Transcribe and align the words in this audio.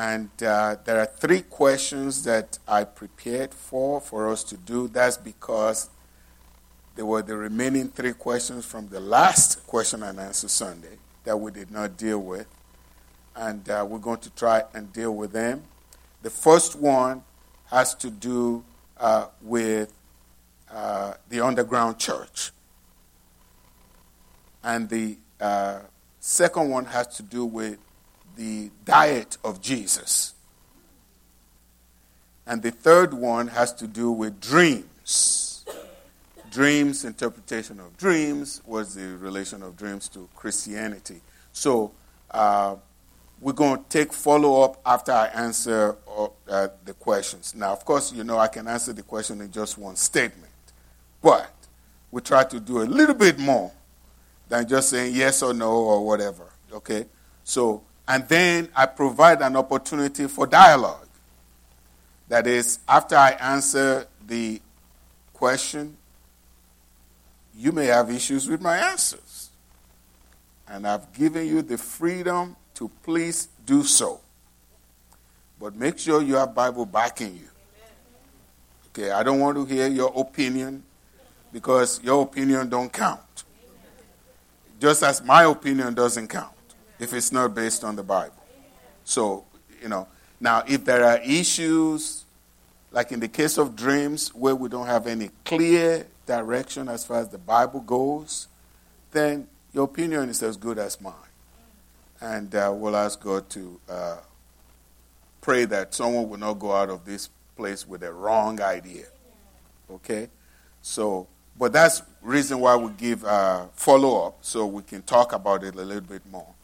And 0.00 0.30
uh, 0.42 0.76
there 0.82 0.98
are 0.98 1.04
three 1.04 1.42
questions 1.42 2.24
that 2.24 2.58
I 2.66 2.84
prepared 2.84 3.52
for 3.52 4.00
for 4.00 4.30
us 4.30 4.42
to 4.44 4.56
do. 4.56 4.88
That's 4.88 5.18
because 5.18 5.90
there 6.94 7.04
were 7.04 7.20
the 7.20 7.36
remaining 7.36 7.90
three 7.90 8.14
questions 8.14 8.64
from 8.64 8.88
the 8.88 8.98
last 8.98 9.66
question 9.66 10.02
and 10.02 10.18
answer 10.18 10.48
Sunday 10.48 10.96
that 11.24 11.36
we 11.36 11.50
did 11.50 11.70
not 11.70 11.98
deal 11.98 12.18
with. 12.18 12.46
And 13.36 13.68
uh, 13.68 13.86
we're 13.86 13.98
going 13.98 14.20
to 14.20 14.30
try 14.30 14.62
and 14.72 14.90
deal 14.90 15.14
with 15.14 15.32
them. 15.32 15.64
The 16.22 16.30
first 16.30 16.76
one 16.76 17.22
has 17.66 17.94
to 17.96 18.08
do 18.08 18.64
uh, 18.96 19.26
with 19.42 19.92
uh, 20.72 21.12
the 21.28 21.44
underground 21.44 21.98
church. 21.98 22.52
And 24.64 24.88
the 24.88 25.18
uh, 25.38 25.80
second 26.20 26.70
one 26.70 26.86
has 26.86 27.06
to 27.18 27.22
do 27.22 27.44
with 27.44 27.76
the 28.40 28.70
diet 28.86 29.36
of 29.44 29.60
Jesus. 29.60 30.32
And 32.46 32.62
the 32.62 32.70
third 32.70 33.12
one 33.12 33.48
has 33.48 33.70
to 33.74 33.86
do 33.86 34.10
with 34.10 34.40
dreams. 34.40 35.66
Dreams, 36.50 37.04
interpretation 37.04 37.78
of 37.80 37.98
dreams, 37.98 38.62
was 38.64 38.94
the 38.94 39.18
relation 39.18 39.62
of 39.62 39.76
dreams 39.76 40.08
to 40.08 40.26
Christianity. 40.34 41.20
So 41.52 41.92
uh, 42.30 42.76
we're 43.42 43.52
going 43.52 43.84
to 43.84 43.88
take 43.90 44.10
follow 44.10 44.62
up 44.62 44.80
after 44.86 45.12
I 45.12 45.26
answer 45.26 45.96
uh, 46.48 46.68
the 46.86 46.94
questions. 46.94 47.54
Now, 47.54 47.72
of 47.72 47.84
course, 47.84 48.10
you 48.10 48.24
know 48.24 48.38
I 48.38 48.48
can 48.48 48.66
answer 48.68 48.94
the 48.94 49.02
question 49.02 49.42
in 49.42 49.52
just 49.52 49.76
one 49.76 49.96
statement, 49.96 50.50
but 51.20 51.52
we 52.10 52.22
try 52.22 52.44
to 52.44 52.58
do 52.58 52.80
a 52.80 52.88
little 52.88 53.14
bit 53.14 53.38
more 53.38 53.70
than 54.48 54.66
just 54.66 54.88
saying 54.88 55.14
yes 55.14 55.42
or 55.42 55.52
no 55.52 55.72
or 55.72 56.06
whatever. 56.06 56.50
Okay? 56.72 57.04
So 57.44 57.84
and 58.10 58.26
then 58.26 58.68
I 58.74 58.86
provide 58.86 59.40
an 59.40 59.54
opportunity 59.54 60.26
for 60.26 60.44
dialogue. 60.44 61.06
That 62.26 62.48
is, 62.48 62.80
after 62.88 63.14
I 63.14 63.30
answer 63.30 64.08
the 64.26 64.60
question, 65.32 65.96
you 67.54 67.70
may 67.70 67.86
have 67.86 68.10
issues 68.10 68.48
with 68.48 68.60
my 68.60 68.78
answers. 68.78 69.50
And 70.66 70.88
I've 70.88 71.12
given 71.12 71.46
you 71.46 71.62
the 71.62 71.78
freedom 71.78 72.56
to 72.74 72.90
please 73.04 73.46
do 73.64 73.84
so. 73.84 74.20
But 75.60 75.76
make 75.76 75.96
sure 75.96 76.20
you 76.20 76.34
have 76.34 76.52
Bible 76.52 76.86
backing 76.86 77.36
you. 77.36 77.48
Okay, 78.88 79.12
I 79.12 79.22
don't 79.22 79.38
want 79.38 79.56
to 79.56 79.64
hear 79.72 79.86
your 79.86 80.12
opinion 80.16 80.82
because 81.52 82.02
your 82.02 82.24
opinion 82.24 82.70
don't 82.70 82.92
count. 82.92 83.44
Just 84.80 85.04
as 85.04 85.22
my 85.22 85.44
opinion 85.44 85.94
doesn't 85.94 86.26
count 86.26 86.54
if 87.00 87.14
it's 87.14 87.32
not 87.32 87.54
based 87.54 87.82
on 87.82 87.96
the 87.96 88.02
Bible. 88.02 88.34
So, 89.04 89.44
you 89.82 89.88
know, 89.88 90.06
now 90.38 90.62
if 90.68 90.84
there 90.84 91.02
are 91.02 91.18
issues, 91.18 92.24
like 92.92 93.10
in 93.10 93.18
the 93.18 93.28
case 93.28 93.58
of 93.58 93.74
dreams, 93.74 94.28
where 94.34 94.54
we 94.54 94.68
don't 94.68 94.86
have 94.86 95.06
any 95.06 95.30
clear 95.44 96.06
direction 96.26 96.88
as 96.88 97.04
far 97.04 97.20
as 97.20 97.30
the 97.30 97.38
Bible 97.38 97.80
goes, 97.80 98.46
then 99.12 99.48
your 99.72 99.84
opinion 99.84 100.28
is 100.28 100.42
as 100.42 100.56
good 100.56 100.78
as 100.78 101.00
mine. 101.00 101.14
And 102.20 102.54
uh, 102.54 102.72
we'll 102.74 102.96
ask 102.96 103.18
God 103.18 103.48
to 103.50 103.80
uh, 103.88 104.16
pray 105.40 105.64
that 105.64 105.94
someone 105.94 106.28
will 106.28 106.38
not 106.38 106.54
go 106.54 106.72
out 106.72 106.90
of 106.90 107.06
this 107.06 107.30
place 107.56 107.88
with 107.88 108.02
a 108.02 108.12
wrong 108.12 108.60
idea. 108.60 109.06
Okay? 109.90 110.28
So, 110.82 111.26
but 111.58 111.72
that's 111.72 112.02
reason 112.20 112.60
why 112.60 112.76
we 112.76 112.90
give 112.92 113.24
uh, 113.24 113.66
follow 113.74 114.26
up 114.26 114.38
so 114.42 114.66
we 114.66 114.82
can 114.82 115.02
talk 115.02 115.32
about 115.32 115.64
it 115.64 115.74
a 115.74 115.82
little 115.82 116.02
bit 116.02 116.22
more. 116.30 116.54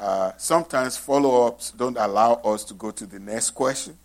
Uh, 0.00 0.32
sometimes 0.38 0.96
follow 0.96 1.46
ups 1.46 1.72
don't 1.72 1.98
allow 1.98 2.34
us 2.36 2.64
to 2.64 2.72
go 2.72 2.90
to 2.90 3.04
the 3.04 3.18
next 3.18 3.50
question. 3.50 3.98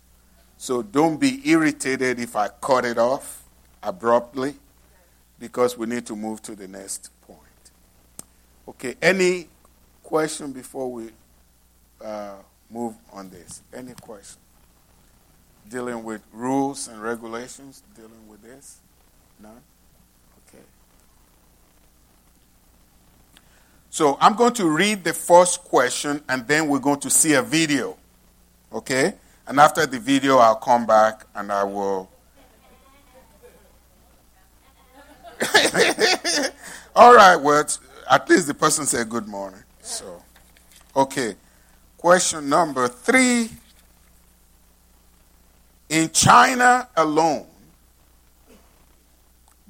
So 0.58 0.82
don't 0.82 1.18
be 1.18 1.40
irritated 1.48 2.20
if 2.20 2.36
I 2.36 2.48
cut 2.48 2.84
it 2.84 2.98
off 2.98 3.44
abruptly 3.82 4.56
because 5.38 5.78
we 5.78 5.86
need 5.86 6.04
to 6.06 6.14
move 6.14 6.42
to 6.42 6.54
the 6.54 6.68
next 6.68 7.10
point. 7.22 7.40
Okay, 8.68 8.96
any 9.00 9.48
question 10.02 10.52
before 10.52 10.92
we 10.92 11.08
uh, 12.04 12.34
move 12.70 12.94
on 13.12 13.30
this? 13.30 13.62
Any 13.72 13.92
question? 13.94 14.40
Dealing 15.68 16.04
with 16.04 16.20
rules 16.30 16.88
and 16.88 17.02
regulations, 17.02 17.82
dealing 17.94 18.28
with 18.28 18.42
this? 18.42 18.80
None? 19.40 19.62
So 23.96 24.18
I'm 24.20 24.36
going 24.36 24.52
to 24.52 24.68
read 24.68 25.04
the 25.04 25.14
first 25.14 25.64
question 25.64 26.22
and 26.28 26.46
then 26.46 26.68
we're 26.68 26.80
going 26.80 27.00
to 27.00 27.08
see 27.08 27.32
a 27.32 27.40
video. 27.40 27.96
Okay? 28.70 29.14
And 29.46 29.58
after 29.58 29.86
the 29.86 29.98
video, 29.98 30.36
I'll 30.36 30.56
come 30.56 30.84
back 30.84 31.24
and 31.34 31.50
I 31.50 31.64
will. 31.64 32.10
All 36.94 37.14
right, 37.14 37.36
well, 37.36 37.66
at 38.10 38.28
least 38.28 38.48
the 38.48 38.52
person 38.52 38.84
said 38.84 39.08
good 39.08 39.26
morning. 39.26 39.62
So, 39.80 40.22
okay. 40.94 41.34
Question 41.96 42.50
number 42.50 42.88
three. 42.88 43.48
In 45.88 46.10
China 46.10 46.86
alone, 46.94 47.46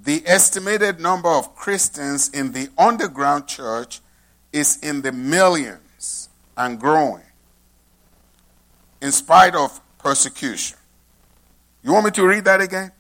the 0.03 0.21
estimated 0.27 0.99
number 0.99 1.29
of 1.29 1.55
Christians 1.55 2.29
in 2.31 2.51
the 2.51 2.71
underground 2.77 3.47
church 3.47 4.01
is 4.57 4.79
in 4.79 5.03
the 5.03 5.13
millions 5.13 6.31
and 6.57 6.81
growing 6.81 7.23
in 9.03 9.13
spite 9.13 9.55
of 9.55 9.81
persecution. 9.99 10.79
You 11.83 11.93
want 11.93 12.07
me 12.07 12.11
to 12.13 12.27
read 12.27 12.45
that 12.47 12.63
again? 12.63 12.91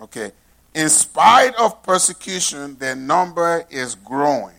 Okay. 0.00 0.32
In 0.74 0.88
spite 0.88 1.54
of 1.56 1.82
persecution, 1.82 2.76
their 2.76 2.96
number 2.96 3.64
is 3.68 3.94
growing 3.94 4.54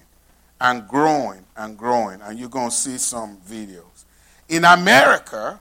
and 0.61 0.87
growing 0.87 1.43
and 1.57 1.75
growing. 1.75 2.21
And 2.21 2.37
you're 2.37 2.49
going 2.49 2.69
to 2.69 2.75
see 2.75 2.99
some 2.99 3.37
videos. 3.37 4.05
In 4.49 4.65
America, 4.65 5.59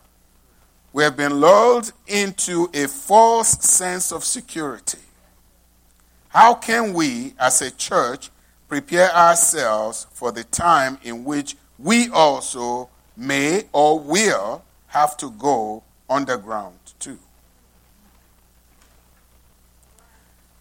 we 0.93 1.03
have 1.03 1.17
been 1.17 1.41
lulled 1.41 1.93
into 2.07 2.69
a 2.75 2.89
false 2.89 3.49
sense 3.65 4.13
of 4.13 4.23
security. 4.23 4.99
How 6.29 6.55
can 6.55 6.93
we, 6.93 7.35
as 7.39 7.63
a 7.63 7.71
church, 7.71 8.31
prepare 8.69 9.11
ourselves 9.15 10.07
for 10.13 10.31
the 10.31 10.45
time 10.45 10.99
in 11.03 11.25
which 11.25 11.57
we 11.79 12.09
also 12.11 12.89
may 13.17 13.65
or 13.73 13.99
will 13.99 14.65
have 14.89 15.17
to 15.17 15.31
go 15.31 15.83
underground 16.09 16.77
too. 16.99 17.19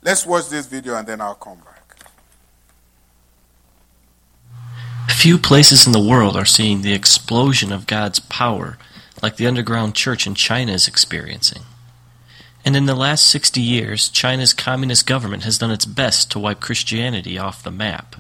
Let's 0.02 0.26
watch 0.26 0.50
this 0.50 0.68
video 0.68 0.96
and 0.96 1.08
then 1.08 1.22
I'll 1.22 1.36
come 1.36 1.58
back. 1.58 1.74
Few 5.10 5.38
places 5.38 5.86
in 5.86 5.94
the 5.94 6.00
world 6.00 6.38
are 6.38 6.46
seeing 6.46 6.82
the 6.82 6.94
explosion 6.94 7.72
of 7.72 7.88
God's 7.88 8.20
power 8.20 8.78
like 9.22 9.38
the 9.38 9.48
underground 9.48 9.96
church 9.96 10.28
in 10.28 10.36
China 10.36 10.72
is 10.72 10.88
experiencing. 10.88 11.64
And 12.66 12.76
in 12.76 12.86
the 12.86 12.96
last 12.96 13.30
60 13.30 13.62
years, 13.62 14.10
China's 14.10 14.54
communist 14.54 15.08
government 15.08 15.44
has 15.44 15.58
done 15.58 15.72
its 15.72 15.86
best 15.86 16.30
to 16.32 16.40
wipe 16.40 16.60
Christianity 16.60 17.38
off 17.38 17.64
the 17.64 17.72
map. 17.72 18.18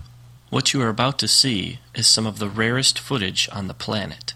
What 0.49 0.73
you 0.73 0.81
are 0.81 0.89
about 0.89 1.19
to 1.19 1.27
see 1.27 1.79
is 1.93 2.07
some 2.07 2.25
of 2.25 2.39
the 2.39 2.47
rarest 2.47 2.97
footage 2.97 3.49
on 3.51 3.67
the 3.67 3.73
planet. 3.73 4.33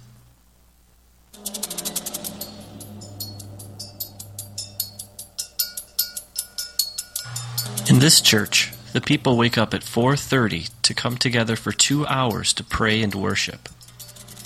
In 7.89 7.99
this 7.99 8.19
church, 8.21 8.73
the 8.93 9.01
people 9.01 9.37
wake 9.37 9.57
up 9.57 9.73
at 9.73 9.83
4:30 9.83 10.67
to 10.83 10.93
come 10.93 11.17
together 11.17 11.55
for 11.55 11.71
2 11.71 12.05
hours 12.07 12.51
to 12.53 12.63
pray 12.63 13.01
and 13.01 13.15
worship. 13.15 13.69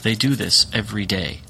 They 0.03 0.13
do 0.13 0.35
this 0.35 0.67
every 0.71 1.05
day. 1.05 1.41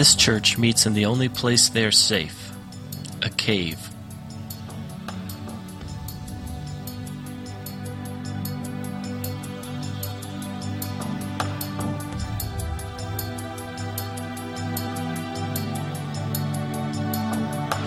This 0.00 0.14
church 0.14 0.56
meets 0.56 0.86
in 0.86 0.94
the 0.94 1.04
only 1.04 1.28
place 1.28 1.68
they're 1.68 1.92
safe 1.92 2.54
a 3.20 3.28
cave. 3.28 3.78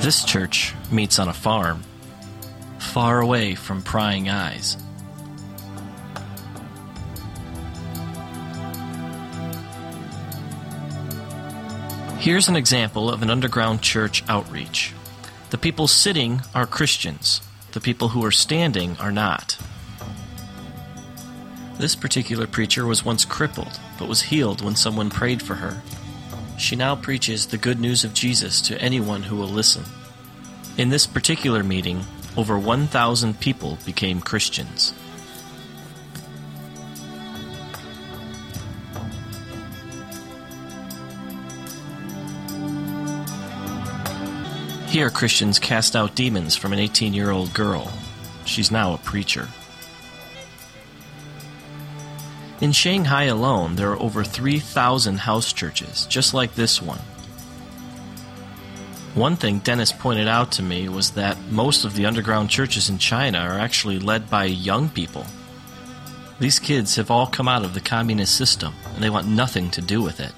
This 0.03 0.23
church 0.23 0.75
meets 0.91 1.17
on 1.17 1.29
a 1.29 1.33
farm, 1.33 1.81
far 2.77 3.21
away 3.21 3.55
from 3.55 3.81
prying 3.81 4.29
eyes. 4.29 4.77
Here's 12.23 12.47
an 12.47 12.55
example 12.55 13.09
of 13.09 13.21
an 13.21 13.29
underground 13.29 13.81
church 13.81 14.23
outreach. 14.29 14.93
The 15.49 15.57
people 15.57 15.89
sitting 15.89 16.41
are 16.55 16.65
Christians, 16.65 17.41
the 17.73 17.81
people 17.81 18.07
who 18.07 18.23
are 18.23 18.31
standing 18.31 18.95
are 18.95 19.11
not. 19.11 19.57
This 21.77 21.97
particular 21.97 22.47
preacher 22.47 22.85
was 22.85 23.03
once 23.03 23.25
crippled, 23.25 23.77
but 23.99 24.07
was 24.07 24.21
healed 24.21 24.63
when 24.63 24.77
someone 24.77 25.09
prayed 25.09 25.41
for 25.41 25.55
her. 25.55 25.81
She 26.57 26.77
now 26.77 26.95
preaches 26.95 27.47
the 27.47 27.57
good 27.57 27.81
news 27.81 28.05
of 28.05 28.13
Jesus 28.13 28.61
to 28.61 28.81
anyone 28.81 29.23
who 29.23 29.35
will 29.35 29.49
listen. 29.49 29.83
In 30.77 30.87
this 30.87 31.05
particular 31.05 31.61
meeting, 31.61 32.05
over 32.37 32.57
1,000 32.57 33.41
people 33.41 33.77
became 33.85 34.21
Christians. 34.21 34.93
Here, 44.93 45.09
Christians 45.09 45.57
cast 45.57 45.95
out 45.95 46.13
demons 46.13 46.55
from 46.55 46.71
an 46.71 46.77
18 46.77 47.15
year 47.15 47.31
old 47.31 47.51
girl. 47.51 47.91
She's 48.45 48.69
now 48.69 48.93
a 48.93 48.99
preacher. 48.99 49.47
In 52.61 52.71
Shanghai 52.71 53.23
alone, 53.23 53.75
there 53.75 53.89
are 53.89 53.99
over 53.99 54.23
3,000 54.23 55.17
house 55.17 55.51
churches, 55.51 56.05
just 56.05 56.35
like 56.35 56.53
this 56.53 56.79
one. 56.79 56.99
One 59.15 59.35
thing 59.35 59.57
Dennis 59.57 59.91
pointed 59.91 60.27
out 60.27 60.51
to 60.51 60.61
me 60.61 60.87
was 60.87 61.09
that 61.13 61.39
most 61.49 61.85
of 61.85 61.95
the 61.95 62.05
underground 62.05 62.51
churches 62.51 62.87
in 62.87 62.99
China 62.99 63.39
are 63.39 63.57
actually 63.57 63.97
led 63.97 64.29
by 64.29 64.45
young 64.45 64.89
people. 64.89 65.25
These 66.39 66.59
kids 66.59 66.97
have 66.97 67.09
all 67.09 67.25
come 67.25 67.47
out 67.47 67.65
of 67.65 67.73
the 67.73 67.81
communist 67.81 68.35
system, 68.35 68.75
and 68.93 69.03
they 69.03 69.09
want 69.09 69.25
nothing 69.25 69.71
to 69.71 69.81
do 69.81 70.03
with 70.03 70.19
it. 70.19 70.33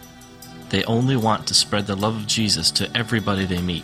They 0.69 0.86
only 0.86 1.18
want 1.18 1.46
to 1.48 1.54
spread 1.54 1.88
the 1.88 1.98
love 1.98 2.16
of 2.16 2.25
Jesus 2.25 2.72
to 2.72 2.90
everybody 2.96 3.44
they 3.44 3.62
meet. 3.62 3.84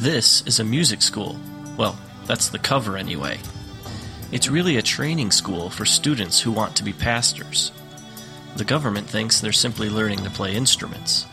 This 0.00 0.42
is 0.46 0.58
a 0.58 0.64
music 0.64 1.02
school. 1.02 1.38
Well, 1.76 1.94
that's 2.24 2.48
the 2.48 2.58
cover 2.58 2.96
anyway. 2.96 3.38
It's 4.32 4.48
really 4.48 4.78
a 4.78 4.82
training 4.82 5.30
school 5.30 5.68
for 5.68 5.84
students 5.84 6.40
who 6.40 6.52
want 6.52 6.74
to 6.76 6.84
be 6.84 6.94
pastors. 6.94 7.70
The 8.56 8.64
government 8.64 9.10
thinks 9.10 9.42
they're 9.42 9.52
simply 9.52 9.90
learning 9.90 10.24
to 10.24 10.30
play 10.30 10.56
instruments. 10.56 11.24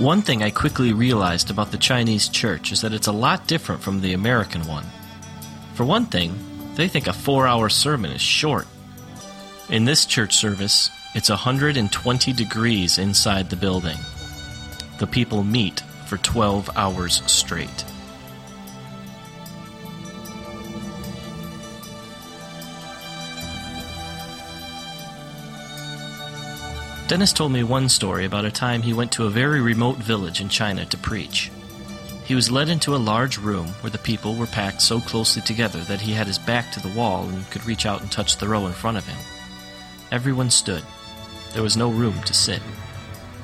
One 0.00 0.22
thing 0.22 0.42
I 0.42 0.50
quickly 0.50 0.92
realized 0.92 1.52
about 1.52 1.70
the 1.70 1.78
Chinese 1.78 2.28
church 2.28 2.72
is 2.72 2.80
that 2.80 2.92
it's 2.92 3.06
a 3.06 3.12
lot 3.12 3.46
different 3.46 3.82
from 3.82 4.00
the 4.00 4.14
American 4.14 4.66
one. 4.66 4.86
For 5.74 5.84
one 5.84 6.06
thing, 6.06 6.34
they 6.74 6.88
think 6.88 7.06
a 7.06 7.12
four 7.12 7.46
hour 7.46 7.68
sermon 7.68 8.10
is 8.10 8.20
short. 8.20 8.66
In 9.70 9.84
this 9.84 10.06
church 10.06 10.34
service, 10.36 10.90
it's 11.16 11.30
120 11.30 12.32
degrees 12.34 12.98
inside 12.98 13.48
the 13.48 13.56
building. 13.56 13.96
The 14.98 15.06
people 15.06 15.42
meet 15.42 15.80
for 16.04 16.18
12 16.18 16.68
hours 16.76 17.22
straight. 17.24 17.86
Dennis 27.08 27.32
told 27.32 27.50
me 27.50 27.62
one 27.62 27.88
story 27.88 28.26
about 28.26 28.44
a 28.44 28.50
time 28.50 28.82
he 28.82 28.92
went 28.92 29.10
to 29.12 29.24
a 29.24 29.30
very 29.30 29.62
remote 29.62 29.96
village 29.96 30.42
in 30.42 30.50
China 30.50 30.84
to 30.84 30.98
preach. 30.98 31.50
He 32.26 32.34
was 32.34 32.50
led 32.50 32.68
into 32.68 32.94
a 32.94 32.98
large 32.98 33.38
room 33.38 33.68
where 33.80 33.90
the 33.90 33.96
people 33.96 34.34
were 34.34 34.46
packed 34.46 34.82
so 34.82 35.00
closely 35.00 35.40
together 35.40 35.80
that 35.84 36.02
he 36.02 36.12
had 36.12 36.26
his 36.26 36.38
back 36.38 36.70
to 36.72 36.80
the 36.80 36.94
wall 36.94 37.26
and 37.26 37.48
could 37.50 37.64
reach 37.64 37.86
out 37.86 38.02
and 38.02 38.12
touch 38.12 38.36
the 38.36 38.48
row 38.48 38.66
in 38.66 38.74
front 38.74 38.98
of 38.98 39.06
him. 39.06 39.18
Everyone 40.12 40.50
stood. 40.50 40.82
There 41.56 41.62
was 41.62 41.74
no 41.74 41.88
room 41.88 42.22
to 42.24 42.34
sit. 42.34 42.60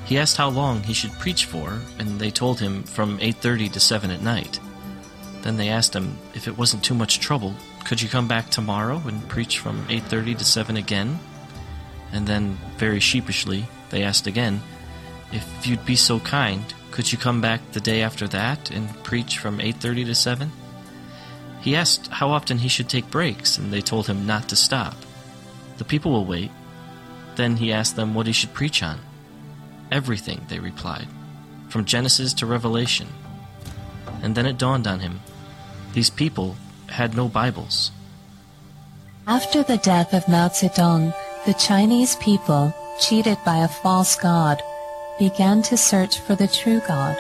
He 0.05 0.19
asked 0.19 0.37
how 0.37 0.51
long 0.51 0.83
he 0.83 0.93
should 0.93 1.19
preach 1.19 1.47
for, 1.47 1.81
and 1.99 2.21
they 2.21 2.31
told 2.31 2.61
him 2.61 2.83
from 2.83 3.19
8:30 3.21 3.73
to 3.73 3.81
7 3.81 4.11
at 4.11 4.21
night. 4.21 4.61
Then 5.41 5.57
they 5.57 5.71
asked 5.71 5.97
him 5.97 6.19
if 6.35 6.47
it 6.47 6.59
wasn't 6.59 6.85
too 6.85 6.93
much 6.93 7.21
trouble, 7.21 7.55
could 7.87 8.03
you 8.03 8.11
come 8.11 8.29
back 8.29 8.51
tomorrow 8.51 9.01
and 9.07 9.27
preach 9.31 9.59
from 9.61 9.87
8:30 9.89 10.35
to 10.35 10.45
7 10.45 10.77
again? 10.77 11.21
And 12.13 12.27
then 12.27 12.59
very 12.77 13.01
sheepishly, 13.01 13.67
they 13.89 14.03
asked 14.03 14.27
again, 14.27 14.61
if 15.33 15.67
you'd 15.67 15.87
be 15.87 15.97
so 15.97 16.21
kind, 16.21 16.65
could 16.91 17.11
you 17.11 17.17
come 17.17 17.41
back 17.41 17.63
the 17.73 17.81
day 17.81 18.03
after 18.03 18.29
that 18.29 18.71
and 18.71 19.03
preach 19.05 19.39
from 19.39 19.59
8:30 19.59 20.05
to 20.05 20.15
7? 20.15 20.53
He 21.63 21.75
asked 21.75 22.09
how 22.09 22.29
often 22.29 22.59
he 22.59 22.69
should 22.69 22.91
take 22.91 23.11
breaks, 23.11 23.57
and 23.57 23.73
they 23.73 23.81
told 23.81 24.07
him 24.07 24.27
not 24.27 24.51
to 24.51 24.57
stop. 24.57 24.97
The 25.79 25.87
people 25.87 26.13
will 26.13 26.27
wait, 26.27 26.51
then 27.37 27.57
he 27.57 27.73
asked 27.73 27.97
them 27.97 28.15
what 28.15 28.27
he 28.27 28.33
should 28.33 28.55
preach 28.55 28.83
on. 28.83 28.99
Everything, 29.91 30.47
they 30.49 30.59
replied, 30.59 31.09
from 31.69 31.85
Genesis 31.85 32.33
to 32.35 32.47
Revelation. 32.47 33.09
And 34.23 34.35
then 34.35 34.47
it 34.47 34.59
dawned 34.59 34.87
on 34.87 35.01
him 35.01 35.21
these 35.93 36.11
people 36.11 36.57
had 36.89 37.17
no 37.17 37.29
Bibles. 37.29 37.91
After 39.27 39.63
the 39.63 39.77
death 39.77 40.15
of 40.15 40.27
Mao 40.29 40.49
Zedong, 40.49 41.15
the 41.47 41.55
Chinese 41.55 42.17
people, 42.17 42.75
cheated 42.99 43.39
by 43.45 43.59
a 43.59 43.69
false 43.69 44.17
god, 44.17 44.63
began 45.19 45.63
to 45.63 45.77
search 45.77 46.19
for 46.21 46.35
the 46.35 46.49
true 46.49 46.81
God. 46.89 47.17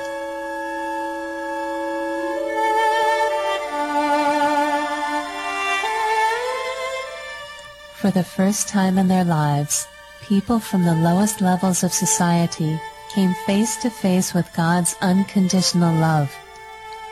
For 7.95 8.11
the 8.11 8.25
first 8.25 8.69
time 8.69 8.99
in 8.99 9.07
their 9.09 9.25
lives, 9.25 9.87
people 10.23 10.59
from 10.59 10.85
the 10.85 10.95
lowest 10.95 11.41
levels 11.41 11.83
of 11.83 11.93
society 11.93 12.81
came 13.11 13.35
face 13.47 13.77
to 13.83 13.91
face 13.91 14.33
with 14.33 14.53
God's 14.55 14.97
unconditional 15.01 15.95
love, 15.95 16.35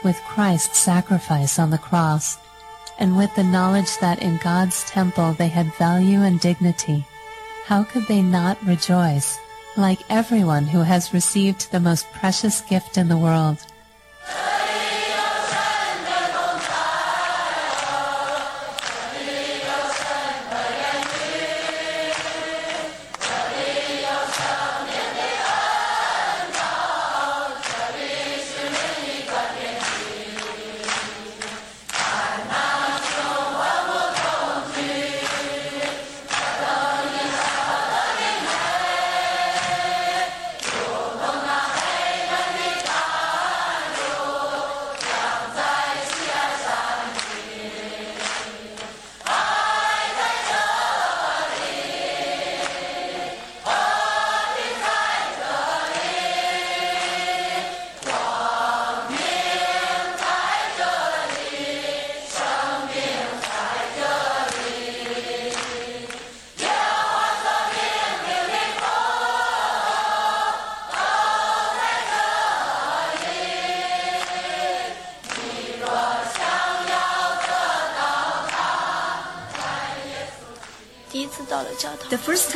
with 0.02 0.16
Christ's 0.28 0.78
sacrifice 0.78 1.58
on 1.58 1.70
the 1.70 1.78
cross, 1.78 2.38
and 2.98 3.16
with 3.16 3.34
the 3.34 3.44
knowledge 3.44 3.98
that 3.98 4.22
in 4.22 4.38
God's 4.38 4.88
temple 4.88 5.32
they 5.34 5.48
had 5.48 5.74
value 5.74 6.20
and 6.20 6.40
dignity. 6.40 7.04
How 7.66 7.82
could 7.84 8.06
they 8.06 8.22
not 8.22 8.62
rejoice, 8.64 9.38
like 9.76 10.00
everyone 10.08 10.64
who 10.66 10.80
has 10.80 11.14
received 11.14 11.70
the 11.70 11.80
most 11.80 12.10
precious 12.12 12.60
gift 12.62 12.96
in 12.96 13.08
the 13.08 13.18
world? 13.18 13.58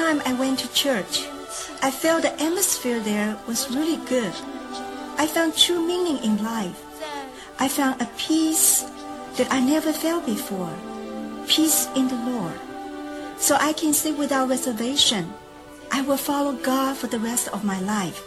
time 0.04 0.20
I 0.26 0.34
went 0.34 0.58
to 0.58 0.68
church, 0.74 1.24
I 1.80 1.90
felt 1.90 2.22
the 2.22 2.32
atmosphere 2.32 3.00
there 3.00 3.38
was 3.48 3.74
really 3.74 3.96
good. 4.04 4.34
I 5.16 5.26
found 5.26 5.56
true 5.56 5.80
meaning 5.80 6.18
in 6.22 6.44
life. 6.44 6.78
I 7.58 7.68
found 7.68 8.02
a 8.02 8.08
peace 8.18 8.84
that 9.38 9.48
I 9.50 9.60
never 9.60 9.92
felt 9.92 10.26
before. 10.26 10.74
Peace 11.46 11.88
in 11.96 12.08
the 12.08 12.20
Lord. 12.30 12.58
So 13.38 13.56
I 13.58 13.72
can 13.72 13.94
say 13.94 14.12
without 14.12 14.50
reservation, 14.50 15.32
I 15.90 16.02
will 16.02 16.18
follow 16.18 16.52
God 16.52 16.98
for 16.98 17.06
the 17.06 17.18
rest 17.30 17.48
of 17.48 17.64
my 17.64 17.80
life. 17.80 18.20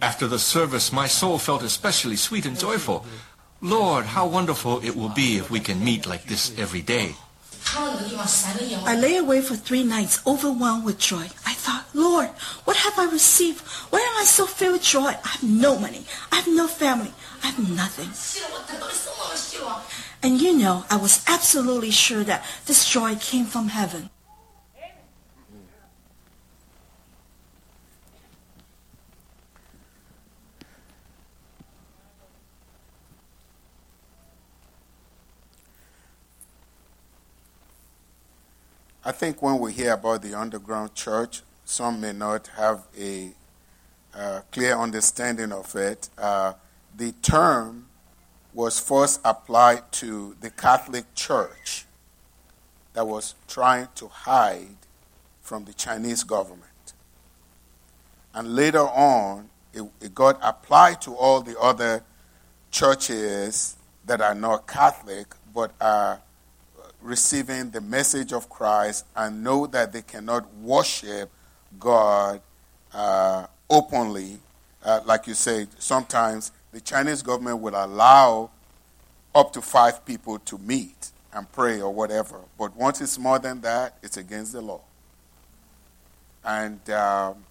After 0.00 0.26
the 0.26 0.38
service, 0.38 0.86
my 0.90 1.06
soul 1.06 1.36
felt 1.36 1.62
especially 1.62 2.16
sweet 2.16 2.46
and 2.46 2.58
joyful. 2.58 3.04
Lord, 3.60 4.06
how 4.06 4.26
wonderful 4.26 4.80
it 4.82 4.96
will 4.96 5.12
be 5.12 5.36
if 5.36 5.50
we 5.50 5.60
can 5.60 5.84
meet 5.84 6.06
like 6.06 6.24
this 6.24 6.56
every 6.56 6.80
day. 6.80 7.14
I 7.74 8.96
lay 9.00 9.16
awake 9.16 9.44
for 9.44 9.56
three 9.56 9.82
nights 9.82 10.20
overwhelmed 10.26 10.84
with 10.84 10.98
joy. 10.98 11.28
I 11.46 11.54
thought, 11.54 11.86
Lord, 11.94 12.28
what 12.64 12.76
have 12.76 12.98
I 12.98 13.06
received? 13.10 13.60
Why 13.90 14.00
am 14.00 14.20
I 14.20 14.24
so 14.24 14.46
filled 14.46 14.74
with 14.74 14.82
joy? 14.82 15.08
I 15.24 15.28
have 15.28 15.42
no 15.42 15.78
money. 15.78 16.04
I 16.30 16.36
have 16.36 16.48
no 16.48 16.66
family. 16.66 17.12
I 17.42 17.46
have 17.46 17.58
nothing. 17.70 18.10
And 20.22 20.40
you 20.40 20.56
know, 20.56 20.84
I 20.90 20.96
was 20.96 21.24
absolutely 21.26 21.90
sure 21.90 22.24
that 22.24 22.44
this 22.66 22.88
joy 22.88 23.16
came 23.16 23.46
from 23.46 23.68
heaven. 23.68 24.10
I 39.04 39.10
think 39.10 39.42
when 39.42 39.58
we 39.58 39.72
hear 39.72 39.94
about 39.94 40.22
the 40.22 40.38
underground 40.38 40.94
church, 40.94 41.42
some 41.64 42.00
may 42.00 42.12
not 42.12 42.46
have 42.56 42.84
a 42.96 43.32
uh, 44.14 44.42
clear 44.52 44.78
understanding 44.78 45.50
of 45.50 45.74
it. 45.74 46.08
Uh, 46.16 46.52
the 46.96 47.10
term 47.20 47.86
was 48.54 48.78
first 48.78 49.20
applied 49.24 49.90
to 49.92 50.36
the 50.40 50.50
Catholic 50.50 51.12
Church 51.14 51.86
that 52.92 53.04
was 53.04 53.34
trying 53.48 53.88
to 53.96 54.06
hide 54.06 54.76
from 55.40 55.64
the 55.64 55.72
Chinese 55.72 56.22
government. 56.22 56.62
And 58.34 58.54
later 58.54 58.86
on, 58.86 59.48
it, 59.72 59.82
it 60.00 60.14
got 60.14 60.38
applied 60.42 61.00
to 61.02 61.14
all 61.14 61.40
the 61.40 61.58
other 61.58 62.04
churches 62.70 63.76
that 64.06 64.20
are 64.20 64.34
not 64.34 64.68
Catholic 64.68 65.34
but 65.52 65.72
are 65.80 66.20
receiving 67.02 67.70
the 67.70 67.80
message 67.80 68.32
of 68.32 68.48
Christ 68.48 69.04
and 69.16 69.42
know 69.42 69.66
that 69.66 69.92
they 69.92 70.02
cannot 70.02 70.52
worship 70.56 71.30
God 71.78 72.40
uh, 72.92 73.46
openly. 73.68 74.38
Uh, 74.84 75.00
like 75.04 75.26
you 75.26 75.34
said, 75.34 75.68
sometimes 75.78 76.52
the 76.72 76.80
Chinese 76.80 77.22
government 77.22 77.60
will 77.60 77.74
allow 77.74 78.50
up 79.34 79.52
to 79.52 79.62
five 79.62 80.04
people 80.04 80.38
to 80.40 80.58
meet 80.58 81.10
and 81.32 81.50
pray 81.52 81.80
or 81.80 81.92
whatever. 81.92 82.40
But 82.58 82.76
once 82.76 83.00
it's 83.00 83.18
more 83.18 83.38
than 83.38 83.60
that, 83.62 83.96
it's 84.02 84.16
against 84.16 84.52
the 84.52 84.60
law. 84.60 84.80
And 86.44 86.88
um, 86.90 87.44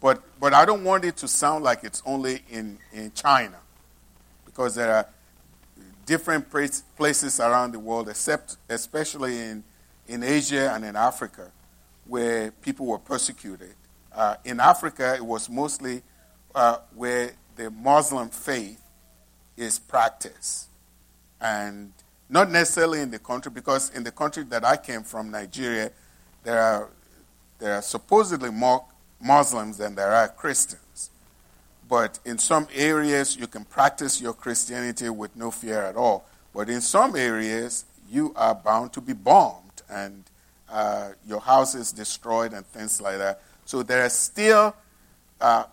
but 0.00 0.22
but 0.38 0.52
I 0.52 0.64
don't 0.64 0.84
want 0.84 1.04
it 1.04 1.16
to 1.18 1.28
sound 1.28 1.64
like 1.64 1.82
it's 1.82 2.02
only 2.04 2.42
in, 2.50 2.78
in 2.92 3.12
China, 3.12 3.56
because 4.44 4.74
there 4.74 4.92
are 4.94 5.06
different 6.12 6.44
places 6.98 7.40
around 7.40 7.72
the 7.72 7.78
world, 7.78 8.06
except 8.06 8.58
especially 8.68 9.38
in, 9.38 9.64
in 10.06 10.22
Asia 10.22 10.70
and 10.74 10.84
in 10.84 10.94
Africa, 10.94 11.50
where 12.04 12.50
people 12.50 12.84
were 12.84 12.98
persecuted. 12.98 13.74
Uh, 14.14 14.34
in 14.44 14.60
Africa, 14.60 15.14
it 15.16 15.24
was 15.24 15.48
mostly 15.48 16.02
uh, 16.54 16.76
where 16.94 17.32
the 17.56 17.70
Muslim 17.70 18.28
faith 18.28 18.82
is 19.56 19.78
practiced. 19.78 20.68
And 21.40 21.94
not 22.28 22.50
necessarily 22.50 23.00
in 23.00 23.10
the 23.10 23.18
country, 23.18 23.50
because 23.50 23.88
in 23.96 24.04
the 24.04 24.12
country 24.12 24.42
that 24.50 24.66
I 24.66 24.76
came 24.76 25.04
from, 25.04 25.30
Nigeria, 25.30 25.92
there 26.44 26.60
are, 26.60 26.90
there 27.58 27.72
are 27.76 27.82
supposedly 27.82 28.50
more 28.50 28.84
Muslims 29.18 29.78
than 29.78 29.94
there 29.94 30.12
are 30.12 30.28
Christians. 30.28 30.81
But 31.92 32.20
in 32.24 32.38
some 32.38 32.68
areas, 32.72 33.36
you 33.36 33.46
can 33.46 33.66
practice 33.66 34.18
your 34.18 34.32
Christianity 34.32 35.10
with 35.10 35.36
no 35.36 35.50
fear 35.50 35.82
at 35.82 35.94
all. 35.94 36.24
But 36.54 36.70
in 36.70 36.80
some 36.80 37.14
areas, 37.14 37.84
you 38.10 38.32
are 38.34 38.54
bound 38.54 38.94
to 38.94 39.02
be 39.02 39.12
bombed 39.12 39.82
and 39.90 40.24
uh, 40.70 41.10
your 41.28 41.40
house 41.40 41.74
is 41.74 41.92
destroyed 41.92 42.54
and 42.54 42.64
things 42.64 42.98
like 42.98 43.18
that. 43.18 43.42
So 43.66 43.82
there 43.82 44.06
are 44.06 44.08
still, 44.08 44.74
uh, 45.38 45.64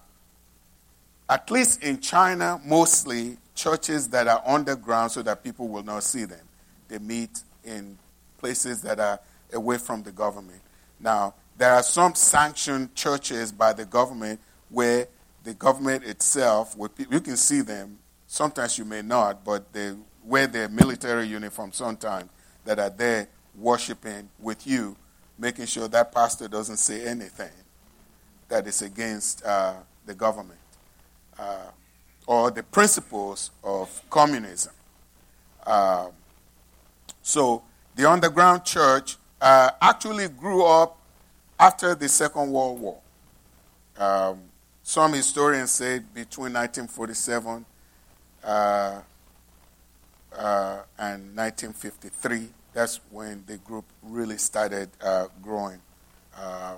at 1.29 1.49
least 1.49 1.83
in 1.83 2.01
China, 2.01 2.59
mostly 2.65 3.37
churches 3.55 4.09
that 4.09 4.27
are 4.27 4.43
underground 4.45 5.13
so 5.13 5.21
that 5.21 5.41
people 5.41 5.69
will 5.69 5.83
not 5.83 6.03
see 6.03 6.25
them. 6.25 6.45
They 6.89 6.99
meet 6.99 7.43
in 7.63 7.97
places 8.39 8.81
that 8.81 8.99
are 8.99 9.21
away 9.53 9.77
from 9.77 10.03
the 10.03 10.11
government. 10.11 10.59
Now, 10.99 11.35
there 11.57 11.73
are 11.73 11.83
some 11.83 12.13
sanctioned 12.13 12.93
churches 12.93 13.53
by 13.53 13.71
the 13.71 13.85
government 13.85 14.41
where 14.67 15.07
the 15.49 15.55
government 15.55 16.03
itself, 16.03 16.75
you 17.09 17.19
can 17.19 17.35
see 17.35 17.61
them, 17.61 17.97
sometimes 18.27 18.77
you 18.77 18.85
may 18.85 19.01
not, 19.01 19.43
but 19.43 19.73
they 19.73 19.93
wear 20.23 20.45
their 20.45 20.69
military 20.69 21.25
uniform 21.25 21.71
sometimes 21.71 22.29
that 22.65 22.77
are 22.77 22.91
there 22.91 23.27
worshiping 23.55 24.29
with 24.39 24.67
you, 24.67 24.95
making 25.39 25.65
sure 25.65 25.87
that 25.87 26.11
pastor 26.11 26.47
doesn't 26.47 26.77
say 26.77 27.03
anything 27.07 27.49
that 28.47 28.67
is 28.67 28.83
against 28.83 29.43
uh, 29.43 29.73
the 30.05 30.13
government 30.13 30.59
uh, 31.39 31.71
or 32.27 32.51
the 32.51 32.61
principles 32.61 33.49
of 33.63 34.03
communism. 34.11 34.73
Uh, 35.65 36.09
so 37.23 37.63
the 37.95 38.07
underground 38.07 38.63
church 38.63 39.17
uh, 39.41 39.71
actually 39.81 40.27
grew 40.27 40.63
up 40.63 40.99
after 41.59 41.95
the 41.95 42.07
Second 42.07 42.51
World 42.51 42.79
War. 42.79 42.99
Um, 43.97 44.48
some 44.89 45.13
historians 45.13 45.69
say 45.69 45.99
between 45.99 46.51
1947 46.51 47.63
uh, 48.43 48.47
uh, 50.35 50.79
and 50.97 51.35
1953. 51.37 52.47
That's 52.73 52.99
when 53.11 53.43
the 53.45 53.57
group 53.57 53.85
really 54.01 54.39
started 54.39 54.89
uh, 54.99 55.27
growing. 55.43 55.79
Um, 56.41 56.77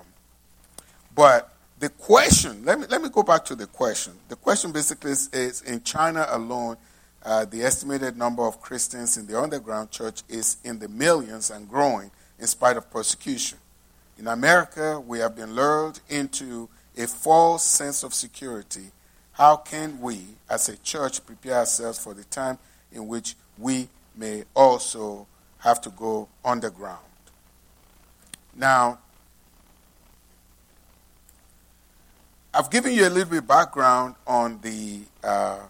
but 1.14 1.54
the 1.78 1.88
question, 1.88 2.62
let 2.66 2.80
me, 2.80 2.86
let 2.90 3.00
me 3.00 3.08
go 3.08 3.22
back 3.22 3.46
to 3.46 3.54
the 3.54 3.66
question. 3.66 4.12
The 4.28 4.36
question 4.36 4.72
basically 4.72 5.12
is, 5.12 5.30
is 5.32 5.62
in 5.62 5.82
China 5.82 6.26
alone, 6.28 6.76
uh, 7.22 7.46
the 7.46 7.62
estimated 7.62 8.18
number 8.18 8.42
of 8.42 8.60
Christians 8.60 9.16
in 9.16 9.26
the 9.26 9.40
underground 9.40 9.90
church 9.90 10.22
is 10.28 10.58
in 10.64 10.78
the 10.78 10.88
millions 10.88 11.50
and 11.50 11.66
growing 11.66 12.10
in 12.38 12.46
spite 12.46 12.76
of 12.76 12.90
persecution. 12.90 13.56
In 14.18 14.26
America, 14.26 15.00
we 15.00 15.20
have 15.20 15.34
been 15.34 15.54
lured 15.54 15.98
into 16.10 16.68
a 16.96 17.06
false 17.06 17.64
sense 17.64 18.02
of 18.02 18.12
security, 18.14 18.90
how 19.32 19.56
can 19.56 20.00
we, 20.00 20.26
as 20.48 20.68
a 20.68 20.76
church, 20.78 21.24
prepare 21.24 21.58
ourselves 21.58 21.98
for 21.98 22.14
the 22.14 22.24
time 22.24 22.58
in 22.92 23.08
which 23.08 23.34
we 23.58 23.88
may 24.14 24.44
also 24.54 25.26
have 25.58 25.80
to 25.80 25.90
go 25.90 26.28
underground? 26.44 27.00
Now, 28.54 28.98
I've 32.54 32.70
given 32.70 32.92
you 32.92 33.08
a 33.08 33.08
little 33.08 33.30
bit 33.30 33.46
background 33.46 34.14
on 34.26 34.60
the 34.60 35.00
uh, 35.24 35.60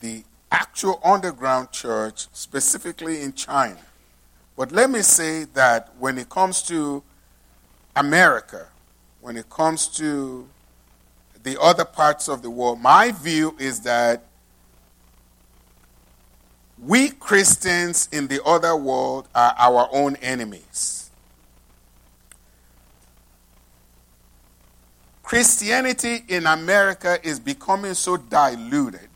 the 0.00 0.24
actual 0.50 1.00
underground 1.04 1.70
church, 1.70 2.26
specifically 2.32 3.22
in 3.22 3.32
China. 3.32 3.78
But 4.56 4.72
let 4.72 4.90
me 4.90 5.02
say 5.02 5.44
that 5.54 5.94
when 5.98 6.18
it 6.18 6.28
comes 6.28 6.62
to 6.62 7.02
America, 7.96 8.68
when 9.22 9.36
it 9.36 9.48
comes 9.48 9.88
to 9.88 10.46
the 11.42 11.60
other 11.60 11.84
parts 11.84 12.28
of 12.28 12.42
the 12.42 12.50
world, 12.50 12.80
my 12.80 13.10
view 13.10 13.56
is 13.58 13.80
that 13.80 14.22
we 16.78 17.08
Christians 17.08 18.08
in 18.12 18.26
the 18.26 18.44
other 18.44 18.76
world 18.76 19.28
are 19.34 19.54
our 19.56 19.88
own 19.90 20.16
enemies. 20.16 21.10
Christianity 25.22 26.22
in 26.28 26.46
America 26.46 27.18
is 27.26 27.40
becoming 27.40 27.94
so 27.94 28.16
diluted 28.16 29.08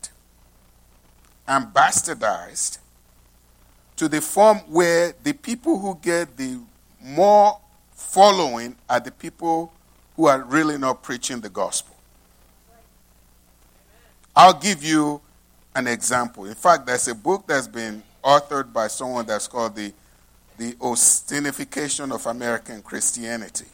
and 1.47 1.67
bastardized 1.67 2.79
to 3.95 4.09
the 4.09 4.19
form 4.19 4.57
where 4.67 5.13
the 5.23 5.33
people 5.33 5.79
who 5.79 5.97
get 6.01 6.35
the 6.35 6.59
more 6.99 7.59
following 8.01 8.75
are 8.89 8.99
the 8.99 9.11
people 9.11 9.71
who 10.15 10.25
are 10.27 10.41
really 10.43 10.77
not 10.77 11.01
preaching 11.03 11.39
the 11.39 11.49
gospel. 11.49 11.95
I'll 14.35 14.59
give 14.59 14.83
you 14.83 15.21
an 15.75 15.87
example. 15.87 16.45
In 16.45 16.53
fact, 16.55 16.85
there's 16.85 17.07
a 17.07 17.15
book 17.15 17.45
that's 17.47 17.67
been 17.67 18.03
authored 18.23 18.73
by 18.73 18.87
someone 18.87 19.25
that's 19.25 19.47
called 19.47 19.75
the, 19.75 19.93
the 20.57 20.73
Osteenification 20.73 22.13
of 22.13 22.25
American 22.25 22.81
Christianity. 22.81 23.67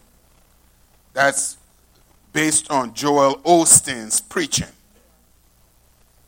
That's 1.13 1.57
based 2.34 2.69
on 2.69 2.93
Joel 2.93 3.39
Osteen's 3.39 4.22
preaching. 4.22 4.67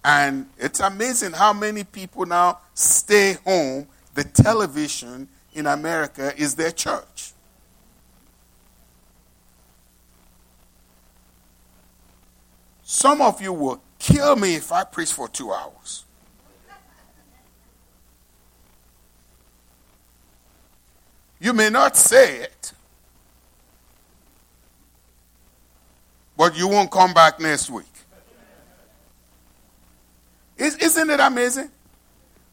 And 0.03 0.49
it's 0.57 0.79
amazing 0.79 1.33
how 1.33 1.53
many 1.53 1.83
people 1.83 2.25
now 2.25 2.59
stay 2.73 3.33
home. 3.45 3.87
The 4.15 4.23
television 4.23 5.27
in 5.53 5.67
America 5.67 6.33
is 6.35 6.55
their 6.55 6.71
church. 6.71 7.33
Some 12.91 13.21
of 13.21 13.39
you 13.39 13.53
will 13.53 13.79
kill 13.99 14.35
me 14.35 14.55
if 14.55 14.71
I 14.71 14.83
preach 14.83 15.13
for 15.13 15.27
two 15.27 15.53
hours. 15.53 16.05
You 21.39 21.53
may 21.53 21.69
not 21.69 21.95
say 21.95 22.37
it, 22.37 22.73
but 26.35 26.57
you 26.57 26.67
won't 26.67 26.89
come 26.89 27.13
back 27.13 27.39
next 27.39 27.69
week. 27.69 27.85
Isn't 30.57 31.11
it 31.11 31.19
amazing? 31.19 31.69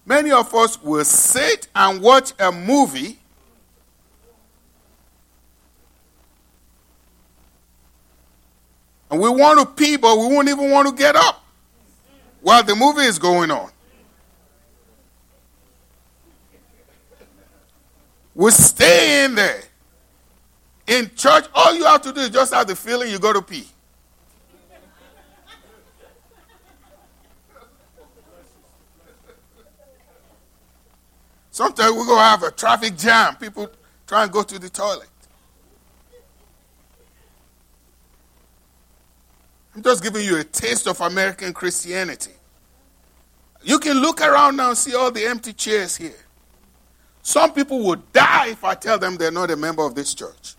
Many 0.05 0.33
of 0.33 0.55
us 0.55 0.83
will 0.83 1.07
sit 1.07 1.69
and 1.75 2.03
watch 2.03 2.35
a 2.39 2.53
movie 2.53 3.19
and 9.11 9.21
we 9.21 9.29
want 9.29 9.61
to 9.61 9.67
pee, 9.67 9.97
but 9.97 10.17
we 10.17 10.27
won't 10.27 10.49
even 10.49 10.71
want 10.71 10.89
to 10.89 10.95
get 10.95 11.17
up 11.17 11.45
while 12.41 12.63
the 12.63 12.75
movie 12.75 13.03
is 13.03 13.19
going 13.19 13.51
on. 13.51 13.71
We 18.35 18.51
stay 18.51 19.25
in 19.25 19.35
there. 19.35 19.63
In 20.87 21.11
church, 21.17 21.47
all 21.55 21.75
you 21.75 21.85
have 21.85 22.03
to 22.03 22.13
do 22.13 22.21
is 22.21 22.31
just 22.31 22.53
have 22.53 22.67
the 22.67 22.77
feeling 22.77 23.11
you 23.11 23.19
got 23.19 23.33
to 23.33 23.43
pee. 23.43 23.67
Sometimes 31.51 31.91
going 31.91 32.07
to 32.07 32.17
have 32.17 32.43
a 32.43 32.51
traffic 32.51 32.99
jam. 32.99 33.35
People 33.37 33.71
try 34.07 34.25
and 34.25 34.31
go 34.31 34.43
to 34.43 34.59
the 34.59 34.69
toilet. 34.69 35.09
I'm 39.77 39.83
just 39.83 40.03
giving 40.03 40.25
you 40.25 40.39
a 40.39 40.45
taste 40.45 40.89
of 40.89 41.03
American 41.03 41.53
Christianity. 41.53 42.33
You 43.63 43.79
can 43.79 44.01
look 44.01 44.23
around 44.23 44.57
now 44.57 44.71
and 44.71 44.79
see 44.79 44.95
all 44.95 45.11
the 45.11 45.27
empty 45.27 45.53
chairs 45.53 45.99
here. 45.99 46.17
Some 47.21 47.53
people 47.53 47.81
would 47.85 48.11
die 48.11 48.49
if 48.49 48.65
I 48.65 48.75
tell 48.75 48.99
them 48.99 49.19
they're 49.19 49.31
not 49.31 49.51
a 49.51 49.57
member 49.57 49.85
of 49.85 49.95
this 49.95 50.15
church. 50.15 50.55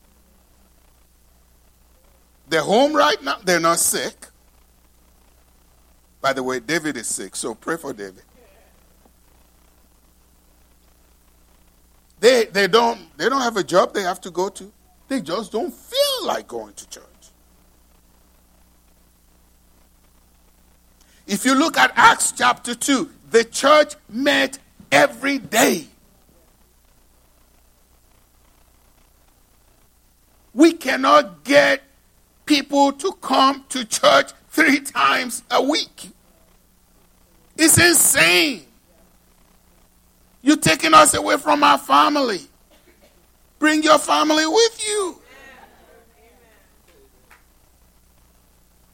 They're 2.47 2.61
home 2.61 2.95
right 2.95 3.21
now, 3.23 3.37
they're 3.43 3.59
not 3.59 3.79
sick. 3.79 4.27
By 6.21 6.33
the 6.33 6.43
way, 6.43 6.59
David 6.59 6.95
is 6.95 7.07
sick, 7.07 7.35
so 7.35 7.55
pray 7.55 7.77
for 7.77 7.93
David. 7.93 8.21
They, 12.19 12.45
they, 12.45 12.67
don't, 12.67 13.17
they 13.17 13.29
don't 13.29 13.41
have 13.41 13.57
a 13.57 13.63
job 13.63 13.95
they 13.95 14.03
have 14.03 14.21
to 14.21 14.29
go 14.29 14.49
to. 14.49 14.71
They 15.07 15.21
just 15.21 15.51
don't 15.51 15.73
feel 15.73 16.27
like 16.27 16.47
going 16.47 16.73
to 16.75 16.89
church. 16.89 17.06
If 21.27 21.43
you 21.43 21.55
look 21.55 21.77
at 21.77 21.91
Acts 21.95 22.31
chapter 22.31 22.73
2, 22.73 23.09
the 23.31 23.43
church 23.43 23.95
met 24.07 24.59
every 24.89 25.37
day. 25.37 25.87
We 30.53 30.71
cannot 30.71 31.43
get 31.43 31.83
people 32.45 32.93
to 32.93 33.11
come 33.21 33.65
to 33.69 33.83
church 33.83 34.31
three 34.49 34.79
times 34.79 35.43
a 35.51 35.61
week. 35.61 36.11
It's 37.57 37.77
insane. 37.77 38.63
You're 40.41 40.55
taking 40.55 40.93
us 40.93 41.13
away 41.13 41.35
from 41.37 41.61
our 41.61 41.77
family. 41.77 42.41
Bring 43.59 43.83
your 43.83 43.97
family 43.97 44.47
with 44.47 44.87
you. 44.87 45.21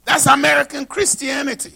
That's 0.05 0.25
American 0.25 0.87
Christianity. 0.87 1.73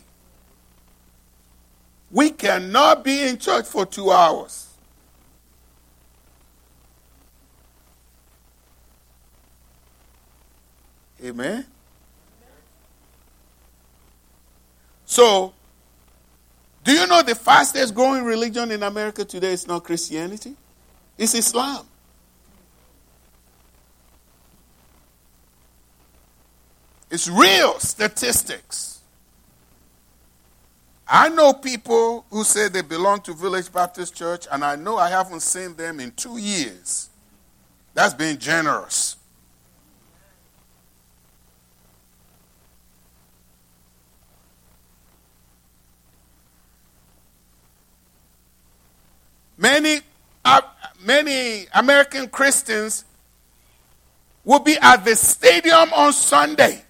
We 2.11 2.29
cannot 2.31 3.03
be 3.03 3.23
in 3.27 3.37
church 3.37 3.65
for 3.65 3.85
two 3.85 4.11
hours. 4.11 4.67
Amen. 11.23 11.65
So, 15.05 15.53
do 16.83 16.93
you 16.93 17.07
know 17.07 17.23
the 17.23 17.35
fastest 17.35 17.95
growing 17.95 18.23
religion 18.23 18.71
in 18.71 18.83
America 18.83 19.25
today 19.25 19.51
is 19.51 19.67
not 19.67 19.83
Christianity? 19.83 20.55
It's 21.17 21.33
Islam. 21.33 21.85
It's 27.09 27.27
real 27.27 27.79
statistics. 27.79 28.96
I 31.09 31.29
know 31.29 31.53
people 31.53 32.25
who 32.29 32.43
say 32.43 32.67
they 32.67 32.81
belong 32.81 33.21
to 33.21 33.33
Village 33.33 33.71
Baptist 33.71 34.13
Church, 34.15 34.45
and 34.51 34.63
I 34.63 34.75
know 34.75 34.97
I 34.97 35.09
haven't 35.09 35.39
seen 35.39 35.75
them 35.75 36.01
in 36.01 36.11
two 36.11 36.37
years. 36.37 37.09
That's 37.93 38.13
being 38.13 38.37
generous. 38.37 39.15
Many, 49.57 50.01
uh, 50.45 50.61
many 51.03 51.65
American 51.73 52.27
Christians 52.27 53.05
will 54.43 54.59
be 54.59 54.77
at 54.77 55.03
the 55.03 55.15
stadium 55.15 55.91
on 55.93 56.13
Sunday 56.13 56.83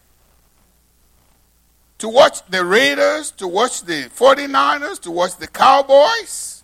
to 1.99 2.09
watch 2.09 2.45
the 2.47 2.63
Raiders, 2.63 3.31
to 3.31 3.47
watch 3.47 3.81
the 3.81 4.09
49ers, 4.15 5.01
to 5.01 5.11
watch 5.11 5.35
the 5.37 5.47
Cowboys. 5.47 6.63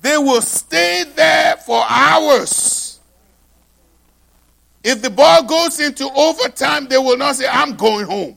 They 0.00 0.18
will 0.18 0.42
stay 0.42 1.04
there 1.16 1.56
for 1.56 1.82
hours. 1.88 3.00
If 4.82 5.00
the 5.00 5.08
ball 5.08 5.42
goes 5.44 5.80
into 5.80 6.06
overtime, 6.14 6.88
they 6.88 6.98
will 6.98 7.16
not 7.16 7.36
say, 7.36 7.46
I'm 7.50 7.74
going 7.74 8.04
home. 8.04 8.36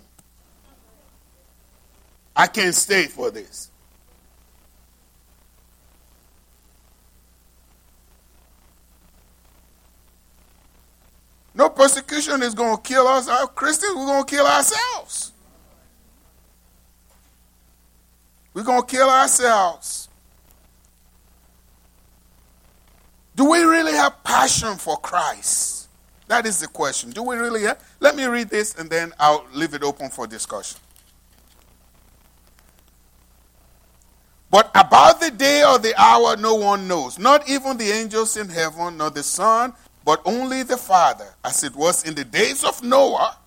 I 2.34 2.48
can't 2.48 2.74
stay 2.74 3.08
for 3.08 3.32
this. 3.32 3.70
No 11.58 11.70
persecution 11.70 12.44
is 12.44 12.54
going 12.54 12.78
to 12.78 12.84
kill 12.84 13.08
us. 13.08 13.28
Our 13.28 13.48
Christians, 13.48 13.96
we're 13.96 14.06
going 14.06 14.24
to 14.24 14.36
kill 14.36 14.46
ourselves. 14.46 15.32
We're 18.54 18.64
going 18.64 18.82
to 18.82 18.88
kill 18.88 19.10
ourselves. 19.10 20.08
Do 23.36 23.50
we 23.50 23.64
really 23.64 23.94
have 23.94 24.24
passion 24.24 24.76
for 24.76 24.98
Christ? 24.98 25.90
That 26.28 26.46
is 26.46 26.60
the 26.60 26.68
question. 26.68 27.10
Do 27.10 27.24
we 27.24 27.38
really 27.38 27.64
have? 27.64 27.84
Let 28.00 28.16
me 28.16 28.26
read 28.26 28.50
this 28.50 28.76
and 28.76 28.88
then 28.88 29.14
I'll 29.20 29.48
leave 29.52 29.74
it 29.74 29.82
open 29.82 30.10
for 30.12 30.28
discussion. 30.28 30.80
But 34.52 34.70
about 34.76 35.20
the 35.20 35.32
day 35.32 35.64
or 35.64 35.80
the 35.80 36.00
hour, 36.00 36.38
no 36.38 36.54
one 36.54 36.88
knows. 36.88 37.18
Not 37.18 37.50
even 37.50 37.78
the 37.78 37.90
angels 37.90 38.38
in 38.38 38.50
heaven, 38.50 38.98
nor 38.98 39.10
the 39.10 39.24
Son, 39.24 39.74
but 40.08 40.22
only 40.24 40.64
the 40.64 40.78
Father, 40.78 41.36
as 41.44 41.66
it 41.66 41.76
was 41.76 42.06
in 42.06 42.16
the 42.16 42.24
days 42.24 42.64
of 42.64 42.82
Noah. 42.82 43.38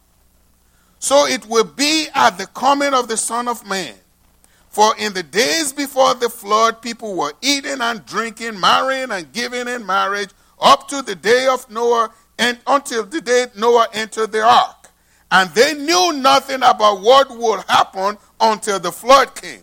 So 0.99 1.27
it 1.27 1.47
will 1.47 1.65
be 1.65 2.09
at 2.15 2.37
the 2.37 2.45
coming 2.49 2.93
of 2.93 3.09
the 3.09 3.17
Son 3.17 3.49
of 3.49 3.67
Man. 3.67 3.95
For 4.69 4.95
in 4.99 5.15
the 5.15 5.23
days 5.23 5.73
before 5.73 6.13
the 6.13 6.29
flood, 6.29 6.83
people 6.83 7.17
were 7.17 7.33
eating 7.41 7.81
and 7.81 8.05
drinking, 8.05 8.61
marrying 8.61 9.11
and 9.11 9.33
giving 9.33 9.69
in 9.69 9.87
marriage, 9.87 10.29
up 10.61 10.87
to 10.89 11.01
the 11.01 11.15
day 11.15 11.49
of 11.51 11.69
Noah 11.71 12.13
and 12.39 12.59
until 12.67 13.07
the 13.07 13.23
day 13.23 13.47
Noah 13.57 13.89
entered 13.95 14.31
the 14.31 14.43
ark. 14.43 14.91
And 15.31 15.49
they 15.55 15.73
knew 15.73 16.13
nothing 16.13 16.57
about 16.57 17.01
what 17.01 17.31
would 17.31 17.65
happen 17.69 18.19
until 18.39 18.79
the 18.79 18.93
flood 18.93 19.35
came. 19.35 19.63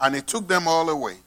And 0.00 0.16
it 0.16 0.26
took 0.26 0.48
them 0.48 0.66
all 0.66 0.90
away. 0.90 1.18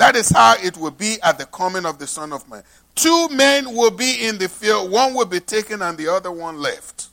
That 0.00 0.16
is 0.16 0.30
how 0.30 0.54
it 0.62 0.78
will 0.78 0.92
be 0.92 1.18
at 1.22 1.36
the 1.36 1.44
coming 1.44 1.84
of 1.84 1.98
the 1.98 2.06
Son 2.06 2.32
of 2.32 2.48
Man. 2.48 2.62
Two 3.00 3.30
men 3.30 3.74
will 3.74 3.90
be 3.90 4.26
in 4.26 4.36
the 4.36 4.46
field, 4.46 4.90
one 4.90 5.14
will 5.14 5.24
be 5.24 5.40
taken 5.40 5.80
and 5.80 5.96
the 5.96 6.06
other 6.06 6.30
one 6.30 6.58
left. 6.58 7.08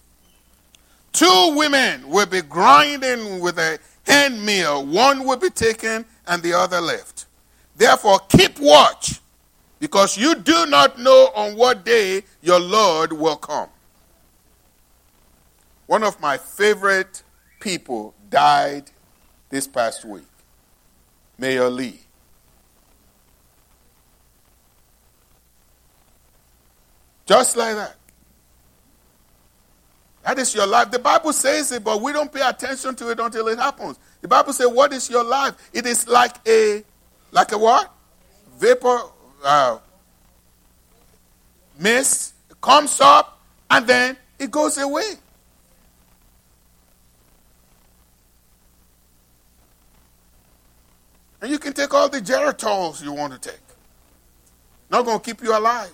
Two 1.13 1.54
women 1.56 2.10
will 2.10 2.26
be 2.26 2.41
grinding 2.41 3.39
with 3.39 3.58
a 3.58 3.80
hand 4.04 4.45
mill, 4.45 4.86
one 4.86 5.23
will 5.23 5.38
be 5.38 5.50
taken 5.50 6.04
and 6.28 6.43
the 6.43 6.52
other 6.52 6.82
left. 6.82 7.28
Therefore, 7.78 8.19
keep 8.28 8.60
watch 8.60 9.21
because 9.80 10.17
you 10.17 10.36
do 10.36 10.65
not 10.65 11.00
know 11.00 11.32
on 11.34 11.56
what 11.56 11.86
day 11.86 12.23
your 12.41 12.60
Lord 12.60 13.13
will 13.13 13.38
come. 13.38 13.69
One 15.86 16.04
of 16.04 16.19
my 16.19 16.38
favorite 16.38 17.23
people 17.62 18.13
died 18.30 18.91
this 19.50 19.67
past 19.67 20.04
week, 20.04 20.28
Mayor 21.38 21.69
Lee. 21.69 22.07
Just 27.28 27.58
like 27.58 27.76
that. 27.76 27.96
That 30.24 30.40
is 30.40 30.56
your 30.56 30.66
life. 30.66 30.92
The 30.92 31.00
Bible 31.00 31.34
says 31.34 31.72
it, 31.72 31.84
but 31.84 32.02
we 32.02 32.13
don't 32.13 32.32
pay 32.32 32.42
attention 32.42 32.96
to 32.96 33.12
it 33.12 33.20
until 33.20 33.48
it 33.50 33.60
happens. 33.60 34.00
The 34.22 34.28
Bible 34.28 34.54
says, 34.54 34.68
What 34.68 34.94
is 34.94 35.10
your 35.10 35.24
life? 35.24 35.56
It 35.74 35.86
is 35.86 36.08
like 36.08 36.36
a 36.48 36.84
like 37.32 37.52
a 37.52 37.58
what? 37.58 37.94
Vapor 38.58 39.02
uh, 39.44 39.78
mist 41.80 42.34
comes 42.62 43.00
up 43.02 43.40
and 43.70 43.86
then 43.86 44.18
it 44.40 44.50
goes 44.50 44.78
away. 44.78 45.13
And 51.42 51.52
you 51.52 51.60
can 51.60 51.74
take 51.74 51.94
all 51.94 52.10
the 52.10 52.20
Geritol's 52.20 53.04
you 53.04 53.12
want 53.12 53.34
to 53.34 53.50
take. 53.50 53.60
Not 54.90 55.06
going 55.06 55.20
to 55.20 55.24
keep 55.24 55.44
you 55.44 55.56
alive 55.56 55.94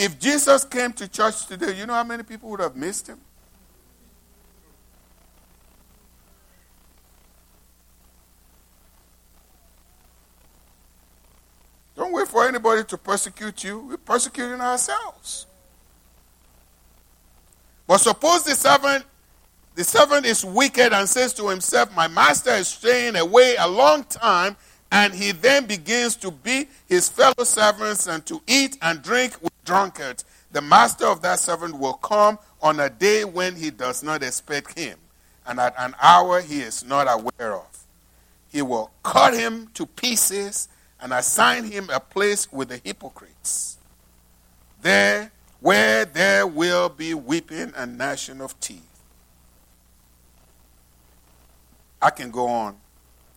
If 0.00 0.18
Jesus 0.18 0.64
came 0.64 0.94
to 0.94 1.06
church 1.06 1.44
today, 1.44 1.76
you 1.76 1.84
know 1.84 1.92
how 1.92 2.04
many 2.04 2.22
people 2.22 2.48
would 2.48 2.60
have 2.60 2.74
missed 2.74 3.06
him? 3.06 3.20
Don't 11.94 12.12
wait 12.12 12.28
for 12.28 12.48
anybody 12.48 12.82
to 12.84 12.96
persecute 12.96 13.62
you. 13.62 13.80
We're 13.80 13.98
persecuting 13.98 14.62
ourselves. 14.62 15.44
But 17.86 17.98
suppose 17.98 18.44
the 18.44 18.54
servant 18.54 19.04
the 19.74 19.84
servant 19.84 20.24
is 20.24 20.46
wicked 20.46 20.94
and 20.94 21.06
says 21.06 21.34
to 21.34 21.46
himself, 21.50 21.94
My 21.94 22.08
master 22.08 22.52
is 22.52 22.68
staying 22.68 23.16
away 23.16 23.56
a 23.58 23.68
long 23.68 24.04
time, 24.04 24.56
and 24.90 25.12
he 25.12 25.32
then 25.32 25.66
begins 25.66 26.16
to 26.16 26.30
beat 26.30 26.70
his 26.86 27.06
fellow 27.10 27.44
servants 27.44 28.06
and 28.06 28.24
to 28.24 28.40
eat 28.46 28.78
and 28.80 29.02
drink 29.02 29.34
drunkards. 29.70 30.24
The 30.52 30.60
master 30.60 31.06
of 31.06 31.22
that 31.22 31.38
servant 31.38 31.78
will 31.78 31.94
come 31.94 32.38
on 32.60 32.80
a 32.80 32.90
day 32.90 33.24
when 33.24 33.56
he 33.56 33.70
does 33.70 34.02
not 34.02 34.22
expect 34.22 34.78
him, 34.78 34.98
and 35.46 35.60
at 35.60 35.74
an 35.78 35.94
hour 36.02 36.40
he 36.40 36.60
is 36.60 36.84
not 36.84 37.06
aware 37.08 37.54
of. 37.54 37.84
He 38.50 38.62
will 38.62 38.90
cut 39.02 39.34
him 39.34 39.68
to 39.74 39.86
pieces 39.86 40.68
and 41.00 41.12
assign 41.12 41.64
him 41.64 41.88
a 41.92 42.00
place 42.00 42.52
with 42.52 42.68
the 42.68 42.80
hypocrites. 42.82 43.78
There, 44.82 45.30
where 45.60 46.04
there 46.04 46.46
will 46.46 46.88
be 46.88 47.14
weeping 47.14 47.72
and 47.76 47.96
gnashing 47.96 48.40
of 48.40 48.58
teeth. 48.60 48.86
I 52.02 52.10
can 52.10 52.30
go 52.30 52.48
on. 52.48 52.76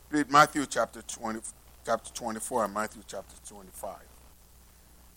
Read 0.09 0.31
Matthew 0.31 0.65
chapter 0.65 1.01
20, 1.01 1.41
chapter 1.85 2.11
24 2.13 2.65
and 2.65 2.73
Matthew 2.73 3.03
chapter 3.05 3.35
25. 3.47 4.12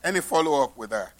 Any 0.07 0.21
follow 0.21 0.63
up 0.63 0.77
with 0.77 0.91
that? 0.91 1.11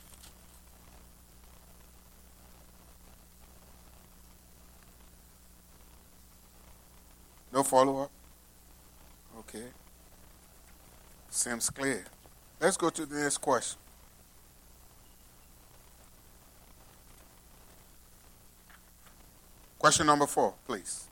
No 7.53 7.65
follow 7.65 8.03
up? 8.03 8.11
Okay. 9.41 9.65
Seems 11.29 11.69
clear. 11.69 12.05
Let's 12.61 12.77
go 12.77 12.89
to 12.91 13.05
the 13.05 13.17
next 13.17 13.39
question. 13.39 13.77
Question 19.81 20.07
number 20.07 20.29
four, 20.29 20.55
please. 20.65 21.09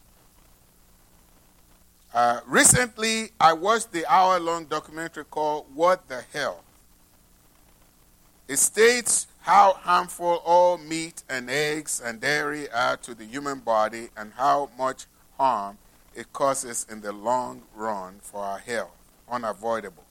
Uh, 2.14 2.38
recently, 2.46 3.30
I 3.40 3.52
watched 3.52 3.90
the 3.90 4.06
hour 4.06 4.38
long 4.38 4.66
documentary 4.66 5.24
called 5.24 5.66
What 5.74 6.08
the 6.08 6.22
Health? 6.32 6.62
It 8.46 8.58
states 8.58 9.26
how 9.40 9.74
harmful 9.74 10.42
all 10.44 10.78
meat 10.78 11.22
and 11.28 11.48
eggs 11.50 12.00
and 12.02 12.20
dairy 12.20 12.70
are 12.70 12.96
to 12.98 13.14
the 13.14 13.24
human 13.24 13.60
body 13.60 14.08
and 14.16 14.32
how 14.34 14.70
much 14.76 15.06
harm 15.38 15.78
it 16.14 16.32
causes 16.32 16.86
in 16.90 17.00
the 17.00 17.12
long 17.12 17.62
run 17.74 18.20
for 18.20 18.42
our 18.42 18.58
health. 18.58 18.92
Unavoidable. 19.30 20.04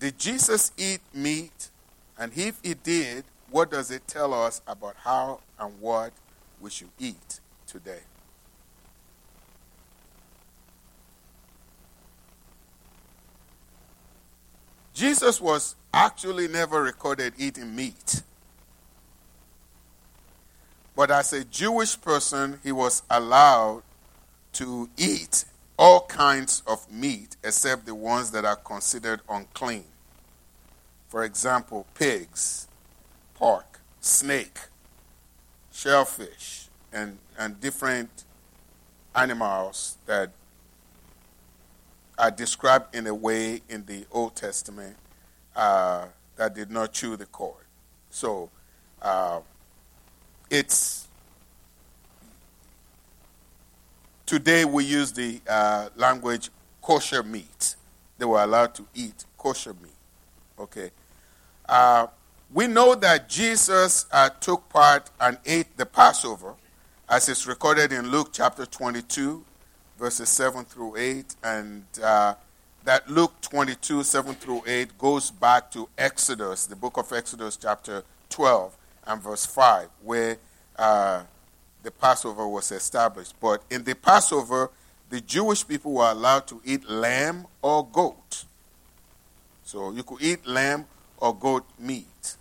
Did 0.00 0.18
Jesus 0.18 0.72
eat 0.76 1.00
meat? 1.12 1.70
And 2.18 2.32
if 2.36 2.58
he 2.62 2.74
did, 2.74 3.24
what 3.50 3.70
does 3.70 3.90
it 3.90 4.06
tell 4.06 4.32
us 4.34 4.62
about 4.66 4.96
how 5.04 5.40
and 5.58 5.80
what 5.80 6.12
we 6.60 6.70
should 6.70 6.90
eat 6.98 7.40
today? 7.66 8.00
Jesus 14.94 15.40
was 15.40 15.74
actually 15.94 16.48
never 16.48 16.82
recorded 16.82 17.32
eating 17.38 17.74
meat. 17.74 18.22
But 20.96 21.12
as 21.12 21.32
a 21.32 21.44
Jewish 21.44 22.00
person, 22.00 22.58
he 22.64 22.72
was 22.72 23.02
allowed 23.08 23.84
to 24.54 24.90
eat 24.96 25.44
all 25.78 26.06
kinds 26.06 26.62
of 26.66 26.90
meat 26.90 27.36
except 27.44 27.86
the 27.86 27.94
ones 27.94 28.32
that 28.32 28.44
are 28.44 28.56
considered 28.56 29.20
unclean. 29.28 29.84
For 31.08 31.22
example, 31.22 31.86
pigs, 31.94 32.66
pork, 33.34 33.78
snake, 34.00 34.58
shellfish, 35.72 36.68
and, 36.92 37.18
and 37.38 37.60
different 37.60 38.24
animals 39.14 39.96
that 40.06 40.30
are 42.18 42.32
described 42.32 42.94
in 42.94 43.06
a 43.06 43.14
way 43.14 43.62
in 43.68 43.86
the 43.86 44.06
Old 44.10 44.34
Testament 44.34 44.96
uh, 45.56 46.06
that 46.36 46.54
did 46.54 46.70
not 46.70 46.92
chew 46.92 47.16
the 47.16 47.26
cord. 47.26 47.64
So 48.10 48.50
uh, 49.02 49.40
it's 50.50 51.08
today 54.26 54.64
we 54.64 54.84
use 54.84 55.12
the 55.12 55.40
uh, 55.48 55.88
language 55.96 56.50
kosher 56.82 57.22
meat. 57.22 57.76
They 58.18 58.24
were 58.24 58.42
allowed 58.42 58.74
to 58.76 58.86
eat 58.94 59.24
kosher 59.36 59.74
meat. 59.74 59.92
Okay. 60.58 60.90
Uh, 61.68 62.06
we 62.52 62.66
know 62.68 62.94
that 62.94 63.28
Jesus 63.28 64.06
uh, 64.12 64.28
took 64.28 64.68
part 64.68 65.10
and 65.20 65.38
ate 65.44 65.76
the 65.76 65.86
Passover, 65.86 66.54
as 67.08 67.28
is 67.28 67.46
recorded 67.46 67.92
in 67.92 68.10
Luke 68.10 68.28
chapter 68.32 68.64
22, 68.64 69.44
verses 69.98 70.28
7 70.28 70.64
through 70.64 70.96
8. 70.96 71.34
And 71.42 71.84
that 72.84 73.08
Luke 73.08 73.32
22, 73.40 74.02
7 74.02 74.34
through 74.34 74.62
8 74.66 74.98
goes 74.98 75.30
back 75.30 75.70
to 75.70 75.88
Exodus, 75.96 76.66
the 76.66 76.76
book 76.76 76.98
of 76.98 77.10
Exodus, 77.12 77.56
chapter 77.56 78.04
12 78.28 78.76
and 79.06 79.22
verse 79.22 79.46
5, 79.46 79.88
where 80.02 80.36
uh, 80.76 81.22
the 81.82 81.90
Passover 81.90 82.46
was 82.46 82.70
established. 82.72 83.34
But 83.40 83.62
in 83.70 83.84
the 83.84 83.94
Passover, 83.94 84.70
the 85.08 85.20
Jewish 85.20 85.66
people 85.66 85.94
were 85.94 86.10
allowed 86.10 86.46
to 86.48 86.60
eat 86.64 86.88
lamb 86.88 87.46
or 87.62 87.86
goat. 87.86 88.44
So 89.64 89.90
you 89.90 90.02
could 90.02 90.20
eat 90.20 90.46
lamb 90.46 90.86
or 91.18 91.34
goat 91.34 91.64
meat. 91.78 92.36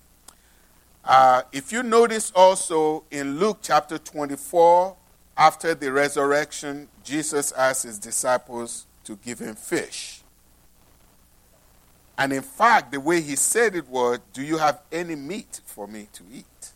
Uh, 1.06 1.44
if 1.52 1.72
you 1.72 1.84
notice 1.84 2.32
also 2.36 3.04
in 3.12 3.40
Luke 3.40 3.60
chapter 3.62 3.98
24, 3.98 4.96
after 5.38 5.74
the 5.74 5.92
resurrection, 5.92 6.90
Jesus 7.04 7.52
asked 7.54 7.84
his 7.84 7.98
disciples 7.98 8.86
to 9.06 9.16
give 9.18 9.40
him 9.40 9.56
fish. 9.56 10.23
And 12.18 12.32
in 12.32 12.42
fact, 12.42 12.92
the 12.92 13.00
way 13.00 13.22
he 13.22 13.36
said 13.36 13.76
it 13.76 13.88
was, 13.88 14.20
Do 14.34 14.44
you 14.44 14.58
have 14.58 14.82
any 14.92 15.16
meat 15.16 15.62
for 15.66 15.88
me 15.88 16.08
to 16.14 16.24
eat? 16.32 16.72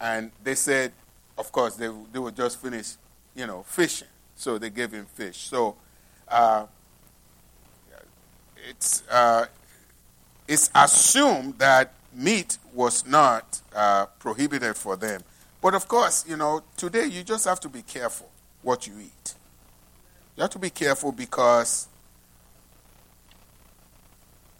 And 0.00 0.30
they 0.42 0.54
said, 0.54 0.92
Of 1.36 1.52
course, 1.52 1.76
they, 1.76 1.88
they 2.12 2.18
were 2.18 2.30
just 2.30 2.60
finished, 2.60 2.96
you 3.34 3.46
know, 3.46 3.62
fishing. 3.62 4.08
So 4.34 4.58
they 4.58 4.70
gave 4.70 4.92
him 4.92 5.06
fish. 5.06 5.36
So 5.36 5.76
uh, 6.28 6.66
it's, 8.68 9.02
uh, 9.08 9.46
it's 10.46 10.70
assumed 10.74 11.58
that 11.58 11.92
meat 12.14 12.58
was 12.72 13.06
not 13.06 13.60
uh, 13.74 14.06
prohibited 14.18 14.76
for 14.76 14.96
them. 14.96 15.22
But 15.60 15.74
of 15.74 15.88
course, 15.88 16.24
you 16.28 16.36
know, 16.36 16.62
today 16.76 17.06
you 17.06 17.24
just 17.24 17.44
have 17.44 17.60
to 17.60 17.68
be 17.68 17.82
careful 17.82 18.30
what 18.62 18.86
you 18.86 18.94
eat. 19.00 19.34
You 20.36 20.42
have 20.42 20.50
to 20.50 20.58
be 20.58 20.70
careful 20.70 21.10
because 21.10 21.87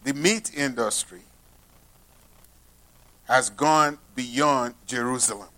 the 0.04 0.14
meat 0.14 0.52
industry 0.54 1.22
has 3.26 3.50
gone 3.50 3.98
beyond 4.14 4.74
Jerusalem. 4.86 5.48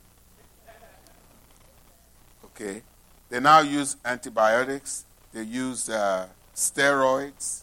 Okay? 2.44 2.82
They 3.28 3.40
now 3.40 3.60
use 3.60 3.96
antibiotics, 4.04 5.04
they 5.32 5.44
use 5.44 5.88
uh, 5.88 6.26
steroids, 6.54 7.62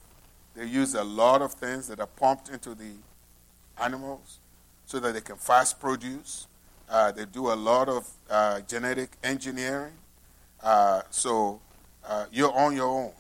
they 0.56 0.66
use 0.66 0.96
a 0.96 1.04
lot 1.04 1.42
of 1.42 1.54
things 1.54 1.88
that 1.88 2.00
are 2.00 2.08
pumped 2.08 2.50
into 2.50 2.74
the 2.74 2.94
animals 3.80 4.40
so 4.86 5.00
that 5.00 5.14
they 5.14 5.22
can 5.22 5.36
fast 5.36 5.80
produce. 5.80 6.48
Uh, 6.90 7.12
they 7.12 7.26
do 7.26 7.52
a 7.52 7.54
lot 7.54 7.90
of 7.90 8.08
uh, 8.30 8.62
genetic 8.62 9.12
engineering. 9.24 9.94
Uh, 10.64 11.02
so 11.10 11.60
uh, 12.08 12.26
you're 12.32 12.54
on 12.54 12.76
your 12.76 12.88
own. 12.88 13.12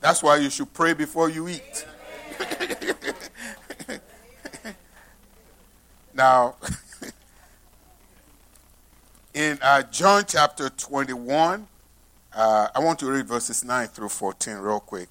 That's 0.00 0.22
why 0.22 0.36
you 0.36 0.50
should 0.50 0.72
pray 0.72 0.92
before 0.92 1.28
you 1.28 1.48
eat. 1.48 1.86
now, 6.14 6.56
in 9.34 9.58
uh, 9.62 9.82
John 9.84 10.24
chapter 10.26 10.68
21, 10.68 11.66
uh, 12.34 12.68
I 12.74 12.78
want 12.80 12.98
to 13.00 13.10
read 13.10 13.26
verses 13.26 13.64
9 13.64 13.88
through 13.88 14.10
14 14.10 14.56
real 14.56 14.80
quick. 14.80 15.08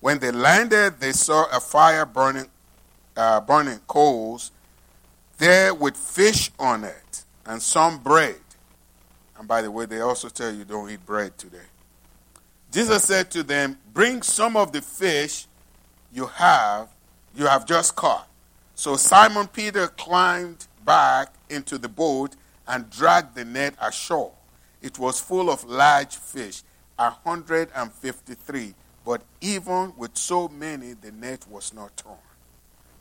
When 0.00 0.18
they 0.18 0.32
landed, 0.32 1.00
they 1.00 1.12
saw 1.12 1.46
a 1.50 1.60
fire 1.60 2.04
burning, 2.04 2.48
uh, 3.16 3.40
burning 3.40 3.80
coals 3.86 4.50
there 5.38 5.74
with 5.74 5.96
fish 5.96 6.50
on 6.58 6.84
it 6.84 7.24
and 7.46 7.60
some 7.60 7.98
bread. 7.98 8.36
And 9.38 9.48
by 9.48 9.62
the 9.62 9.70
way, 9.70 9.86
they 9.86 10.00
also 10.00 10.28
tell 10.28 10.52
you 10.52 10.64
don't 10.64 10.90
eat 10.90 11.04
bread 11.04 11.36
today. 11.38 11.58
Jesus 12.74 13.04
said 13.04 13.30
to 13.30 13.44
them, 13.44 13.78
Bring 13.92 14.20
some 14.22 14.56
of 14.56 14.72
the 14.72 14.82
fish 14.82 15.46
you 16.12 16.26
have, 16.26 16.88
you 17.36 17.46
have 17.46 17.66
just 17.66 17.94
caught. 17.94 18.28
So 18.74 18.96
Simon 18.96 19.46
Peter 19.46 19.86
climbed 19.86 20.66
back 20.84 21.32
into 21.48 21.78
the 21.78 21.88
boat 21.88 22.34
and 22.66 22.90
dragged 22.90 23.36
the 23.36 23.44
net 23.44 23.74
ashore. 23.80 24.32
It 24.82 24.98
was 24.98 25.20
full 25.20 25.50
of 25.50 25.62
large 25.62 26.16
fish, 26.16 26.64
a 26.98 27.10
153, 27.10 28.74
but 29.04 29.22
even 29.40 29.92
with 29.96 30.16
so 30.16 30.48
many, 30.48 30.94
the 30.94 31.12
net 31.12 31.46
was 31.48 31.72
not 31.72 31.96
torn. 31.96 32.18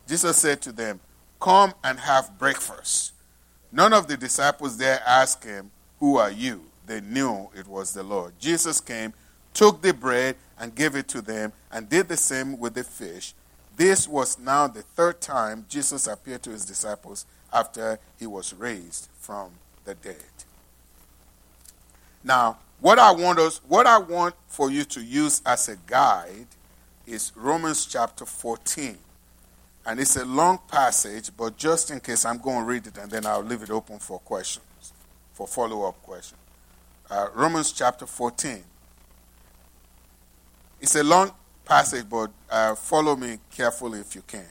Jesus 0.08 0.38
said 0.38 0.62
to 0.62 0.72
them, 0.72 1.00
Come 1.40 1.74
and 1.84 2.00
have 2.00 2.38
breakfast. 2.38 3.14
None 3.72 3.92
of 3.92 4.08
the 4.08 4.18
disciples 4.18 4.78
there 4.78 5.02
asked 5.04 5.44
him, 5.44 5.72
Who 6.00 6.18
are 6.18 6.32
you? 6.32 6.66
They 6.86 7.02
knew 7.02 7.50
it 7.56 7.68
was 7.68 7.92
the 7.94 8.04
Lord. 8.04 8.34
Jesus 8.40 8.80
came, 8.80 9.14
took 9.54 9.82
the 9.82 9.94
bread, 9.94 10.36
and 10.60 10.76
gave 10.76 10.96
it 10.96 11.08
to 11.10 11.22
them, 11.22 11.52
and 11.72 11.90
did 11.90 12.08
the 12.08 12.18
same 12.18 12.58
with 12.58 12.74
the 12.74 12.84
fish. 12.84 13.34
This 13.76 14.08
was 14.08 14.38
now 14.40 14.68
the 14.68 14.82
third 14.82 15.20
time 15.20 15.66
Jesus 15.68 16.08
appeared 16.08 16.44
to 16.44 16.52
his 16.52 16.66
disciples 16.66 17.26
after 17.52 18.00
he 18.20 18.28
was 18.28 18.54
raised 18.54 19.10
from 19.20 19.52
the 19.84 19.96
dead. 19.96 20.16
Now, 22.24 22.60
what 22.80 23.00
I 23.00 23.12
want 23.12 23.40
us, 23.40 23.60
what 23.68 23.88
I 23.88 23.98
want 23.98 24.36
for 24.48 24.70
you 24.70 24.84
to 24.86 25.02
use 25.02 25.42
as 25.46 25.70
a 25.70 25.76
guide 25.88 26.48
is 27.06 27.32
Romans 27.36 27.86
chapter 27.86 28.26
14. 28.26 28.98
And 29.86 30.00
it's 30.00 30.16
a 30.16 30.24
long 30.24 30.60
passage, 30.70 31.30
but 31.36 31.58
just 31.58 31.92
in 31.92 32.00
case 32.00 32.26
I'm 32.26 32.38
going 32.38 32.60
to 32.60 32.66
read 32.66 32.88
it 32.88 32.98
and 32.98 33.12
then 33.12 33.26
I'll 33.26 33.44
leave 33.44 33.64
it 33.64 33.70
open 33.70 34.00
for 34.00 34.20
questions, 34.20 34.94
for 35.34 35.46
follow 35.46 35.88
up 35.88 36.02
questions. 36.04 36.40
Uh, 37.10 37.28
Romans 37.34 37.72
chapter 37.74 38.06
14. 38.06 38.64
It's 40.84 40.98
a 40.98 41.04
long 41.04 41.32
passage, 41.64 42.10
but 42.10 42.30
uh, 42.50 42.76
follow 42.76 43.16
me 43.16 43.40
carefully 43.56 44.02
if 44.02 44.16
you 44.16 44.22
can. 44.28 44.44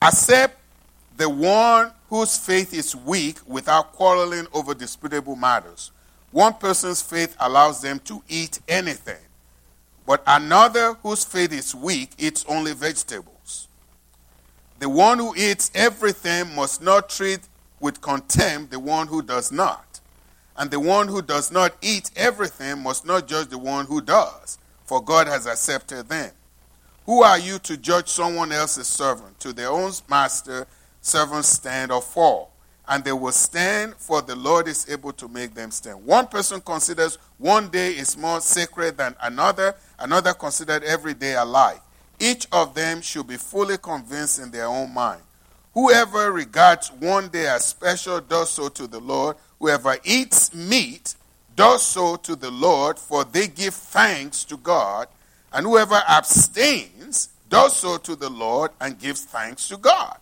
Accept 0.00 0.56
the 1.16 1.28
one 1.28 1.90
whose 2.08 2.38
faith 2.38 2.72
is 2.72 2.94
weak 2.94 3.38
without 3.44 3.92
quarreling 3.92 4.46
over 4.52 4.72
disputable 4.72 5.34
matters. 5.34 5.90
One 6.30 6.54
person's 6.54 7.02
faith 7.02 7.36
allows 7.40 7.82
them 7.82 7.98
to 8.04 8.22
eat 8.28 8.60
anything, 8.68 9.24
but 10.06 10.22
another 10.28 10.94
whose 11.02 11.24
faith 11.24 11.52
is 11.52 11.74
weak 11.74 12.10
eats 12.16 12.44
only 12.48 12.72
vegetables. 12.72 13.66
The 14.78 14.88
one 14.88 15.18
who 15.18 15.34
eats 15.34 15.72
everything 15.74 16.54
must 16.54 16.80
not 16.80 17.08
treat 17.08 17.40
with 17.80 18.00
contempt 18.00 18.70
the 18.70 18.78
one 18.78 19.08
who 19.08 19.22
does 19.22 19.50
not. 19.50 19.98
And 20.56 20.70
the 20.70 20.78
one 20.78 21.08
who 21.08 21.20
does 21.20 21.50
not 21.50 21.74
eat 21.82 22.12
everything 22.14 22.80
must 22.80 23.04
not 23.04 23.26
judge 23.26 23.48
the 23.48 23.58
one 23.58 23.86
who 23.86 24.00
does, 24.00 24.58
for 24.84 25.02
God 25.02 25.26
has 25.26 25.46
accepted 25.46 26.08
them. 26.08 26.30
Who 27.06 27.22
are 27.22 27.38
you 27.38 27.58
to 27.60 27.76
judge 27.76 28.08
someone 28.08 28.52
else's 28.52 28.86
servant? 28.86 29.38
To 29.40 29.52
their 29.52 29.68
own 29.68 29.92
master, 30.08 30.66
servants 31.00 31.48
stand 31.48 31.92
or 31.92 32.00
fall 32.00 32.54
and 32.88 33.02
they 33.02 33.12
will 33.12 33.32
stand, 33.32 33.94
for 33.96 34.20
the 34.20 34.36
Lord 34.36 34.68
is 34.68 34.88
able 34.90 35.12
to 35.14 35.28
make 35.28 35.54
them 35.54 35.70
stand. 35.70 36.04
One 36.04 36.26
person 36.26 36.60
considers 36.60 37.18
one 37.38 37.68
day 37.68 37.92
is 37.92 38.16
more 38.16 38.40
sacred 38.40 38.98
than 38.98 39.16
another, 39.22 39.74
another 39.98 40.34
considered 40.34 40.84
every 40.84 41.14
day 41.14 41.34
alike. 41.34 41.80
Each 42.20 42.46
of 42.52 42.74
them 42.74 43.00
should 43.00 43.26
be 43.26 43.36
fully 43.36 43.78
convinced 43.78 44.38
in 44.38 44.50
their 44.50 44.66
own 44.66 44.92
mind. 44.92 45.22
Whoever 45.72 46.30
regards 46.30 46.92
one 46.92 47.28
day 47.28 47.46
as 47.46 47.64
special 47.64 48.20
does 48.20 48.50
so 48.50 48.68
to 48.68 48.86
the 48.86 49.00
Lord. 49.00 49.36
Whoever 49.58 49.96
eats 50.04 50.54
meat 50.54 51.16
does 51.56 51.84
so 51.84 52.16
to 52.16 52.36
the 52.36 52.50
Lord, 52.50 52.98
for 52.98 53.24
they 53.24 53.48
give 53.48 53.74
thanks 53.74 54.44
to 54.44 54.56
God. 54.56 55.08
And 55.52 55.66
whoever 55.66 56.00
abstains 56.08 57.28
does 57.48 57.76
so 57.76 57.96
to 57.98 58.16
the 58.16 58.30
Lord 58.30 58.72
and 58.80 58.98
gives 58.98 59.24
thanks 59.24 59.68
to 59.68 59.76
God. 59.76 60.18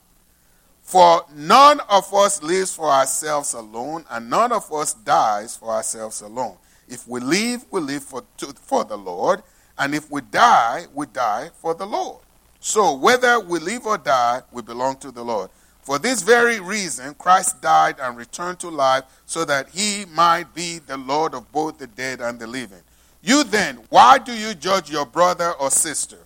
For 0.83 1.25
none 1.35 1.81
of 1.89 2.13
us 2.13 2.43
lives 2.43 2.75
for 2.75 2.91
ourselves 2.91 3.55
alone, 3.55 4.05
and 4.11 4.29
none 4.29 4.53
of 4.53 4.71
us 4.73 4.93
dies 4.93 5.57
for 5.57 5.71
ourselves 5.71 6.21
alone. 6.21 6.57
If 6.89 7.09
we 7.09 7.21
live, 7.21 7.65
we 7.71 7.81
live 7.81 8.03
for, 8.03 8.25
to, 8.39 8.47
for 8.49 8.85
the 8.85 8.99
Lord, 8.99 9.43
and 9.79 9.95
if 9.95 10.11
we 10.11 10.21
die, 10.21 10.87
we 10.93 11.07
die 11.07 11.51
for 11.55 11.75
the 11.75 11.87
Lord. 11.87 12.21
So 12.61 12.95
whether 12.95 13.41
we 13.41 13.59
live 13.59 13.87
or 13.87 13.97
die, 13.97 14.43
we 14.53 14.61
belong 14.63 14.97
to 14.97 15.11
the 15.11 15.25
Lord. 15.25 15.51
For 15.83 15.99
this 15.99 16.23
very 16.23 16.61
reason, 16.61 17.15
Christ 17.15 17.61
died 17.61 17.97
and 18.01 18.17
returned 18.17 18.61
to 18.61 18.69
life 18.69 19.05
so 19.27 19.45
that 19.45 19.71
he 19.71 20.05
might 20.07 20.55
be 20.55 20.79
the 20.79 20.97
Lord 20.97 21.35
of 21.35 21.51
both 21.51 21.79
the 21.79 21.89
dead 21.89 22.21
and 22.21 22.39
the 22.39 22.47
living. 22.47 22.83
You 23.21 23.45
then, 23.45 23.81
why 23.89 24.19
do 24.19 24.33
you 24.33 24.55
judge 24.55 24.91
your 24.91 25.07
brother 25.07 25.53
or 25.53 25.71
sister? 25.71 26.19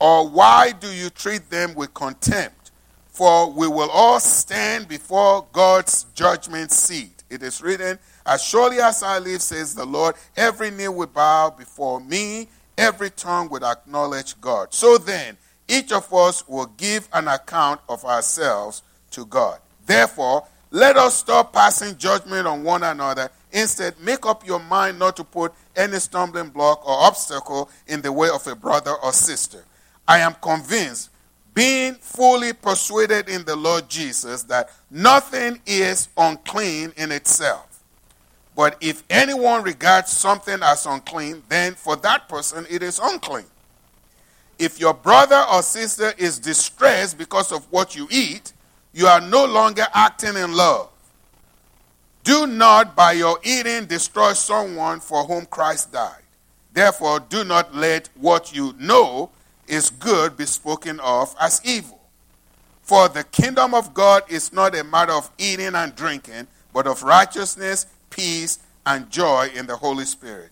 Or 0.00 0.28
why 0.28 0.72
do 0.72 0.92
you 0.92 1.10
treat 1.10 1.50
them 1.50 1.74
with 1.74 1.94
contempt? 1.94 2.70
For 3.08 3.50
we 3.50 3.66
will 3.66 3.90
all 3.90 4.20
stand 4.20 4.88
before 4.88 5.46
God's 5.52 6.04
judgment 6.14 6.70
seat. 6.70 7.24
It 7.28 7.42
is 7.42 7.62
written, 7.62 7.98
As 8.24 8.42
surely 8.44 8.78
as 8.78 9.02
I 9.02 9.18
live, 9.18 9.42
says 9.42 9.74
the 9.74 9.86
Lord, 9.86 10.14
every 10.36 10.70
knee 10.70 10.88
will 10.88 11.06
bow 11.06 11.50
before 11.50 12.00
me, 12.00 12.48
every 12.78 13.10
tongue 13.10 13.48
will 13.48 13.64
acknowledge 13.64 14.40
God. 14.40 14.72
So 14.74 14.98
then, 14.98 15.38
each 15.68 15.92
of 15.92 16.12
us 16.12 16.46
will 16.48 16.66
give 16.76 17.08
an 17.12 17.28
account 17.28 17.80
of 17.88 18.04
ourselves 18.04 18.82
to 19.10 19.24
God. 19.26 19.58
Therefore, 19.86 20.46
let 20.70 20.96
us 20.96 21.16
stop 21.16 21.52
passing 21.52 21.96
judgment 21.96 22.46
on 22.46 22.62
one 22.62 22.82
another. 22.82 23.30
Instead, 23.52 23.98
make 24.00 24.26
up 24.26 24.46
your 24.46 24.60
mind 24.60 24.98
not 24.98 25.16
to 25.16 25.24
put 25.24 25.52
any 25.74 25.98
stumbling 25.98 26.48
block 26.48 26.86
or 26.86 26.94
obstacle 27.06 27.70
in 27.86 28.02
the 28.02 28.12
way 28.12 28.28
of 28.28 28.46
a 28.46 28.54
brother 28.54 28.94
or 29.02 29.12
sister. 29.12 29.64
I 30.06 30.18
am 30.18 30.34
convinced 30.40 31.10
being 31.54 31.94
fully 31.94 32.52
persuaded 32.52 33.28
in 33.28 33.44
the 33.44 33.56
Lord 33.56 33.88
Jesus 33.88 34.42
that 34.44 34.70
nothing 34.90 35.60
is 35.66 36.08
unclean 36.16 36.92
in 36.96 37.10
itself. 37.10 37.82
But 38.54 38.76
if 38.80 39.04
anyone 39.08 39.62
regards 39.62 40.10
something 40.10 40.58
as 40.62 40.84
unclean, 40.86 41.42
then 41.48 41.74
for 41.74 41.96
that 41.96 42.28
person 42.28 42.66
it 42.68 42.82
is 42.82 43.00
unclean. 43.02 43.46
If 44.58 44.80
your 44.80 44.94
brother 44.94 45.44
or 45.52 45.62
sister 45.62 46.12
is 46.16 46.38
distressed 46.38 47.18
because 47.18 47.52
of 47.52 47.70
what 47.70 47.94
you 47.94 48.08
eat, 48.10 48.52
you 48.92 49.06
are 49.06 49.20
no 49.20 49.44
longer 49.44 49.86
acting 49.92 50.36
in 50.36 50.52
love. 50.52 50.88
Do 52.24 52.46
not 52.46 52.96
by 52.96 53.12
your 53.12 53.38
eating 53.44 53.84
destroy 53.86 54.32
someone 54.32 55.00
for 55.00 55.24
whom 55.24 55.46
Christ 55.46 55.92
died. 55.92 56.22
Therefore, 56.72 57.20
do 57.20 57.44
not 57.44 57.74
let 57.74 58.08
what 58.16 58.54
you 58.54 58.74
know 58.78 59.30
is 59.66 59.90
good 59.90 60.36
be 60.36 60.46
spoken 60.46 61.00
of 61.00 61.34
as 61.40 61.60
evil. 61.64 62.00
For 62.82 63.08
the 63.08 63.24
kingdom 63.24 63.74
of 63.74 63.94
God 63.94 64.22
is 64.28 64.52
not 64.52 64.76
a 64.76 64.84
matter 64.84 65.12
of 65.12 65.30
eating 65.38 65.74
and 65.74 65.94
drinking, 65.94 66.46
but 66.72 66.86
of 66.86 67.02
righteousness, 67.02 67.86
peace, 68.10 68.58
and 68.84 69.10
joy 69.10 69.50
in 69.54 69.66
the 69.66 69.76
Holy 69.76 70.04
Spirit. 70.04 70.50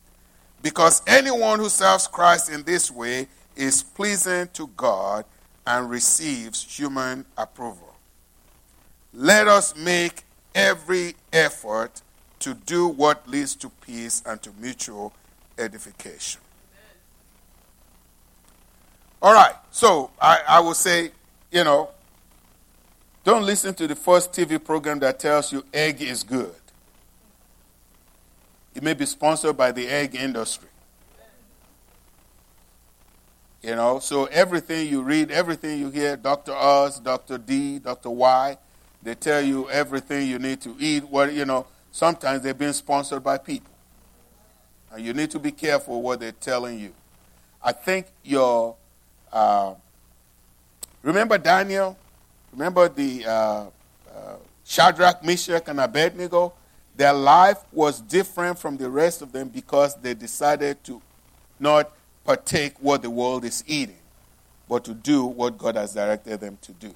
Because 0.62 1.02
anyone 1.06 1.58
who 1.58 1.68
serves 1.68 2.08
Christ 2.08 2.50
in 2.50 2.62
this 2.62 2.90
way 2.90 3.28
is 3.56 3.82
pleasing 3.82 4.48
to 4.54 4.68
God 4.76 5.24
and 5.66 5.90
receives 5.90 6.62
human 6.62 7.24
approval. 7.38 7.94
Let 9.12 9.48
us 9.48 9.76
make 9.76 10.24
every 10.54 11.14
effort 11.32 12.02
to 12.40 12.54
do 12.54 12.88
what 12.88 13.28
leads 13.28 13.54
to 13.56 13.70
peace 13.70 14.22
and 14.26 14.42
to 14.42 14.52
mutual 14.60 15.12
edification. 15.58 16.40
All 19.22 19.34
right. 19.34 19.54
So 19.70 20.10
I, 20.20 20.40
I 20.48 20.60
will 20.60 20.74
say, 20.74 21.12
you 21.52 21.64
know, 21.64 21.90
Don't 23.24 23.44
listen 23.44 23.74
to 23.74 23.86
the 23.86 23.96
first 23.96 24.32
TV 24.32 24.62
program 24.62 24.98
that 25.00 25.18
tells 25.18 25.52
you 25.52 25.64
egg 25.72 26.02
is 26.02 26.22
good. 26.22 26.54
It 28.74 28.82
may 28.82 28.94
be 28.94 29.06
sponsored 29.06 29.56
by 29.56 29.72
the 29.72 29.88
egg 29.88 30.14
industry. 30.14 30.68
You 33.64 33.76
know, 33.76 33.98
so 33.98 34.26
everything 34.26 34.88
you 34.88 35.00
read, 35.00 35.30
everything 35.30 35.78
you 35.78 35.88
hear, 35.88 36.18
Dr. 36.18 36.52
Oz, 36.52 37.00
Dr. 37.00 37.38
D, 37.38 37.78
Dr. 37.78 38.10
Y, 38.10 38.58
they 39.02 39.14
tell 39.14 39.40
you 39.40 39.70
everything 39.70 40.28
you 40.28 40.38
need 40.38 40.60
to 40.60 40.76
eat. 40.78 41.02
What 41.04 41.32
you 41.32 41.46
know, 41.46 41.64
sometimes 41.90 42.42
they're 42.42 42.52
being 42.52 42.74
sponsored 42.74 43.24
by 43.24 43.38
people. 43.38 43.72
And 44.92 45.02
you 45.02 45.14
need 45.14 45.30
to 45.30 45.38
be 45.38 45.50
careful 45.50 46.02
what 46.02 46.20
they're 46.20 46.32
telling 46.32 46.78
you. 46.78 46.92
I 47.62 47.72
think 47.72 48.08
your 48.22 48.76
uh, 49.32 49.72
remember 51.02 51.38
Daniel? 51.38 51.96
Remember 52.52 52.86
the 52.90 53.24
uh, 53.24 53.30
uh, 53.30 54.36
Shadrach, 54.66 55.24
Meshach, 55.24 55.62
and 55.68 55.80
Abednego? 55.80 56.52
Their 56.94 57.14
life 57.14 57.60
was 57.72 58.02
different 58.02 58.58
from 58.58 58.76
the 58.76 58.90
rest 58.90 59.22
of 59.22 59.32
them 59.32 59.48
because 59.48 59.96
they 59.96 60.12
decided 60.12 60.84
to 60.84 61.00
not 61.58 61.90
partake 62.24 62.74
what 62.80 63.02
the 63.02 63.10
world 63.10 63.44
is 63.44 63.62
eating, 63.66 63.98
but 64.68 64.84
to 64.84 64.94
do 64.94 65.24
what 65.24 65.58
God 65.58 65.76
has 65.76 65.94
directed 65.94 66.40
them 66.40 66.58
to 66.62 66.72
do. 66.72 66.94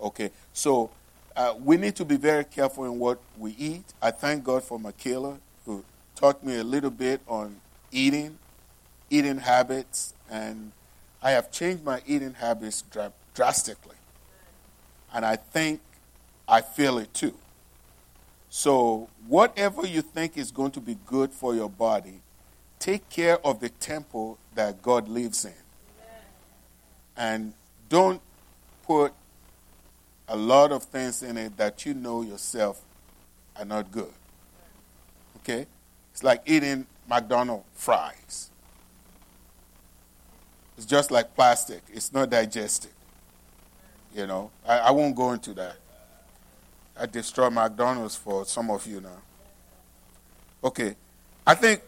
Okay, 0.00 0.30
so 0.52 0.90
uh, 1.36 1.54
we 1.62 1.76
need 1.76 1.94
to 1.96 2.04
be 2.04 2.16
very 2.16 2.44
careful 2.44 2.84
in 2.84 2.98
what 2.98 3.20
we 3.38 3.54
eat. 3.58 3.84
I 4.02 4.10
thank 4.10 4.44
God 4.44 4.64
for 4.64 4.78
Michaela, 4.78 5.38
who 5.64 5.84
taught 6.16 6.42
me 6.44 6.56
a 6.58 6.64
little 6.64 6.90
bit 6.90 7.20
on 7.28 7.56
eating, 7.92 8.38
eating 9.10 9.38
habits, 9.38 10.14
and 10.30 10.72
I 11.22 11.30
have 11.32 11.50
changed 11.50 11.84
my 11.84 12.02
eating 12.06 12.34
habits 12.34 12.82
dra- 12.82 13.12
drastically. 13.34 13.96
And 15.12 15.24
I 15.24 15.36
think 15.36 15.80
I 16.48 16.60
feel 16.60 16.98
it 16.98 17.14
too. 17.14 17.34
So, 18.50 19.08
whatever 19.26 19.86
you 19.86 20.02
think 20.02 20.38
is 20.38 20.50
going 20.50 20.70
to 20.72 20.80
be 20.80 20.96
good 21.06 21.32
for 21.32 21.54
your 21.54 21.68
body, 21.68 22.20
take 22.78 23.08
care 23.10 23.44
of 23.46 23.60
the 23.60 23.68
temple 23.68 24.38
that 24.58 24.82
God 24.82 25.08
lives 25.08 25.44
in. 25.44 25.52
And 27.16 27.52
don't 27.88 28.20
put 28.84 29.12
a 30.26 30.36
lot 30.36 30.72
of 30.72 30.82
things 30.82 31.22
in 31.22 31.36
it 31.36 31.56
that 31.58 31.86
you 31.86 31.94
know 31.94 32.22
yourself 32.22 32.82
are 33.56 33.64
not 33.64 33.92
good. 33.92 34.12
Okay? 35.36 35.64
It's 36.12 36.24
like 36.24 36.42
eating 36.44 36.88
McDonald's 37.08 37.66
fries. 37.74 38.50
It's 40.76 40.86
just 40.86 41.12
like 41.12 41.36
plastic, 41.36 41.82
it's 41.92 42.12
not 42.12 42.28
digested. 42.28 42.90
You 44.12 44.26
know, 44.26 44.50
I, 44.66 44.78
I 44.78 44.90
won't 44.90 45.14
go 45.14 45.30
into 45.30 45.54
that. 45.54 45.76
I 46.98 47.06
destroy 47.06 47.48
McDonald's 47.48 48.16
for 48.16 48.44
some 48.44 48.72
of 48.72 48.84
you 48.88 49.00
now. 49.00 49.22
Okay. 50.64 50.96
I 51.46 51.54
think 51.54 51.80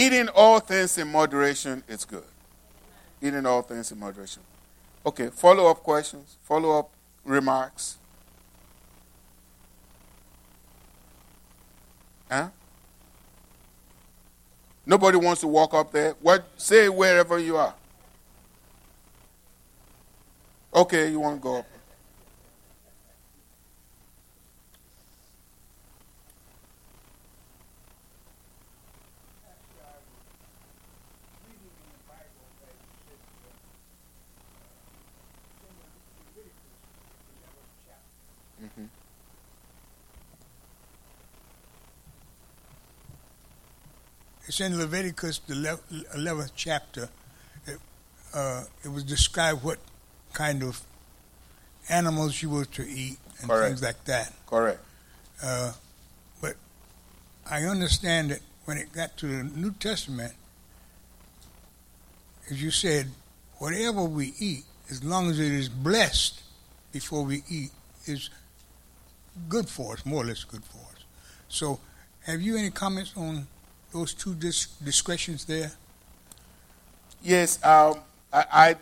eating 0.00 0.28
all 0.34 0.60
things 0.60 0.96
in 0.96 1.12
moderation 1.12 1.82
is 1.86 2.06
good. 2.06 2.24
Eating 3.20 3.44
all 3.44 3.60
things 3.60 3.92
in 3.92 3.98
moderation. 3.98 4.42
Okay, 5.04 5.28
follow 5.28 5.70
up 5.70 5.82
questions, 5.82 6.36
follow 6.42 6.78
up 6.78 6.90
remarks. 7.24 7.98
Huh? 12.30 12.48
Nobody 14.86 15.18
wants 15.18 15.42
to 15.42 15.48
walk 15.48 15.74
up 15.74 15.92
there. 15.92 16.14
What 16.20 16.44
say 16.56 16.88
wherever 16.88 17.38
you 17.38 17.56
are. 17.56 17.74
Okay, 20.74 21.10
you 21.10 21.20
want 21.20 21.36
to 21.36 21.42
go 21.42 21.56
up. 21.58 21.66
It's 44.50 44.58
in 44.58 44.76
Leviticus, 44.76 45.38
the 45.46 45.54
11th 45.54 46.50
chapter. 46.56 47.08
It, 47.68 47.78
uh, 48.34 48.64
it 48.84 48.88
was 48.88 49.04
described 49.04 49.62
what 49.62 49.78
kind 50.32 50.64
of 50.64 50.80
animals 51.88 52.42
you 52.42 52.50
were 52.50 52.64
to 52.64 52.82
eat 52.82 53.18
and 53.38 53.48
Correct. 53.48 53.68
things 53.68 53.82
like 53.84 54.04
that. 54.06 54.32
Correct. 54.48 54.80
Uh, 55.40 55.70
but 56.40 56.56
I 57.48 57.62
understand 57.62 58.32
that 58.32 58.40
when 58.64 58.76
it 58.76 58.92
got 58.92 59.16
to 59.18 59.28
the 59.28 59.44
New 59.56 59.70
Testament, 59.70 60.32
as 62.50 62.60
you 62.60 62.72
said, 62.72 63.06
whatever 63.58 64.02
we 64.02 64.34
eat, 64.40 64.64
as 64.90 65.04
long 65.04 65.30
as 65.30 65.38
it 65.38 65.52
is 65.52 65.68
blessed 65.68 66.42
before 66.90 67.24
we 67.24 67.44
eat, 67.48 67.70
is 68.04 68.30
good 69.48 69.68
for 69.68 69.92
us, 69.92 70.04
more 70.04 70.24
or 70.24 70.26
less 70.26 70.42
good 70.42 70.64
for 70.64 70.78
us. 70.78 71.04
So, 71.48 71.78
have 72.26 72.42
you 72.42 72.56
any 72.56 72.72
comments 72.72 73.12
on 73.16 73.46
those 73.92 74.14
two 74.14 74.34
dis- 74.34 74.66
discretions 74.84 75.44
there? 75.44 75.72
Yes. 77.22 77.62
Um, 77.64 78.00
I, 78.32 78.44
I, 78.52 78.76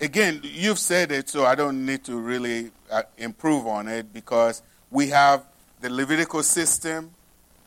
again, 0.00 0.40
you've 0.42 0.78
said 0.78 1.12
it, 1.12 1.28
so 1.28 1.44
I 1.44 1.54
don't 1.54 1.84
need 1.84 2.04
to 2.04 2.18
really 2.18 2.70
uh, 2.90 3.02
improve 3.18 3.66
on 3.66 3.88
it 3.88 4.12
because 4.12 4.62
we 4.90 5.08
have 5.08 5.44
the 5.80 5.90
Levitical 5.90 6.42
system 6.42 7.10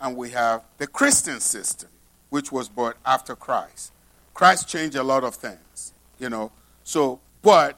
and 0.01 0.15
we 0.15 0.31
have 0.31 0.63
the 0.77 0.87
Christian 0.87 1.39
system, 1.39 1.89
which 2.29 2.51
was 2.51 2.69
brought 2.69 2.97
after 3.05 3.35
Christ. 3.35 3.91
Christ 4.33 4.67
changed 4.67 4.95
a 4.95 5.03
lot 5.03 5.23
of 5.23 5.35
things, 5.35 5.93
you 6.19 6.29
know. 6.29 6.51
So, 6.83 7.19
but 7.41 7.77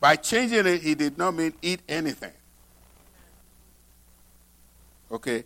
by 0.00 0.16
changing 0.16 0.66
it, 0.66 0.82
he 0.82 0.94
did 0.94 1.16
not 1.16 1.34
mean 1.34 1.54
eat 1.62 1.80
anything. 1.88 2.32
Okay? 5.10 5.44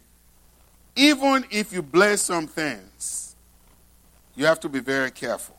Even 0.97 1.45
if 1.51 1.73
you 1.73 1.83
bless 1.83 2.23
some 2.23 2.47
things, 2.47 3.37
you 4.35 4.47
have 4.47 4.59
to 4.61 4.69
be 4.69 4.81
very 4.81 5.11
careful. 5.11 5.57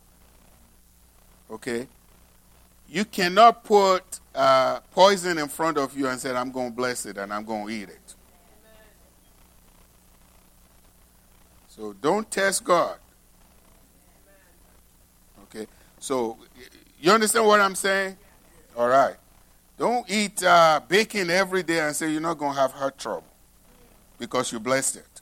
Okay? 1.50 1.88
You 2.90 3.06
cannot 3.06 3.64
put 3.64 4.20
uh, 4.34 4.80
poison 4.92 5.38
in 5.38 5.48
front 5.48 5.78
of 5.78 5.96
you 5.98 6.08
and 6.08 6.20
say, 6.20 6.34
I'm 6.34 6.52
going 6.52 6.72
to 6.72 6.76
bless 6.76 7.06
it 7.06 7.18
and 7.18 7.32
I'm 7.32 7.46
going 7.46 7.68
to 7.68 7.74
eat 7.74 7.90
it. 7.90 8.16
So 11.68 11.94
don't 11.94 12.30
test 12.32 12.64
God. 12.64 12.98
Okay? 15.44 15.68
So, 16.00 16.38
you 17.00 17.12
understand 17.12 17.46
what 17.46 17.62
I'm 17.62 17.76
saying? 17.76 18.18
All 18.76 18.88
right. 18.88 19.16
Don't 19.78 20.10
eat 20.10 20.44
uh, 20.44 20.82
bacon 20.88 21.30
every 21.30 21.62
day 21.62 21.80
and 21.80 21.96
say 21.96 22.12
you're 22.12 22.22
not 22.22 22.40
going 22.40 22.56
to 22.56 22.60
have 22.60 22.72
heart 22.72 22.98
trouble 22.98 23.28
because 24.18 24.52
you 24.52 24.60
blessed 24.60 24.98
it. 24.98 25.17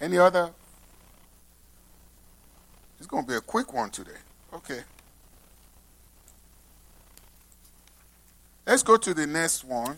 Any 0.00 0.18
other? 0.18 0.50
It's 2.98 3.06
going 3.06 3.24
to 3.24 3.28
be 3.28 3.36
a 3.36 3.40
quick 3.40 3.72
one 3.72 3.90
today. 3.90 4.10
Okay. 4.52 4.80
Let's 8.66 8.82
go 8.82 8.96
to 8.96 9.14
the 9.14 9.26
next 9.26 9.64
one, 9.64 9.96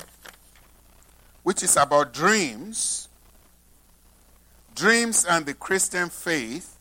which 1.42 1.62
is 1.62 1.76
about 1.76 2.12
dreams. 2.12 3.08
Dreams 4.74 5.24
and 5.24 5.46
the 5.46 5.54
Christian 5.54 6.10
faith. 6.10 6.76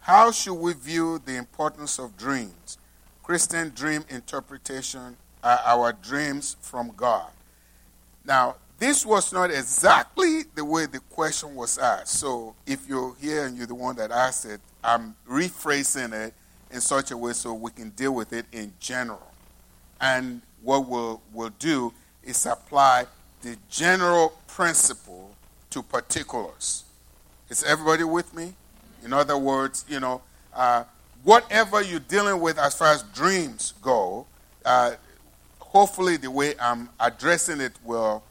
How 0.00 0.30
should 0.30 0.54
we 0.54 0.72
view 0.74 1.20
the 1.24 1.36
importance 1.36 1.98
of 1.98 2.16
dreams? 2.16 2.78
Christian 3.22 3.72
dream 3.74 4.04
interpretation 4.08 5.16
are 5.42 5.60
our 5.64 5.92
dreams 5.92 6.56
from 6.60 6.92
God. 6.96 7.30
Now, 8.24 8.56
this 8.78 9.06
was 9.06 9.32
not 9.32 9.50
exactly 9.50 10.42
the 10.54 10.64
way 10.64 10.86
the 10.86 11.00
question 11.10 11.54
was 11.54 11.78
asked. 11.78 12.18
So 12.18 12.54
if 12.66 12.86
you're 12.88 13.14
here 13.20 13.46
and 13.46 13.56
you're 13.56 13.66
the 13.66 13.74
one 13.74 13.96
that 13.96 14.10
asked 14.10 14.44
it, 14.44 14.60
I'm 14.84 15.14
rephrasing 15.28 16.12
it 16.12 16.34
in 16.70 16.80
such 16.80 17.10
a 17.10 17.16
way 17.16 17.32
so 17.32 17.54
we 17.54 17.70
can 17.70 17.90
deal 17.90 18.14
with 18.14 18.32
it 18.32 18.44
in 18.52 18.72
general. 18.78 19.26
And 20.00 20.42
what 20.62 20.86
we'll, 20.86 21.22
we'll 21.32 21.54
do 21.58 21.92
is 22.22 22.44
apply 22.44 23.06
the 23.42 23.56
general 23.70 24.34
principle 24.46 25.30
to 25.70 25.82
particulars. 25.82 26.84
Is 27.48 27.62
everybody 27.62 28.04
with 28.04 28.34
me? 28.34 28.54
In 29.04 29.12
other 29.12 29.38
words, 29.38 29.84
you 29.88 30.00
know, 30.00 30.20
uh, 30.52 30.84
whatever 31.22 31.80
you're 31.80 32.00
dealing 32.00 32.40
with 32.40 32.58
as 32.58 32.74
far 32.74 32.92
as 32.92 33.02
dreams 33.14 33.72
go, 33.80 34.26
uh, 34.64 34.92
hopefully 35.60 36.16
the 36.16 36.30
way 36.30 36.54
I'm 36.60 36.88
addressing 36.98 37.60
it 37.60 37.72
will 37.84 38.22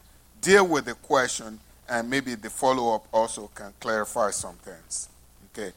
deal 0.46 0.64
with 0.64 0.84
the 0.84 0.94
question 0.94 1.58
and 1.88 2.08
maybe 2.08 2.36
the 2.36 2.48
follow 2.48 2.94
up 2.94 3.08
also 3.12 3.50
can 3.52 3.74
clarify 3.80 4.30
some 4.30 4.54
things. 4.56 5.08
Okay. 5.50 5.72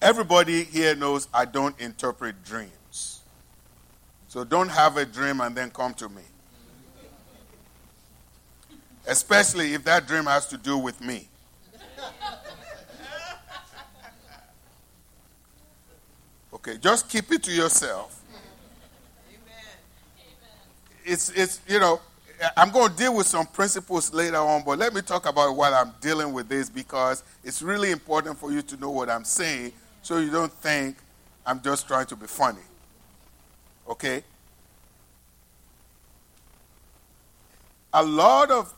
Everybody 0.00 0.64
here 0.64 0.96
knows 0.96 1.28
I 1.32 1.44
don't 1.44 1.78
interpret 1.78 2.42
dreams. 2.42 3.20
So 4.28 4.44
don't 4.44 4.70
have 4.70 4.96
a 4.96 5.04
dream 5.04 5.42
and 5.42 5.54
then 5.54 5.70
come 5.70 5.92
to 5.94 6.08
me. 6.08 6.22
Especially 9.06 9.74
if 9.74 9.84
that 9.84 10.06
dream 10.06 10.24
has 10.24 10.46
to 10.46 10.56
do 10.56 10.78
with 10.78 10.98
me. 11.02 11.28
Okay, 16.54 16.78
just 16.78 17.10
keep 17.10 17.30
it 17.30 17.42
to 17.42 17.52
yourself. 17.52 18.22
It's, 21.04 21.28
it's, 21.30 21.60
you 21.68 21.78
know, 21.78 22.00
I'm 22.56 22.70
going 22.70 22.90
to 22.90 22.96
deal 22.96 23.16
with 23.16 23.26
some 23.26 23.46
principles 23.46 24.12
later 24.12 24.36
on, 24.36 24.62
but 24.64 24.78
let 24.78 24.92
me 24.92 25.00
talk 25.00 25.26
about 25.26 25.56
why 25.56 25.72
I'm 25.72 25.92
dealing 26.00 26.32
with 26.32 26.48
this 26.48 26.68
because 26.68 27.22
it's 27.42 27.62
really 27.62 27.90
important 27.90 28.38
for 28.38 28.52
you 28.52 28.62
to 28.62 28.76
know 28.76 28.90
what 28.90 29.08
I'm 29.08 29.24
saying 29.24 29.72
so 30.02 30.18
you 30.18 30.30
don't 30.30 30.52
think 30.52 30.96
I'm 31.44 31.62
just 31.62 31.86
trying 31.86 32.06
to 32.06 32.16
be 32.16 32.26
funny. 32.26 32.60
Okay? 33.88 34.22
A 37.92 38.02
lot 38.02 38.50
of 38.50 38.74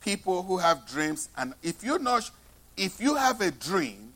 people 0.00 0.42
who 0.42 0.56
have 0.56 0.86
dreams, 0.88 1.28
and 1.36 1.52
if 1.62 1.84
you're 1.84 1.98
not, 1.98 2.30
if 2.76 3.00
you 3.00 3.14
have 3.16 3.40
a 3.40 3.50
dream 3.50 4.12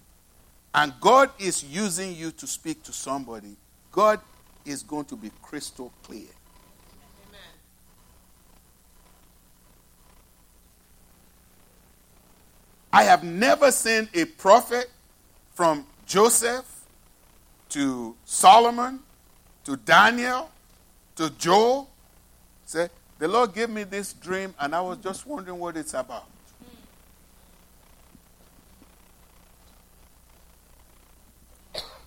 and 0.75 0.95
God 1.01 1.31
is 1.39 1.63
using 1.65 2.15
you 2.15 2.31
to 2.33 2.47
speak 2.47 2.83
to 2.85 2.93
somebody, 2.93 3.57
God 3.91 4.21
is 4.65 4.83
going 4.83 5.05
to 5.07 5.17
be 5.17 5.31
crystal 5.43 5.93
clear. 6.03 6.29
I 12.93 13.05
have 13.05 13.25
never 13.25 13.71
seen 13.71 14.09
a 14.13 14.27
prophet 14.27 14.91
from 15.55 15.87
Joseph 16.07 16.67
to 17.71 18.15
Solomon 18.25 19.01
to 19.65 19.77
Daniel 19.77 20.51
to 21.17 21.31
Joel 21.31 21.89
say, 22.67 22.89
The 23.19 23.29
Lord 23.29 23.55
gave 23.55 23.71
me 23.71 23.85
this 23.85 24.13
dream 24.13 24.55
and 24.59 24.75
I 24.75 24.81
was 24.81 24.99
just 24.99 25.27
wondering 25.27 25.59
what 25.59 25.77
it's 25.77 25.95
about. 25.95 26.27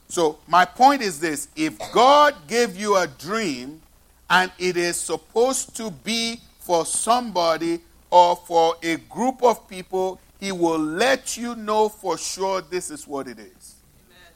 So, 0.08 0.38
my 0.48 0.66
point 0.66 1.02
is 1.02 1.20
this 1.20 1.48
if 1.56 1.78
God 1.92 2.36
gave 2.48 2.78
you 2.78 2.96
a 2.96 3.08
dream 3.08 3.82
and 4.30 4.52
it 4.58 4.78
is 4.78 4.98
supposed 4.98 5.76
to 5.78 5.92
be 5.92 6.40
for 6.60 6.86
somebody 6.86 7.82
or 8.10 8.36
for 8.36 8.76
a 8.82 8.96
group 8.96 9.44
of 9.44 9.68
people, 9.68 10.20
He 10.40 10.52
will 10.52 10.80
let 10.80 11.38
you 11.38 11.56
know 11.56 11.90
for 11.90 12.18
sure 12.18 12.62
this 12.62 12.92
is 12.92 13.08
what 13.08 13.28
it 13.28 13.40
is. 13.40 13.76
Amen. 14.06 14.34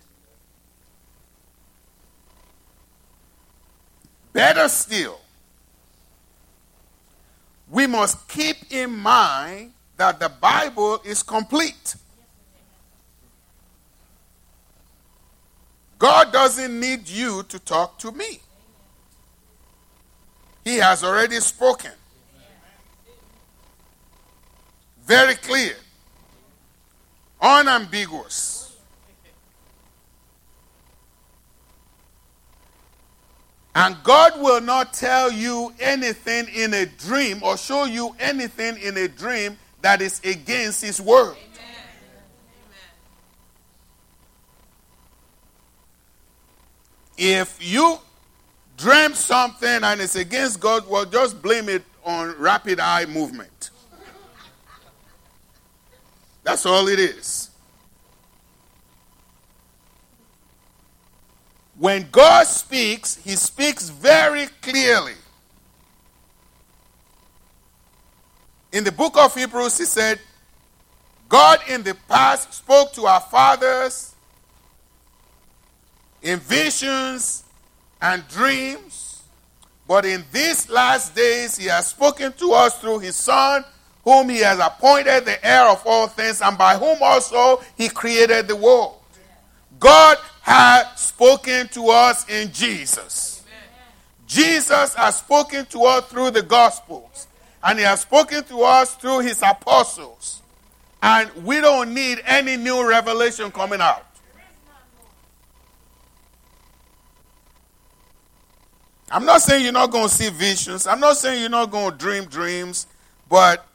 Better 4.34 4.70
still, 4.70 5.20
we 7.70 7.86
must 7.86 8.28
keep 8.28 8.72
in 8.72 8.91
mind 8.91 9.74
that 9.97 10.20
the 10.20 10.30
Bible 10.30 11.02
is 11.04 11.22
complete. 11.22 11.95
God 16.00 16.32
doesn't 16.32 16.80
need 16.80 17.10
you 17.10 17.43
to 17.43 17.60
talk 17.60 18.00
to 18.00 18.12
me. 18.14 18.39
He 20.64 20.78
has 20.78 21.04
already 21.04 21.39
spoken. 21.41 21.91
Very 25.06 25.36
clear. 25.36 25.76
Unambiguous. 27.42 28.60
And 33.76 33.96
God 34.04 34.42
will 34.42 34.60
not 34.60 34.94
tell 34.94 35.32
you 35.32 35.74
anything 35.80 36.48
in 36.54 36.74
a 36.74 36.86
dream 36.86 37.42
or 37.44 37.58
show 37.58 37.86
you 37.86 38.14
anything 38.20 38.78
in 38.78 38.98
a 38.98 39.08
dream 39.08 39.58
that 39.82 40.02
is 40.02 40.20
against 40.24 40.84
His 40.84 41.00
word. 41.00 41.38
If 47.18 47.58
you 47.62 48.00
dream 48.78 49.14
something 49.14 49.84
and 49.84 50.02
it's 50.02 50.16
against 50.16 50.60
God, 50.60 50.88
well, 50.90 51.06
just 51.06 51.42
blame 51.42 51.70
it 51.70 51.84
on 52.04 52.34
rapid 52.38 52.80
eye 52.80 53.06
movement. 53.06 53.70
That's 56.50 56.66
all 56.66 56.88
it 56.88 57.00
is. 57.00 57.52
When 61.78 62.08
God 62.12 62.47
speaks, 62.47 63.18
He 63.24 63.36
speaks 63.36 63.89
very 63.89 64.47
clearly. 64.64 65.14
In 68.72 68.84
the 68.84 68.91
book 68.91 69.16
of 69.16 69.36
Hebrews, 69.36 69.78
He 69.78 69.86
said, 69.86 70.20
God 71.30 71.60
in 71.70 71.84
the 71.84 71.95
past 72.08 72.52
spoke 72.52 72.93
to 72.93 73.06
our 73.06 73.22
fathers 73.22 74.16
in 76.24 76.39
visions 76.39 77.43
and 78.02 78.28
dreams. 78.28 79.22
But 79.88 80.04
in 80.04 80.26
these 80.32 80.68
last 80.68 81.16
days, 81.16 81.58
he 81.58 81.68
has 81.68 81.89
spoken 81.89 82.34
to 82.34 82.54
us 82.54 82.80
through 82.80 83.00
his 83.00 83.16
Son, 83.16 83.64
whom 84.04 84.30
he 84.30 84.39
has 84.39 84.60
appointed 84.60 85.26
the 85.26 85.45
heir 85.45 85.68
of 85.68 85.82
all 85.86 86.08
things, 86.08 86.41
and 86.41 86.58
by 86.58 86.78
whom 86.78 86.97
also 87.02 87.62
he 87.78 87.89
created 87.89 88.47
the 88.47 88.56
world. 88.56 89.00
God 89.80 90.18
has 90.41 91.00
spoken 91.00 91.68
to 91.70 91.89
us 91.89 92.28
in 92.30 92.52
Jesus. 92.52 93.43
Jesus 94.28 94.93
has 94.93 95.18
spoken 95.18 95.66
to 95.68 95.84
us 95.84 96.06
through 96.06 96.32
the 96.32 96.43
Gospels, 96.43 97.28
and 97.64 97.80
he 97.80 97.86
has 97.86 98.02
spoken 98.02 98.43
to 98.45 98.62
us 98.62 98.95
through 98.95 99.20
his 99.20 99.41
apostles. 99.41 100.41
And 101.02 101.32
we 101.45 101.62
don't 101.62 101.93
need 101.93 102.22
any 102.26 102.58
new 102.58 102.88
revelation 102.88 103.52
coming 103.52 103.82
out. 103.82 104.06
I'm 109.12 109.26
not 109.26 109.41
saying 109.41 109.64
you're 109.64 109.74
not 109.74 109.91
going 109.91 110.08
to 110.08 110.14
see 110.14 110.30
visions. 110.30 110.86
I'm 110.86 111.00
not 111.00 111.18
saying 111.18 111.41
you're 111.41 111.50
not 111.50 111.72
going 111.72 111.91
to 111.91 111.97
dream 111.97 112.26
dreams, 112.26 112.86
but 113.28 113.66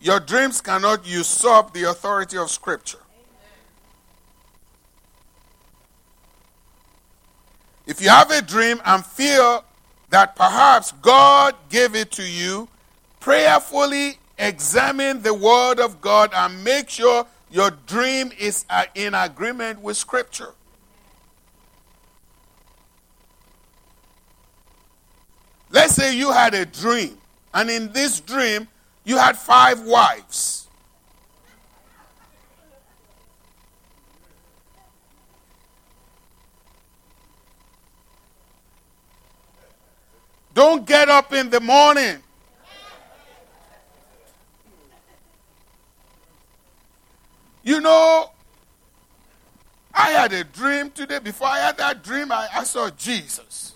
your 0.00 0.18
dreams 0.18 0.60
cannot 0.60 1.06
usurp 1.06 1.72
the 1.72 1.84
authority 1.84 2.38
of 2.38 2.50
Scripture. 2.50 2.98
If 7.86 8.00
you 8.00 8.08
have 8.08 8.30
a 8.30 8.40
dream 8.40 8.80
and 8.84 9.04
feel 9.04 9.64
that 10.10 10.36
perhaps 10.36 10.92
God 11.02 11.54
gave 11.68 11.94
it 11.94 12.10
to 12.12 12.22
you, 12.22 12.68
prayerfully 13.18 14.18
examine 14.38 15.22
the 15.22 15.34
Word 15.34 15.80
of 15.80 16.00
God 16.00 16.30
and 16.34 16.64
make 16.64 16.88
sure 16.88 17.26
your 17.50 17.70
dream 17.86 18.32
is 18.38 18.64
uh, 18.70 18.84
in 18.94 19.14
agreement 19.14 19.82
with 19.82 19.96
Scripture. 19.96 20.54
Let's 25.70 25.94
say 25.94 26.16
you 26.16 26.32
had 26.32 26.54
a 26.54 26.64
dream, 26.64 27.18
and 27.52 27.70
in 27.70 27.92
this 27.92 28.20
dream, 28.20 28.68
you 29.04 29.16
had 29.16 29.36
five 29.36 29.80
wives. 29.82 30.66
Don't 40.52 40.84
get 40.86 41.08
up 41.08 41.32
in 41.32 41.48
the 41.48 41.60
morning. 41.60 42.18
You 47.62 47.80
know, 47.80 48.30
I 49.94 50.10
had 50.10 50.32
a 50.32 50.44
dream 50.44 50.90
today. 50.90 51.18
Before 51.18 51.48
I 51.48 51.58
had 51.58 51.76
that 51.78 52.02
dream, 52.02 52.32
I, 52.32 52.48
I 52.52 52.64
saw 52.64 52.90
Jesus 52.90 53.74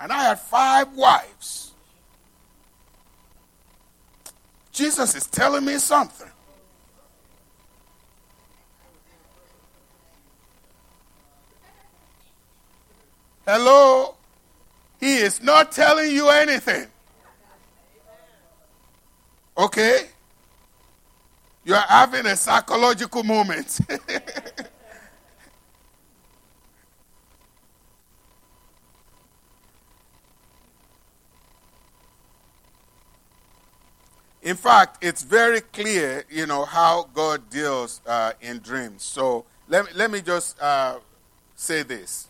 and 0.00 0.10
I 0.10 0.24
had 0.24 0.40
five 0.40 0.94
wives. 0.94 1.69
Jesus 4.80 5.14
is 5.14 5.26
telling 5.26 5.66
me 5.66 5.76
something. 5.76 6.30
Hello? 13.46 14.14
He 14.98 15.18
is 15.18 15.42
not 15.42 15.70
telling 15.70 16.10
you 16.12 16.30
anything. 16.30 16.86
Okay? 19.58 20.06
You 21.64 21.74
are 21.74 21.86
having 21.86 22.24
a 22.24 22.34
psychological 22.34 23.22
moment. 23.22 23.80
In 34.42 34.56
fact, 34.56 35.04
it's 35.04 35.22
very 35.22 35.60
clear, 35.60 36.24
you 36.30 36.46
know, 36.46 36.64
how 36.64 37.08
God 37.12 37.50
deals 37.50 38.00
uh, 38.06 38.32
in 38.40 38.58
dreams. 38.60 39.02
So 39.02 39.44
let 39.68 39.84
me, 39.84 39.90
let 39.94 40.10
me 40.10 40.22
just 40.22 40.60
uh, 40.60 40.98
say 41.56 41.82
this. 41.82 42.28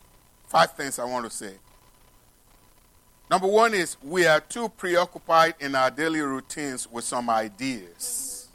Five 0.48 0.72
things 0.72 0.98
I 0.98 1.04
want 1.04 1.24
to 1.24 1.30
say. 1.30 1.52
Number 3.30 3.46
one 3.46 3.74
is 3.74 3.96
we 4.02 4.26
are 4.26 4.40
too 4.40 4.68
preoccupied 4.70 5.54
in 5.60 5.76
our 5.76 5.90
daily 5.90 6.20
routines 6.20 6.90
with 6.90 7.04
some 7.04 7.30
ideas. 7.30 8.48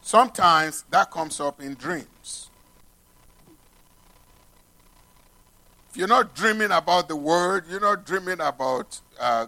Sometimes 0.00 0.84
that 0.90 1.12
comes 1.12 1.38
up 1.38 1.62
in 1.62 1.74
dreams. 1.74 2.50
If 5.90 5.96
you're 5.96 6.08
not 6.08 6.34
dreaming 6.34 6.72
about 6.72 7.06
the 7.06 7.14
word, 7.14 7.66
you're 7.70 7.78
not 7.78 8.04
dreaming 8.04 8.40
about 8.40 9.00
uh, 9.20 9.46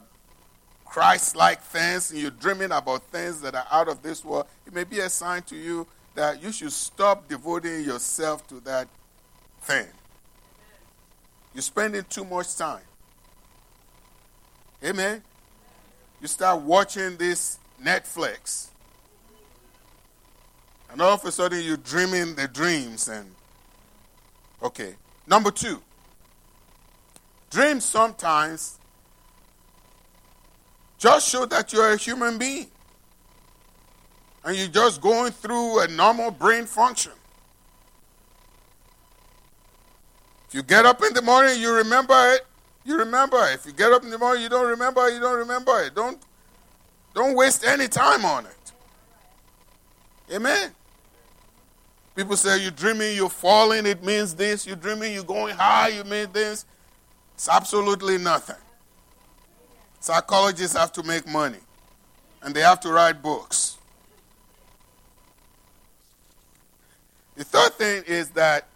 Christ 0.95 1.34
like 1.34 1.61
things, 1.61 2.12
and 2.12 2.20
you're 2.20 2.30
dreaming 2.30 2.70
about 2.70 3.03
things 3.11 3.40
that 3.40 3.57
are 3.57 3.66
out 3.72 3.88
of 3.88 4.01
this 4.01 4.24
world, 4.24 4.47
it 4.64 4.72
may 4.72 4.84
be 4.84 5.01
a 5.01 5.11
sign 5.11 5.42
to 5.42 5.57
you 5.57 5.88
that 6.14 6.40
you 6.40 6.53
should 6.53 6.70
stop 6.70 7.26
devoting 7.26 7.82
yourself 7.82 8.47
to 8.47 8.61
that 8.61 8.86
thing. 9.62 9.88
You're 11.53 11.62
spending 11.62 12.05
too 12.09 12.24
much 12.24 12.55
time. 12.55 12.84
Amen. 14.84 15.20
You 16.22 16.28
start 16.28 16.61
watching 16.61 17.16
this 17.16 17.59
Netflix. 17.82 18.68
And 20.92 21.03
all 21.03 21.14
of 21.14 21.24
a 21.24 21.32
sudden 21.32 21.61
you're 21.64 21.76
dreaming 21.76 22.36
the 22.36 22.47
dreams 22.47 23.09
and 23.09 23.34
okay. 24.62 24.95
Number 25.26 25.51
two. 25.51 25.82
Dreams 27.51 27.84
sometimes 27.84 28.78
just 31.05 31.28
show 31.28 31.44
that 31.46 31.72
you're 31.72 31.92
a 31.92 31.96
human 31.96 32.38
being. 32.38 32.68
And 34.44 34.57
you're 34.57 34.68
just 34.68 35.00
going 35.00 35.32
through 35.32 35.80
a 35.80 35.88
normal 35.88 36.30
brain 36.30 36.66
function. 36.66 37.12
If 40.48 40.55
you 40.55 40.62
get 40.62 40.84
up 40.86 41.02
in 41.02 41.14
the 41.14 41.22
morning, 41.22 41.61
you 41.61 41.72
remember 41.72 42.32
it 42.34 42.46
you 42.84 42.98
remember. 42.98 43.42
If 43.52 43.66
you 43.66 43.72
get 43.72 43.92
up 43.92 44.05
in 44.05 44.11
the 44.11 44.18
morning, 44.18 44.42
you 44.42 44.48
don't 44.48 44.68
remember, 44.68 45.09
you 45.09 45.20
don't 45.20 45.38
remember 45.38 45.82
it. 45.82 45.94
Don't, 45.94 46.18
don't 47.14 47.34
waste 47.34 47.64
any 47.64 47.88
time 47.88 48.24
on 48.24 48.46
it. 48.46 48.72
Amen. 50.32 50.70
People 52.14 52.36
say 52.36 52.62
you're 52.62 52.70
dreaming, 52.70 53.16
you're 53.16 53.28
falling, 53.28 53.86
it 53.86 54.05
means 54.05 54.34
this. 54.34 54.66
You're 54.66 54.76
dreaming, 54.76 55.14
you're 55.14 55.24
going 55.24 55.57
high, 55.57 55.88
you 55.88 56.05
mean 56.05 56.28
this. 56.32 56.64
It's 57.34 57.48
absolutely 57.48 58.18
nothing. 58.18 58.57
Psychologists 60.05 60.76
have 60.76 60.92
to 60.92 61.02
make 61.02 61.26
money, 61.26 61.61
and 62.42 62.55
they 62.55 62.61
have 62.61 62.78
to 62.78 62.92
write 62.92 63.22
books. 63.22 63.78
The 67.36 67.44
third 67.44 67.72
thing 67.72 68.05
is 68.07 68.28
that 68.32 68.68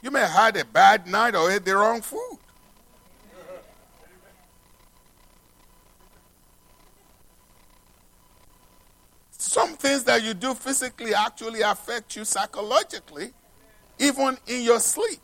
you 0.00 0.10
may 0.10 0.20
have 0.20 0.30
had 0.30 0.56
a 0.56 0.64
bad 0.64 1.06
night 1.06 1.34
or 1.34 1.50
ate 1.50 1.66
the 1.66 1.76
wrong 1.76 2.00
food. 2.00 2.38
Some 9.32 9.76
things 9.76 10.02
that 10.04 10.22
you 10.22 10.32
do 10.32 10.54
physically 10.54 11.12
actually 11.12 11.60
affect 11.60 12.16
you 12.16 12.24
psychologically, 12.24 13.34
even 13.98 14.38
in 14.46 14.62
your 14.62 14.80
sleep. 14.80 15.20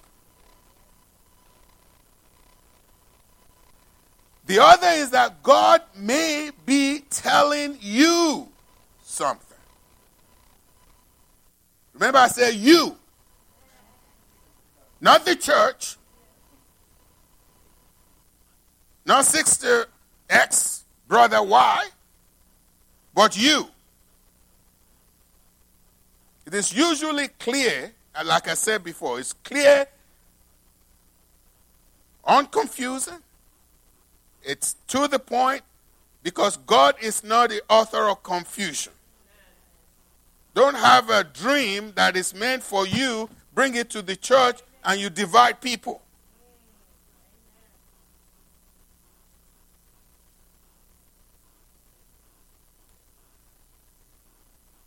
The 4.46 4.58
other 4.60 4.88
is 4.88 5.10
that 5.10 5.42
God 5.42 5.82
may 5.96 6.50
be 6.66 7.00
telling 7.10 7.78
you 7.80 8.48
something. 9.02 9.56
Remember, 11.94 12.18
I 12.18 12.28
said 12.28 12.54
you. 12.54 12.96
Not 15.00 15.24
the 15.24 15.36
church. 15.36 15.96
Not 19.04 19.24
sister 19.24 19.86
X, 20.28 20.84
brother 21.06 21.42
Y, 21.42 21.84
but 23.14 23.36
you. 23.36 23.66
It 26.46 26.54
is 26.54 26.72
usually 26.72 27.28
clear, 27.28 27.92
and 28.14 28.28
like 28.28 28.48
I 28.48 28.54
said 28.54 28.84
before, 28.84 29.18
it's 29.20 29.32
clear, 29.32 29.86
unconfusing, 32.26 33.20
it's 34.44 34.76
to 34.88 35.08
the 35.08 35.18
point 35.18 35.62
because 36.22 36.56
God 36.56 36.94
is 37.00 37.24
not 37.24 37.50
the 37.50 37.62
author 37.68 38.08
of 38.08 38.22
confusion. 38.22 38.92
Don't 40.54 40.76
have 40.76 41.10
a 41.10 41.24
dream 41.24 41.92
that 41.96 42.16
is 42.16 42.34
meant 42.34 42.62
for 42.62 42.86
you, 42.86 43.28
bring 43.54 43.74
it 43.74 43.90
to 43.90 44.02
the 44.02 44.16
church, 44.16 44.60
and 44.84 45.00
you 45.00 45.10
divide 45.10 45.60
people. 45.60 46.02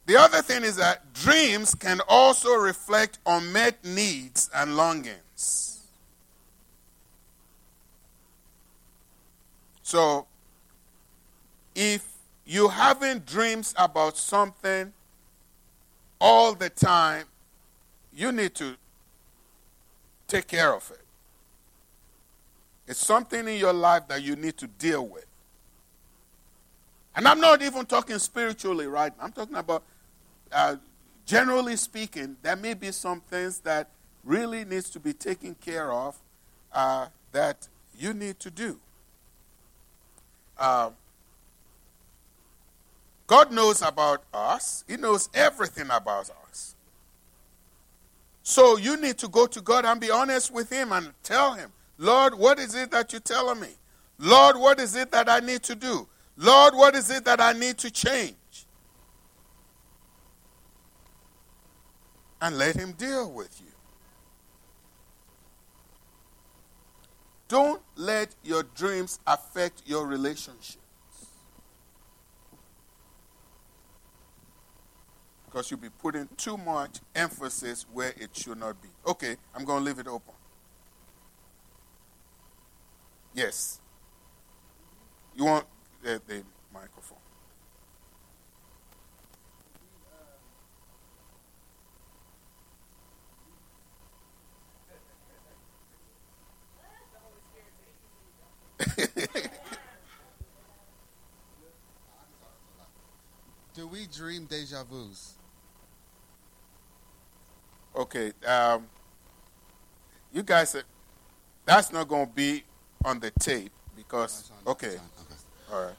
The 0.05 0.17
other 0.17 0.43
thing 0.43 0.63
is 0.63 0.75
that 0.75 1.13
dreams 1.13 1.73
can 1.73 1.99
also 2.07 2.53
reflect 2.53 3.17
unmet 3.25 3.83
needs 3.83 4.51
and 4.53 4.77
longings. 4.77 5.24
So, 9.85 10.25
if 11.75 12.03
you're 12.43 12.71
having 12.71 13.19
dreams 13.19 13.75
about 13.77 14.17
something 14.17 14.91
all 16.19 16.55
the 16.55 16.71
time, 16.71 17.25
you 18.11 18.31
need 18.31 18.55
to 18.55 18.77
take 20.27 20.47
care 20.47 20.73
of 20.73 20.89
it. 20.89 21.05
It's 22.87 23.05
something 23.05 23.47
in 23.47 23.59
your 23.59 23.73
life 23.73 24.07
that 24.07 24.23
you 24.23 24.35
need 24.35 24.57
to 24.57 24.65
deal 24.65 25.05
with. 25.05 25.27
And 27.15 27.27
I'm 27.27 27.39
not 27.39 27.61
even 27.61 27.85
talking 27.85 28.17
spiritually 28.17 28.87
right. 28.87 29.13
I'm 29.21 29.31
talking 29.31 29.55
about, 29.55 29.83
uh, 30.51 30.77
generally 31.27 31.75
speaking, 31.75 32.37
there 32.41 32.55
may 32.55 32.73
be 32.73 32.91
some 32.91 33.21
things 33.21 33.59
that 33.59 33.91
really 34.23 34.65
needs 34.65 34.89
to 34.89 34.99
be 34.99 35.13
taken 35.13 35.53
care 35.53 35.93
of 35.93 36.17
uh, 36.73 37.05
that 37.33 37.67
you 37.95 38.15
need 38.15 38.39
to 38.39 38.49
do. 38.49 38.79
Uh, 40.57 40.91
God 43.27 43.51
knows 43.51 43.81
about 43.81 44.23
us. 44.33 44.83
He 44.87 44.97
knows 44.97 45.29
everything 45.33 45.87
about 45.89 46.29
us. 46.47 46.75
So 48.43 48.77
you 48.77 49.01
need 49.01 49.17
to 49.19 49.27
go 49.27 49.47
to 49.47 49.61
God 49.61 49.85
and 49.85 49.99
be 49.99 50.11
honest 50.11 50.53
with 50.53 50.69
Him 50.71 50.91
and 50.91 51.11
tell 51.23 51.53
Him, 51.53 51.71
Lord, 51.97 52.37
what 52.37 52.59
is 52.59 52.75
it 52.75 52.91
that 52.91 53.11
you're 53.11 53.19
telling 53.19 53.59
me? 53.59 53.69
Lord, 54.19 54.57
what 54.57 54.79
is 54.79 54.95
it 54.95 55.11
that 55.11 55.27
I 55.27 55.39
need 55.39 55.63
to 55.63 55.75
do? 55.75 56.07
Lord, 56.37 56.75
what 56.75 56.95
is 56.95 57.09
it 57.09 57.25
that 57.25 57.41
I 57.41 57.53
need 57.53 57.77
to 57.79 57.89
change? 57.89 58.35
And 62.41 62.57
let 62.57 62.75
Him 62.75 62.91
deal 62.91 63.31
with 63.31 63.59
you. 63.59 63.71
Don't 67.47 67.81
let 67.95 68.35
your 68.43 68.63
dreams 68.63 69.19
affect 69.27 69.83
your 69.85 70.07
relationships. 70.07 70.77
because 75.55 75.71
you'll 75.71 75.79
be 75.79 75.87
putting 75.89 76.27
too 76.35 76.57
much 76.57 76.99
emphasis 77.15 77.85
where 77.93 78.13
it 78.19 78.35
should 78.35 78.59
not 78.59 78.81
be. 78.81 78.89
Okay, 79.07 79.37
I'm 79.55 79.63
going 79.63 79.79
to 79.79 79.85
leave 79.85 79.99
it 79.99 80.07
open. 80.07 80.33
Yes. 83.33 83.79
You 85.33 85.45
want 85.45 85.65
the, 86.03 86.21
the 86.27 86.43
microphone? 86.73 87.19
Do 103.73 103.87
we 103.87 104.04
dream 104.15 104.45
deja 104.45 104.83
vus? 104.83 105.33
Okay, 107.95 108.31
um, 108.45 108.87
you 110.33 110.43
guys, 110.43 110.75
that's 111.65 111.91
not 111.91 112.07
going 112.07 112.27
to 112.27 112.33
be 112.33 112.63
on 113.03 113.19
the 113.19 113.31
tape 113.31 113.71
because, 113.95 114.51
okay. 114.67 114.87
okay. 114.87 114.97
All 115.71 115.83
right. 115.83 115.95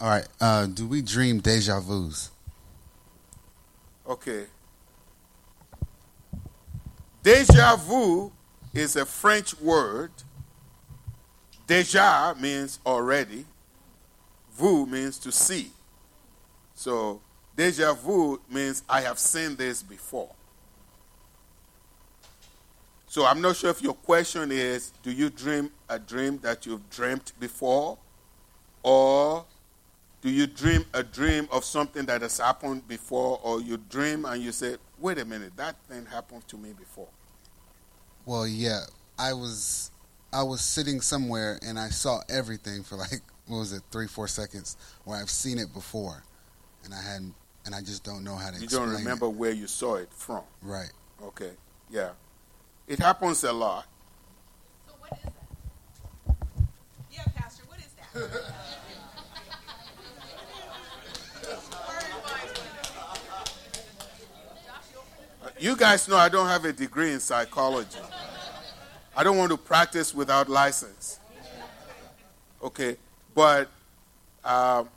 All 0.00 0.08
right. 0.08 0.28
Uh, 0.40 0.66
do 0.66 0.86
we 0.86 1.02
dream 1.02 1.40
deja 1.40 1.80
vus? 1.80 2.30
Okay. 4.06 4.46
Deja 7.22 7.76
vu 7.76 8.32
is 8.72 8.96
a 8.96 9.04
French 9.04 9.58
word. 9.60 10.10
Deja 11.66 12.34
means 12.38 12.80
already. 12.86 13.44
vu 14.60 14.86
means 14.86 15.18
to 15.18 15.32
see. 15.32 15.70
So 16.74 17.20
deja 17.60 17.92
vu 17.92 18.40
means 18.48 18.82
I 18.88 19.02
have 19.02 19.18
seen 19.18 19.54
this 19.54 19.82
before. 19.82 20.30
So 23.06 23.26
I'm 23.26 23.42
not 23.42 23.56
sure 23.56 23.68
if 23.68 23.82
your 23.82 23.92
question 23.92 24.50
is 24.50 24.92
do 25.02 25.10
you 25.12 25.28
dream 25.28 25.70
a 25.86 25.98
dream 25.98 26.38
that 26.38 26.64
you've 26.64 26.88
dreamt 26.88 27.34
before? 27.38 27.98
Or 28.82 29.44
do 30.22 30.30
you 30.30 30.46
dream 30.46 30.86
a 30.94 31.02
dream 31.02 31.48
of 31.52 31.66
something 31.66 32.06
that 32.06 32.22
has 32.22 32.38
happened 32.38 32.88
before? 32.88 33.38
Or 33.42 33.60
you 33.60 33.76
dream 33.76 34.24
and 34.24 34.42
you 34.42 34.52
say, 34.52 34.76
wait 34.98 35.18
a 35.18 35.26
minute, 35.26 35.54
that 35.56 35.76
thing 35.86 36.06
happened 36.06 36.48
to 36.48 36.56
me 36.56 36.72
before? 36.72 37.08
Well, 38.24 38.48
yeah, 38.48 38.84
I 39.18 39.34
was 39.34 39.90
I 40.32 40.44
was 40.44 40.62
sitting 40.62 41.02
somewhere 41.02 41.58
and 41.60 41.78
I 41.78 41.90
saw 41.90 42.20
everything 42.30 42.84
for 42.84 42.96
like 42.96 43.20
what 43.48 43.58
was 43.58 43.74
it, 43.74 43.82
three 43.90 44.06
four 44.06 44.28
seconds, 44.28 44.78
where 45.04 45.20
I've 45.20 45.28
seen 45.28 45.58
it 45.58 45.74
before, 45.74 46.22
and 46.84 46.94
I 46.94 47.02
hadn't, 47.02 47.34
and 47.66 47.74
I 47.74 47.80
just 47.80 48.04
don't 48.04 48.24
know 48.24 48.36
how 48.36 48.50
to. 48.50 48.56
You 48.56 48.64
explain 48.64 48.88
don't 48.88 48.96
remember 48.96 49.26
it. 49.26 49.30
where 49.30 49.52
you 49.52 49.66
saw 49.66 49.96
it 49.96 50.08
from. 50.12 50.42
Right. 50.62 50.90
Okay, 51.22 51.52
yeah. 51.90 52.10
It 52.88 52.98
happens 52.98 53.44
a 53.44 53.52
lot. 53.52 53.86
So 54.86 54.94
what 54.98 55.12
is 55.12 55.18
that? 55.24 55.34
Yeah, 57.10 57.24
Pastor, 57.36 57.62
what 57.68 57.78
is 57.78 57.92
that? 57.96 58.54
You 65.58 65.76
guys 65.76 66.08
know 66.08 66.16
I 66.16 66.30
don't 66.30 66.46
have 66.46 66.64
a 66.64 66.72
degree 66.72 67.12
in 67.12 67.20
psychology. 67.20 67.98
I 69.14 69.22
don't 69.22 69.36
want 69.36 69.50
to 69.50 69.58
practice 69.58 70.14
without 70.14 70.48
license. 70.48 71.20
Okay, 72.62 72.96
but 73.34 73.68
um, 74.42 74.88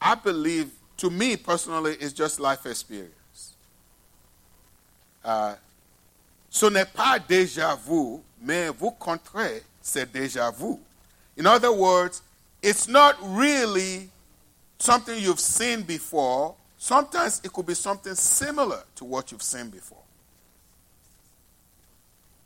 I 0.00 0.14
believe, 0.14 0.70
to 1.00 1.08
me 1.08 1.34
personally, 1.36 1.96
it's 1.98 2.12
just 2.12 2.38
life 2.38 2.66
experience. 2.66 3.54
Uh, 5.24 5.54
ce 6.50 6.66
n'est 6.66 6.84
pas 6.84 7.18
déjà 7.18 7.74
vu, 7.74 8.20
mais 8.42 8.68
vous 8.68 8.90
comprenez, 8.90 9.62
c'est 9.80 10.12
déjà 10.12 10.50
vu. 10.50 10.78
In 11.38 11.46
other 11.46 11.72
words, 11.72 12.20
it's 12.62 12.86
not 12.86 13.16
really 13.22 14.10
something 14.78 15.18
you've 15.18 15.40
seen 15.40 15.82
before. 15.82 16.54
Sometimes 16.76 17.40
it 17.44 17.50
could 17.50 17.66
be 17.66 17.74
something 17.74 18.14
similar 18.14 18.82
to 18.96 19.06
what 19.06 19.32
you've 19.32 19.42
seen 19.42 19.70
before. 19.70 20.02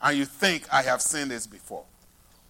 And 0.01 0.17
you 0.17 0.27
think, 0.27 0.73
I 0.73 0.83
have 0.83 1.03
seen 1.03 1.29
this 1.29 1.47
before. 1.47 1.85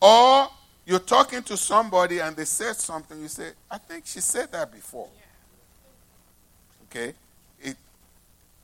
Or 0.03 0.49
you're 0.85 0.99
talking 0.99 1.43
to 1.45 1.57
somebody 1.57 2.19
and 2.19 2.37
they 2.37 2.45
said 2.45 2.77
something, 2.77 3.19
you 3.19 3.29
say, 3.29 3.53
I 3.71 3.79
think 3.79 4.05
she 4.07 4.21
said 4.21 4.53
that 4.53 4.71
before. 4.71 5.09
Okay? 6.95 7.15
It 7.61 7.77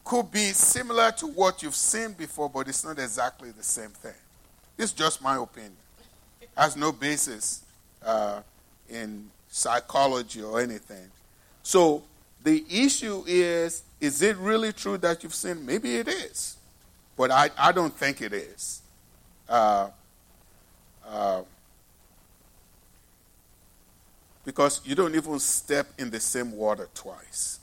could 0.05 0.31
be 0.31 0.53
similar 0.53 1.11
to 1.13 1.27
what 1.27 1.63
you've 1.63 1.75
seen 1.75 2.13
before, 2.13 2.49
but 2.49 2.69
it's 2.69 2.85
not 2.85 2.99
exactly 2.99 3.51
the 3.51 3.63
same 3.63 3.91
thing. 3.91 4.15
It's 4.79 4.93
just 4.93 5.21
my 5.23 5.37
opinion. 5.37 5.77
Has 6.57 6.77
no 6.77 6.93
basis 6.93 7.63
uh, 8.05 8.41
in 8.89 9.31
psychology 9.49 10.43
or 10.43 10.61
anything. 10.61 11.11
So 11.63 12.03
the 12.43 12.65
issue 12.71 13.25
is 13.27 13.83
is 14.01 14.23
it 14.23 14.37
really 14.39 14.73
true 14.73 14.97
that 14.99 15.23
you've 15.23 15.35
seen? 15.35 15.67
Maybe 15.67 15.97
it 15.97 16.09
is, 16.09 16.57
but 17.17 17.31
I, 17.31 17.51
I 17.59 17.71
don't 17.71 17.95
think 17.95 18.23
it 18.23 18.33
is. 18.33 18.81
Uh, 19.47 19.91
uh, 21.07 21.43
because 24.45 24.81
you 24.85 24.95
don't 24.95 25.15
even 25.15 25.39
step 25.39 25.87
in 25.99 26.09
the 26.09 26.21
same 26.21 26.53
water 26.53 26.89
twice. 26.95 27.60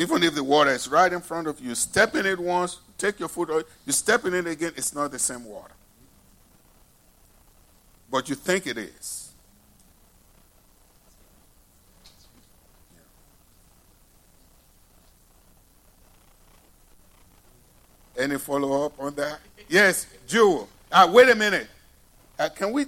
Even 0.00 0.22
if 0.22 0.34
the 0.34 0.42
water 0.42 0.70
is 0.70 0.88
right 0.88 1.12
in 1.12 1.20
front 1.20 1.46
of 1.46 1.60
you, 1.60 1.74
step 1.74 2.14
in 2.16 2.24
it 2.24 2.40
once, 2.40 2.78
take 2.96 3.20
your 3.20 3.28
foot 3.28 3.66
you 3.84 3.92
step 3.92 4.24
in 4.24 4.32
it 4.32 4.46
again, 4.46 4.72
it's 4.74 4.94
not 4.94 5.10
the 5.10 5.18
same 5.18 5.44
water. 5.44 5.74
But 8.10 8.26
you 8.30 8.34
think 8.34 8.66
it 8.66 8.78
is. 8.78 9.30
Any 18.16 18.38
follow 18.38 18.86
up 18.86 18.98
on 18.98 19.14
that? 19.16 19.40
Yes, 19.68 20.06
Jewel. 20.26 20.66
Uh, 20.90 21.10
wait 21.12 21.28
a 21.28 21.34
minute. 21.34 21.68
Uh, 22.38 22.48
can 22.48 22.72
we 22.72 22.86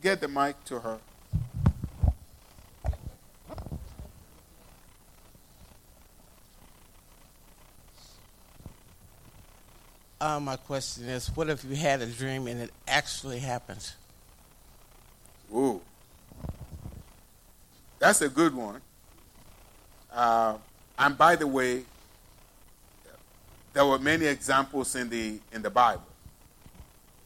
get 0.00 0.20
the 0.20 0.28
mic 0.28 0.54
to 0.66 0.78
her? 0.78 0.98
Uh, 10.24 10.40
my 10.40 10.56
question 10.56 11.04
is, 11.04 11.28
what 11.36 11.50
if 11.50 11.62
you 11.66 11.76
had 11.76 12.00
a 12.00 12.06
dream 12.06 12.46
and 12.46 12.58
it 12.58 12.70
actually 12.88 13.40
happens? 13.40 13.94
Ooh. 15.54 15.82
That's 17.98 18.22
a 18.22 18.30
good 18.30 18.54
one. 18.54 18.80
Uh, 20.10 20.56
and 20.98 21.18
by 21.18 21.36
the 21.36 21.46
way, 21.46 21.82
there 23.74 23.84
were 23.84 23.98
many 23.98 24.24
examples 24.24 24.96
in 24.96 25.10
the 25.10 25.40
in 25.52 25.60
the 25.60 25.68
Bible. 25.68 26.08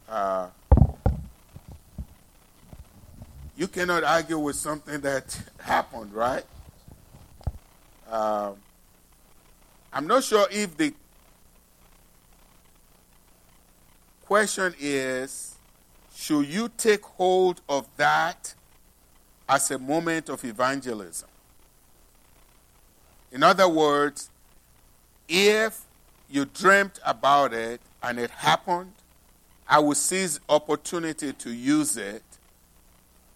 Uh, 0.09 0.49
you 3.57 3.69
cannot 3.69 4.03
argue 4.03 4.41
with 4.41 4.57
something 4.57 5.01
that 5.03 5.41
happened, 5.61 6.13
right? 6.13 6.45
Um, 8.11 8.57
I'm 9.93 10.09
not 10.09 10.25
sure 10.25 10.49
if 10.51 10.77
the 10.77 10.93
question 14.29 14.75
is 14.79 15.55
should 16.15 16.47
you 16.47 16.71
take 16.77 17.03
hold 17.03 17.63
of 17.67 17.89
that 17.97 18.55
as 19.49 19.71
a 19.71 19.79
moment 19.79 20.29
of 20.29 20.45
evangelism? 20.45 21.31
In 23.33 23.43
other 23.43 23.67
words, 23.67 24.29
if 25.31 25.81
you 26.29 26.45
dreamt 26.45 27.01
about 27.07 27.55
it 27.55 27.81
and 28.03 28.19
it 28.19 28.29
happened, 28.29 28.93
I 29.67 29.79
will 29.79 29.95
seize 29.95 30.39
opportunity 30.51 31.33
to 31.33 31.51
use 31.51 31.97
it 31.97 32.23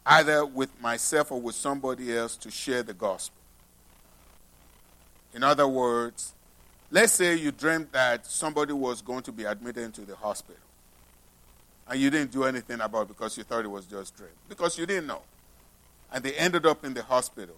either 0.05 0.45
with 0.45 0.79
myself 0.79 1.33
or 1.33 1.41
with 1.41 1.55
somebody 1.55 2.15
else 2.15 2.37
to 2.37 2.51
share 2.51 2.83
the 2.83 2.93
gospel. 2.93 3.41
In 5.33 5.43
other 5.43 5.67
words, 5.67 6.35
let's 6.91 7.15
say 7.15 7.35
you 7.35 7.51
dreamt 7.51 7.93
that 7.93 8.27
somebody 8.27 8.75
was 8.75 9.01
going 9.01 9.23
to 9.23 9.33
be 9.33 9.45
admitted 9.45 9.85
into 9.85 10.03
the 10.03 10.17
hospital 10.17 10.61
and 11.89 12.01
you 12.01 12.11
didn't 12.11 12.31
do 12.33 12.45
anything 12.45 12.81
about 12.81 13.03
it 13.03 13.09
because 13.09 13.37
you 13.37 13.45
thought 13.45 13.65
it 13.65 13.69
was 13.69 13.87
just 13.87 14.17
dream. 14.17 14.31
Because 14.49 14.79
you 14.79 14.87
didn't 14.87 15.07
know. 15.07 15.23
And 16.13 16.23
they 16.23 16.35
ended 16.35 16.67
up 16.67 16.85
in 16.85 16.95
the 16.95 17.03
hospital. 17.03 17.57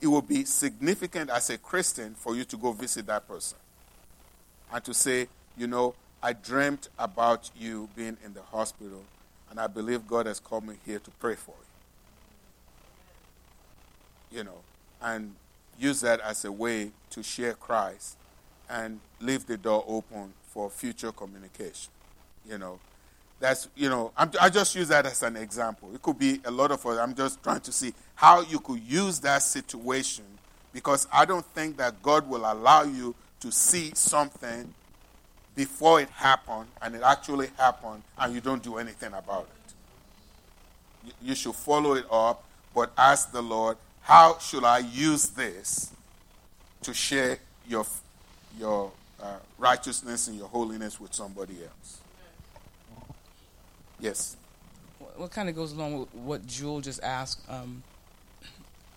It 0.00 0.06
would 0.06 0.26
be 0.26 0.44
significant 0.44 1.30
as 1.30 1.50
a 1.50 1.58
christian 1.58 2.14
for 2.14 2.34
you 2.34 2.44
to 2.44 2.56
go 2.56 2.72
visit 2.72 3.06
that 3.06 3.28
person. 3.28 3.58
And 4.72 4.82
to 4.84 4.94
say 4.94 5.28
you 5.56 5.66
know 5.66 5.94
i 6.22 6.32
dreamt 6.32 6.88
about 6.98 7.50
you 7.56 7.88
being 7.96 8.16
in 8.24 8.34
the 8.34 8.42
hospital 8.42 9.02
and 9.50 9.58
i 9.58 9.66
believe 9.66 10.06
god 10.06 10.26
has 10.26 10.38
called 10.38 10.66
me 10.66 10.76
here 10.86 10.98
to 10.98 11.10
pray 11.12 11.34
for 11.34 11.54
you. 14.30 14.38
You 14.38 14.44
know 14.44 14.58
and 15.02 15.34
use 15.78 16.00
that 16.02 16.20
as 16.20 16.44
a 16.44 16.52
way 16.52 16.92
to 17.10 17.22
share 17.22 17.54
christ 17.54 18.16
and 18.68 19.00
leave 19.20 19.46
the 19.46 19.56
door 19.56 19.84
open 19.88 20.32
for 20.48 20.70
future 20.70 21.12
communication. 21.12 21.90
You 22.48 22.58
know 22.58 22.78
that's 23.40 23.68
you 23.74 23.88
know 23.88 24.12
I'm, 24.16 24.30
i 24.40 24.48
just 24.48 24.74
use 24.76 24.88
that 24.88 25.06
as 25.06 25.22
an 25.22 25.36
example. 25.36 25.90
It 25.94 26.02
could 26.02 26.18
be 26.18 26.40
a 26.44 26.50
lot 26.50 26.70
of 26.70 26.84
us 26.86 26.98
i'm 26.98 27.14
just 27.14 27.42
trying 27.42 27.60
to 27.60 27.72
see 27.72 27.92
how 28.14 28.42
you 28.42 28.60
could 28.60 28.80
use 28.80 29.18
that 29.20 29.42
situation 29.42 30.24
because 30.72 31.08
i 31.12 31.24
don't 31.24 31.44
think 31.46 31.78
that 31.78 32.00
god 32.02 32.28
will 32.28 32.50
allow 32.50 32.84
you 32.84 33.14
to 33.40 33.50
see 33.50 33.90
something 33.94 34.72
before 35.56 36.00
it 36.00 36.10
happened 36.10 36.68
and 36.82 36.94
it 36.94 37.02
actually 37.02 37.48
happened 37.56 38.02
and 38.18 38.34
you 38.34 38.40
don't 38.40 38.62
do 38.62 38.76
anything 38.76 39.12
about 39.12 39.48
it. 41.04 41.12
You, 41.22 41.34
should 41.34 41.54
follow 41.54 41.94
it 41.94 42.04
up 42.10 42.44
but 42.74 42.92
ask 42.96 43.32
the 43.32 43.42
lord 43.42 43.78
how 44.02 44.38
should 44.38 44.64
i 44.64 44.78
use 44.78 45.28
this 45.30 45.90
to 46.82 46.92
share 46.94 47.38
your 47.66 47.86
your 48.58 48.92
uh, 49.22 49.36
righteousness 49.58 50.28
and 50.28 50.36
your 50.36 50.48
holiness 50.48 51.00
with 51.00 51.14
somebody 51.14 51.56
else 51.62 51.99
Yes. 54.00 54.36
What 55.16 55.30
kind 55.30 55.48
of 55.48 55.54
goes 55.54 55.72
along 55.72 56.00
with 56.00 56.14
what 56.14 56.46
Jewel 56.46 56.80
just 56.80 57.02
asked? 57.02 57.40
Um, 57.48 57.82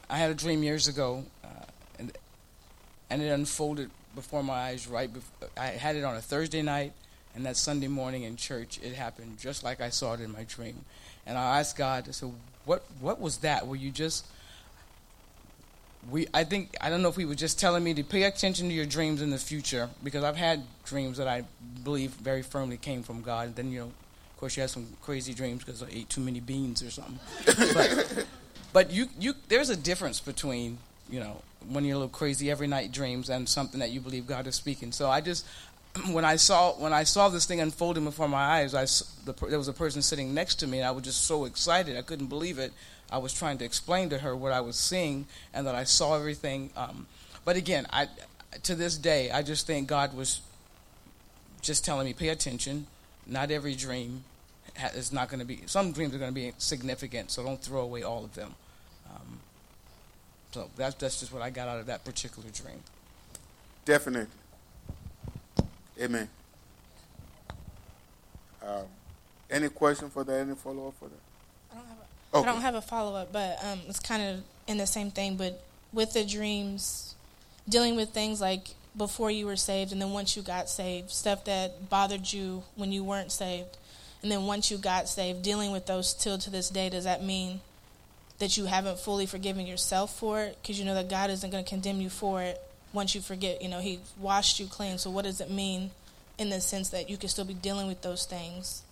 I 0.09 0.17
had 0.17 0.31
a 0.31 0.35
dream 0.35 0.63
years 0.63 0.87
ago, 0.87 1.25
uh, 1.43 1.47
and 1.99 2.11
and 3.09 3.21
it 3.21 3.27
unfolded 3.27 3.89
before 4.15 4.43
my 4.43 4.53
eyes. 4.53 4.87
Right, 4.87 5.11
before, 5.13 5.49
I 5.57 5.67
had 5.67 5.95
it 5.95 6.03
on 6.03 6.15
a 6.15 6.21
Thursday 6.21 6.61
night, 6.61 6.93
And 7.35 7.45
that 7.45 7.57
Sunday 7.57 7.87
morning 7.87 8.23
in 8.23 8.37
church, 8.37 8.79
it 8.83 8.93
happened 8.93 9.39
just 9.39 9.63
like 9.63 9.81
I 9.81 9.89
saw 9.89 10.13
it 10.13 10.21
in 10.21 10.31
my 10.31 10.43
dream. 10.43 10.85
And 11.25 11.37
I 11.37 11.59
asked 11.59 11.77
God, 11.77 12.07
I 12.07 12.11
said, 12.11 12.31
what, 12.65 12.83
what 13.01 13.19
was 13.19 13.37
that? 13.37 13.67
Were 13.67 13.75
you 13.75 13.91
just 13.91 14.25
we 16.09 16.27
I 16.33 16.43
think 16.43 16.75
I 16.81 16.89
don't 16.89 17.01
know 17.01 17.09
if 17.09 17.15
he 17.15 17.25
was 17.25 17.37
just 17.37 17.59
telling 17.59 17.83
me 17.83 17.93
to 17.93 18.03
pay 18.03 18.23
attention 18.23 18.67
to 18.69 18.73
your 18.73 18.85
dreams 18.85 19.21
in 19.21 19.29
the 19.29 19.37
future 19.37 19.89
because 20.03 20.23
I've 20.23 20.35
had 20.35 20.63
dreams 20.85 21.17
that 21.17 21.27
I 21.27 21.43
believe 21.83 22.11
very 22.11 22.41
firmly 22.41 22.77
came 22.77 23.03
from 23.03 23.21
God. 23.21 23.47
And 23.47 23.55
then 23.55 23.71
you 23.71 23.79
know, 23.79 23.91
course, 24.43 24.57
you 24.57 24.61
have 24.61 24.69
some 24.69 24.87
crazy 25.01 25.33
dreams 25.33 25.63
because 25.63 25.81
I 25.81 25.87
ate 25.89 26.09
too 26.09 26.19
many 26.19 26.41
beans 26.41 26.83
or 26.83 26.91
something. 26.91 27.17
but, 27.73 28.25
but 28.73 28.91
you 28.91 29.07
you 29.17 29.35
there's 29.47 29.69
a 29.69 29.77
difference 29.77 30.19
between 30.19 30.79
you 31.09 31.21
know 31.21 31.41
when 31.69 31.85
you're 31.85 31.95
a 31.95 31.97
little 31.97 32.09
crazy 32.09 32.51
every 32.51 32.67
night 32.67 32.91
dreams 32.91 33.29
and 33.29 33.47
something 33.47 33.79
that 33.79 33.91
you 33.91 34.01
believe 34.01 34.27
God 34.27 34.45
is 34.45 34.55
speaking. 34.55 34.91
So 34.91 35.09
I 35.09 35.21
just 35.21 35.45
when 36.11 36.25
I 36.25 36.35
saw 36.35 36.73
when 36.73 36.91
I 36.91 37.03
saw 37.03 37.29
this 37.29 37.45
thing 37.45 37.61
unfolding 37.61 38.03
before 38.03 38.27
my 38.27 38.43
eyes, 38.59 38.75
I 38.75 38.83
the, 39.23 39.33
there 39.47 39.57
was 39.57 39.69
a 39.69 39.73
person 39.73 40.01
sitting 40.01 40.33
next 40.33 40.55
to 40.55 40.67
me, 40.67 40.79
and 40.79 40.87
I 40.87 40.91
was 40.91 41.05
just 41.05 41.23
so 41.23 41.45
excited 41.45 41.95
I 41.95 42.01
couldn't 42.01 42.27
believe 42.27 42.59
it. 42.59 42.73
I 43.09 43.19
was 43.19 43.33
trying 43.33 43.59
to 43.59 43.65
explain 43.65 44.09
to 44.09 44.17
her 44.17 44.35
what 44.35 44.51
I 44.51 44.59
was 44.59 44.75
seeing 44.75 45.25
and 45.53 45.65
that 45.67 45.75
I 45.75 45.85
saw 45.85 46.17
everything. 46.17 46.69
Um, 46.75 47.07
but 47.45 47.55
again, 47.55 47.87
I 47.93 48.09
to 48.63 48.75
this 48.75 48.97
day 48.97 49.31
I 49.31 49.41
just 49.41 49.65
think 49.65 49.87
God 49.87 50.13
was 50.13 50.41
just 51.61 51.85
telling 51.85 52.07
me 52.07 52.13
pay 52.13 52.27
attention. 52.27 52.87
Not 53.25 53.51
every 53.51 53.73
dream 53.73 54.25
is 54.95 55.11
not 55.11 55.29
going 55.29 55.39
to 55.39 55.45
be. 55.45 55.61
Some 55.65 55.91
dreams 55.91 56.13
are 56.15 56.17
going 56.17 56.31
to 56.31 56.35
be 56.35 56.53
significant, 56.57 57.31
so 57.31 57.43
don't 57.43 57.61
throw 57.61 57.81
away 57.81 58.03
all 58.03 58.23
of 58.23 58.33
them. 58.33 58.55
Um, 59.09 59.39
so 60.51 60.69
that's 60.75 60.95
that's 60.95 61.19
just 61.19 61.33
what 61.33 61.41
I 61.41 61.49
got 61.49 61.67
out 61.67 61.79
of 61.79 61.85
that 61.87 62.03
particular 62.03 62.49
dream. 62.49 62.79
Definitely. 63.85 64.27
Amen. 66.01 66.27
Um, 68.65 68.85
any 69.49 69.69
question 69.69 70.09
for 70.09 70.23
that? 70.23 70.39
Any 70.39 70.55
follow 70.55 70.87
up 70.87 70.95
for 70.99 71.05
that? 71.05 71.21
I 71.71 71.75
don't 71.75 71.87
have 71.87 71.97
a, 71.97 72.37
okay. 72.37 72.49
I 72.49 72.53
don't 72.53 72.61
have 72.61 72.75
a 72.75 72.81
follow 72.81 73.15
up, 73.15 73.31
but 73.31 73.59
um, 73.63 73.81
it's 73.87 73.99
kind 73.99 74.23
of 74.23 74.43
in 74.67 74.77
the 74.77 74.87
same 74.87 75.11
thing. 75.11 75.35
But 75.35 75.61
with 75.91 76.13
the 76.13 76.23
dreams, 76.25 77.15
dealing 77.69 77.95
with 77.95 78.09
things 78.09 78.41
like 78.41 78.69
before 78.95 79.31
you 79.31 79.45
were 79.45 79.55
saved 79.55 79.91
and 79.91 80.01
then 80.01 80.11
once 80.11 80.35
you 80.35 80.41
got 80.43 80.69
saved, 80.69 81.11
stuff 81.11 81.45
that 81.45 81.89
bothered 81.89 82.31
you 82.31 82.63
when 82.75 82.91
you 82.91 83.03
weren't 83.03 83.31
saved, 83.31 83.77
and 84.23 84.31
then 84.31 84.45
once 84.45 84.71
you 84.71 84.77
got 84.77 85.07
saved, 85.09 85.43
dealing 85.43 85.71
with 85.71 85.85
those 85.85 86.13
till 86.13 86.37
to 86.39 86.49
this 86.49 86.69
day, 86.69 86.89
does 86.89 87.03
that 87.03 87.23
mean 87.23 87.59
that 88.39 88.57
you 88.57 88.65
haven't 88.65 88.97
fully 88.97 89.25
forgiven 89.25 89.67
yourself 89.67 90.17
for 90.17 90.41
it? 90.41 90.57
Because 90.61 90.79
you 90.79 90.85
know 90.85 90.95
that 90.95 91.09
God 91.09 91.29
isn't 91.29 91.49
going 91.49 91.63
to 91.63 91.69
condemn 91.69 92.01
you 92.01 92.09
for 92.09 92.41
it 92.41 92.59
once 92.93 93.13
you 93.15 93.21
forget, 93.21 93.61
you 93.61 93.67
know, 93.67 93.79
he 93.79 93.99
washed 94.17 94.59
you 94.59 94.67
clean. 94.67 94.97
So 94.97 95.09
what 95.09 95.25
does 95.25 95.41
it 95.41 95.51
mean 95.51 95.91
in 96.37 96.49
the 96.49 96.61
sense 96.61 96.89
that 96.89 97.09
you 97.09 97.17
can 97.17 97.27
still 97.27 97.45
be 97.45 97.53
dealing 97.53 97.87
with 97.87 98.01
those 98.01 98.25
things? 98.25 98.83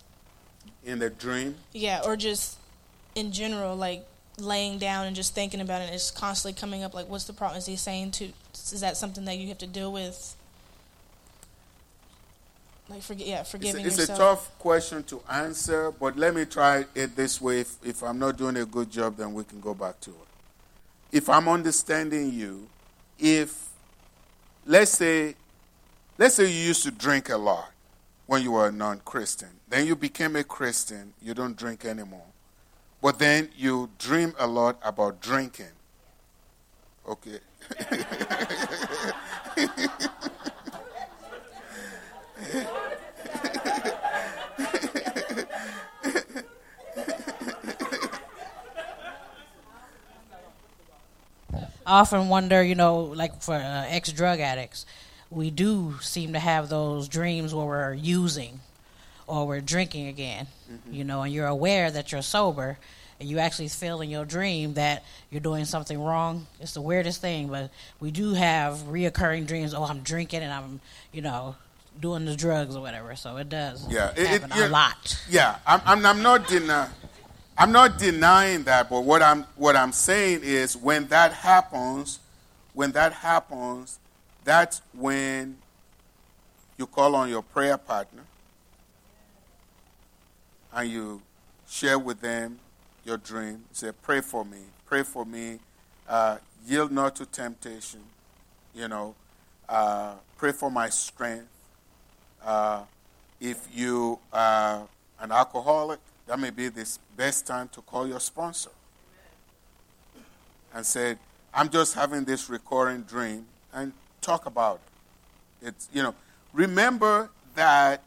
In 0.84 0.98
the 0.98 1.08
dream? 1.08 1.56
Yeah, 1.72 2.02
or 2.04 2.16
just 2.16 2.58
in 3.14 3.32
general, 3.32 3.74
like 3.76 4.04
laying 4.38 4.78
down 4.78 5.06
and 5.06 5.14
just 5.14 5.34
thinking 5.34 5.60
about 5.60 5.82
it. 5.82 5.94
It's 5.94 6.10
constantly 6.10 6.58
coming 6.58 6.82
up. 6.82 6.94
Like, 6.94 7.08
what's 7.08 7.24
the 7.24 7.32
problem? 7.32 7.58
Is 7.58 7.66
he 7.66 7.76
saying 7.76 8.12
to? 8.12 8.28
Is 8.54 8.80
that 8.80 8.96
something 8.96 9.24
that 9.24 9.38
you 9.38 9.48
have 9.48 9.58
to 9.58 9.66
deal 9.66 9.92
with? 9.92 10.36
Like, 12.92 13.00
forget, 13.02 13.26
yeah, 13.26 13.42
forgiving 13.42 13.86
it's 13.86 13.98
a, 13.98 14.02
it's 14.02 14.10
yourself. 14.10 14.18
a 14.18 14.22
tough 14.22 14.58
question 14.58 15.02
to 15.04 15.22
answer, 15.30 15.92
but 15.92 16.18
let 16.18 16.34
me 16.34 16.44
try 16.44 16.84
it 16.94 17.16
this 17.16 17.40
way. 17.40 17.60
If, 17.60 17.76
if 17.82 18.02
I'm 18.02 18.18
not 18.18 18.36
doing 18.36 18.58
a 18.58 18.66
good 18.66 18.90
job, 18.90 19.16
then 19.16 19.32
we 19.32 19.44
can 19.44 19.60
go 19.60 19.72
back 19.72 19.98
to 20.00 20.10
it. 20.10 20.16
If 21.10 21.30
I'm 21.30 21.48
understanding 21.48 22.32
you, 22.32 22.68
if 23.18 23.70
let's 24.66 24.90
say 24.90 25.34
let's 26.18 26.34
say 26.34 26.44
you 26.44 26.66
used 26.66 26.82
to 26.82 26.90
drink 26.90 27.30
a 27.30 27.36
lot 27.36 27.70
when 28.26 28.42
you 28.42 28.52
were 28.52 28.68
a 28.68 28.72
non-christian 28.72 29.48
then 29.68 29.86
you 29.86 29.96
became 29.96 30.36
a 30.36 30.44
christian 30.44 31.12
you 31.20 31.34
don't 31.34 31.56
drink 31.56 31.84
anymore 31.84 32.26
but 33.00 33.18
then 33.18 33.48
you 33.56 33.90
dream 33.98 34.32
a 34.38 34.46
lot 34.46 34.78
about 34.84 35.20
drinking 35.20 35.66
okay 37.08 37.38
I 51.54 51.68
often 51.86 52.28
wonder, 52.28 52.62
you 52.62 52.74
know, 52.74 53.00
like 53.00 53.42
for 53.42 53.54
uh, 53.54 53.86
ex 53.88 54.12
drug 54.12 54.40
addicts, 54.40 54.86
we 55.30 55.50
do 55.50 55.96
seem 56.00 56.34
to 56.34 56.38
have 56.38 56.68
those 56.68 57.08
dreams 57.08 57.54
where 57.54 57.66
we're 57.66 57.94
using 57.94 58.60
or 59.26 59.46
we're 59.46 59.60
drinking 59.60 60.08
again, 60.08 60.46
mm-hmm. 60.70 60.92
you 60.92 61.04
know, 61.04 61.22
and 61.22 61.32
you're 61.32 61.46
aware 61.46 61.90
that 61.90 62.12
you're 62.12 62.22
sober 62.22 62.78
and 63.18 63.28
you 63.28 63.38
actually 63.38 63.68
feel 63.68 64.00
in 64.00 64.10
your 64.10 64.24
dream 64.24 64.74
that 64.74 65.04
you're 65.30 65.40
doing 65.40 65.64
something 65.64 66.02
wrong. 66.02 66.46
It's 66.60 66.74
the 66.74 66.82
weirdest 66.82 67.20
thing, 67.20 67.48
but 67.48 67.70
we 68.00 68.10
do 68.10 68.34
have 68.34 68.78
reoccurring 68.88 69.46
dreams. 69.46 69.74
Oh, 69.74 69.84
I'm 69.84 70.00
drinking 70.00 70.42
and 70.42 70.52
I'm, 70.52 70.80
you 71.12 71.22
know, 71.22 71.54
doing 72.00 72.24
the 72.24 72.36
drugs 72.36 72.74
or 72.74 72.82
whatever. 72.82 73.14
So 73.16 73.36
it 73.36 73.48
does 73.48 73.86
yeah, 73.88 74.12
happen 74.18 74.52
it, 74.52 74.66
a 74.66 74.68
lot. 74.68 75.18
Yeah, 75.30 75.56
I'm, 75.66 75.80
I'm, 75.84 76.06
I'm 76.06 76.22
not 76.22 76.48
denying. 76.48 76.90
I'm 77.56 77.70
not 77.70 77.98
denying 77.98 78.64
that, 78.64 78.88
but 78.88 79.02
what 79.02 79.22
I'm 79.22 79.42
what 79.56 79.76
I'm 79.76 79.92
saying 79.92 80.40
is 80.42 80.76
when 80.76 81.06
that 81.08 81.32
happens, 81.32 82.18
when 82.72 82.92
that 82.92 83.12
happens, 83.12 83.98
that's 84.44 84.80
when 84.94 85.58
you 86.78 86.86
call 86.86 87.14
on 87.14 87.28
your 87.28 87.42
prayer 87.42 87.76
partner 87.76 88.22
and 90.72 90.90
you 90.90 91.22
share 91.68 91.98
with 91.98 92.20
them 92.20 92.58
your 93.04 93.18
dream. 93.18 93.64
Say, 93.72 93.90
pray 94.02 94.20
for 94.20 94.44
me, 94.44 94.58
pray 94.86 95.02
for 95.02 95.24
me. 95.24 95.58
Uh, 96.08 96.38
yield 96.66 96.90
not 96.90 97.16
to 97.16 97.26
temptation. 97.26 98.00
You 98.74 98.88
know, 98.88 99.14
uh, 99.68 100.14
pray 100.38 100.52
for 100.52 100.70
my 100.70 100.88
strength. 100.88 101.48
Uh, 102.44 102.82
if 103.40 103.68
you 103.72 104.18
are 104.32 104.88
an 105.20 105.30
alcoholic, 105.30 106.00
that 106.26 106.38
may 106.38 106.50
be 106.50 106.68
the 106.68 106.86
best 107.16 107.46
time 107.46 107.68
to 107.68 107.80
call 107.82 108.06
your 108.06 108.20
sponsor 108.20 108.70
and 110.74 110.86
say, 110.86 111.16
I'm 111.52 111.68
just 111.68 111.94
having 111.94 112.24
this 112.24 112.48
recurring 112.48 113.02
dream 113.02 113.46
and 113.72 113.92
talk 114.20 114.46
about 114.46 114.80
it. 115.60 115.68
It's, 115.68 115.88
you 115.92 116.02
know, 116.02 116.14
remember 116.52 117.30
that 117.54 118.02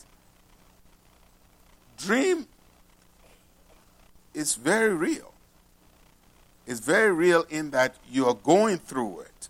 dream 1.97 2.47
is 4.33 4.55
very 4.55 4.93
real. 4.93 5.31
It's 6.65 6.79
very 6.79 7.13
real 7.13 7.45
in 7.49 7.69
that 7.71 7.95
you 8.11 8.25
are 8.27 8.33
going 8.33 8.77
through 8.79 9.21
it, 9.21 9.49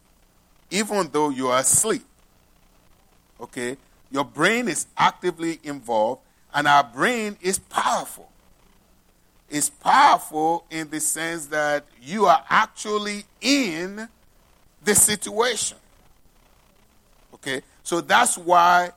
even 0.69 1.09
though 1.11 1.29
you 1.29 1.47
are 1.47 1.59
asleep. 1.59 2.05
Okay? 3.39 3.77
Your 4.11 4.25
brain 4.25 4.67
is 4.67 4.87
actively 4.97 5.59
involved, 5.63 6.21
and 6.53 6.67
our 6.67 6.83
brain 6.83 7.37
is 7.41 7.57
powerful 7.57 8.29
is 9.49 9.69
powerful 9.69 10.65
in 10.69 10.89
the 10.89 10.99
sense 10.99 11.47
that 11.47 11.85
you 12.01 12.25
are 12.25 12.43
actually 12.49 13.23
in 13.41 14.07
the 14.83 14.95
situation. 14.95 15.77
Okay? 17.33 17.61
So 17.83 18.01
that's 18.01 18.37
why 18.37 18.91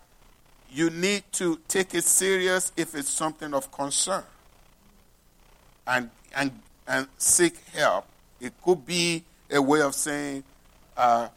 you 0.71 0.91
need 0.91 1.25
to 1.33 1.59
take 1.69 1.95
it 1.95 2.05
serious 2.05 2.73
if 2.77 2.95
it's 2.95 3.09
something 3.09 3.55
of 3.55 3.71
concern 3.73 4.25
and, 5.87 6.11
and, 6.35 6.53
and 6.87 7.07
seek 7.17 7.57
help. 7.75 8.07
It 8.41 8.53
could 8.63 8.87
be 8.87 9.25
a 9.51 9.61
way 9.61 9.81
of 9.81 9.95
saying, 9.95 10.45
uh, 10.97 11.29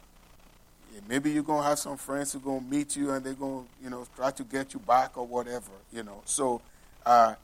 maybe 1.08 1.30
you're 1.30 1.42
going 1.42 1.62
to 1.62 1.68
have 1.68 1.78
some 1.78 1.96
friends 1.96 2.32
who 2.32 2.38
are 2.38 2.42
going 2.42 2.60
to 2.60 2.66
meet 2.66 2.96
you 2.96 3.10
and 3.10 3.24
they're 3.24 3.34
going 3.34 3.64
to, 3.64 3.84
you 3.84 3.90
know, 3.90 4.06
try 4.16 4.30
to 4.30 4.44
get 4.44 4.74
you 4.74 4.80
back 4.80 5.16
or 5.16 5.26
whatever, 5.26 5.70
you 5.92 6.02
know. 6.02 6.22
So 6.24 6.60
uh, 7.04 7.34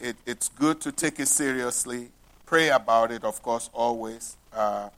it, 0.00 0.16
it's 0.26 0.48
good 0.48 0.80
to 0.82 0.92
take 0.92 1.20
it 1.20 1.28
seriously. 1.28 2.08
Pray 2.44 2.68
about 2.68 3.10
it, 3.10 3.24
of 3.24 3.42
course, 3.42 3.70
always. 3.72 4.36
Uh, 4.52 4.88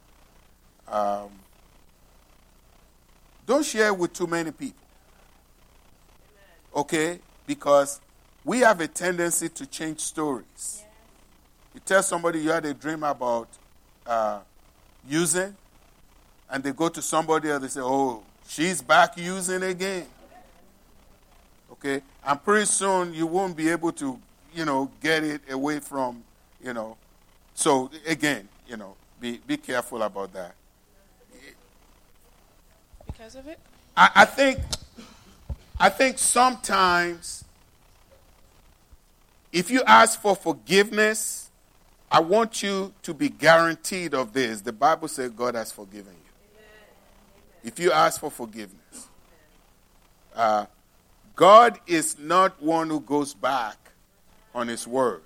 um, 0.86 1.30
don't 3.46 3.64
share 3.64 3.94
with 3.94 4.12
too 4.12 4.26
many 4.26 4.50
people. 4.50 4.84
Okay? 6.74 7.20
Because 7.46 8.00
we 8.44 8.60
have 8.60 8.80
a 8.80 8.88
tendency 8.88 9.48
to 9.48 9.66
change 9.66 10.00
stories. 10.00 10.84
You 11.74 11.80
tell 11.84 12.02
somebody 12.02 12.40
you 12.40 12.50
had 12.50 12.64
a 12.64 12.74
dream 12.74 13.02
about 13.02 13.48
uh, 14.06 14.40
using, 15.08 15.56
and 16.50 16.62
they 16.62 16.72
go 16.72 16.88
to 16.88 17.00
somebody 17.00 17.50
else, 17.50 17.62
they 17.62 17.68
say, 17.68 17.80
Oh, 17.82 18.22
she's 18.46 18.82
back 18.82 19.16
using 19.16 19.62
again. 19.62 20.06
Okay? 21.72 22.02
And 22.26 22.42
pretty 22.42 22.66
soon 22.66 23.14
you 23.14 23.26
won't 23.26 23.56
be 23.56 23.68
able 23.68 23.92
to 23.92 24.18
you 24.58 24.64
know, 24.64 24.90
get 25.00 25.22
it 25.22 25.40
away 25.48 25.78
from, 25.78 26.24
you 26.62 26.74
know. 26.74 26.96
So 27.54 27.90
again, 28.06 28.48
you 28.66 28.76
know, 28.76 28.96
be 29.20 29.40
be 29.46 29.56
careful 29.56 30.02
about 30.02 30.32
that. 30.32 30.54
Because 33.06 33.36
of 33.36 33.46
it? 33.46 33.60
I, 33.96 34.10
I 34.16 34.24
think 34.24 34.58
I 35.78 35.88
think 35.88 36.18
sometimes 36.18 37.44
if 39.52 39.70
you 39.70 39.82
ask 39.86 40.20
for 40.20 40.34
forgiveness, 40.34 41.50
I 42.10 42.18
want 42.18 42.60
you 42.60 42.92
to 43.02 43.14
be 43.14 43.28
guaranteed 43.28 44.12
of 44.12 44.32
this. 44.32 44.60
The 44.62 44.72
Bible 44.72 45.06
says 45.06 45.30
God 45.30 45.54
has 45.54 45.70
forgiven 45.70 46.12
you. 46.12 46.58
If 47.62 47.78
you 47.78 47.92
ask 47.92 48.20
for 48.20 48.30
forgiveness, 48.30 49.08
uh, 50.34 50.66
God 51.36 51.78
is 51.86 52.18
not 52.18 52.60
one 52.60 52.88
who 52.88 52.98
goes 53.00 53.34
back 53.34 53.87
on 54.54 54.68
his 54.68 54.86
word. 54.86 55.22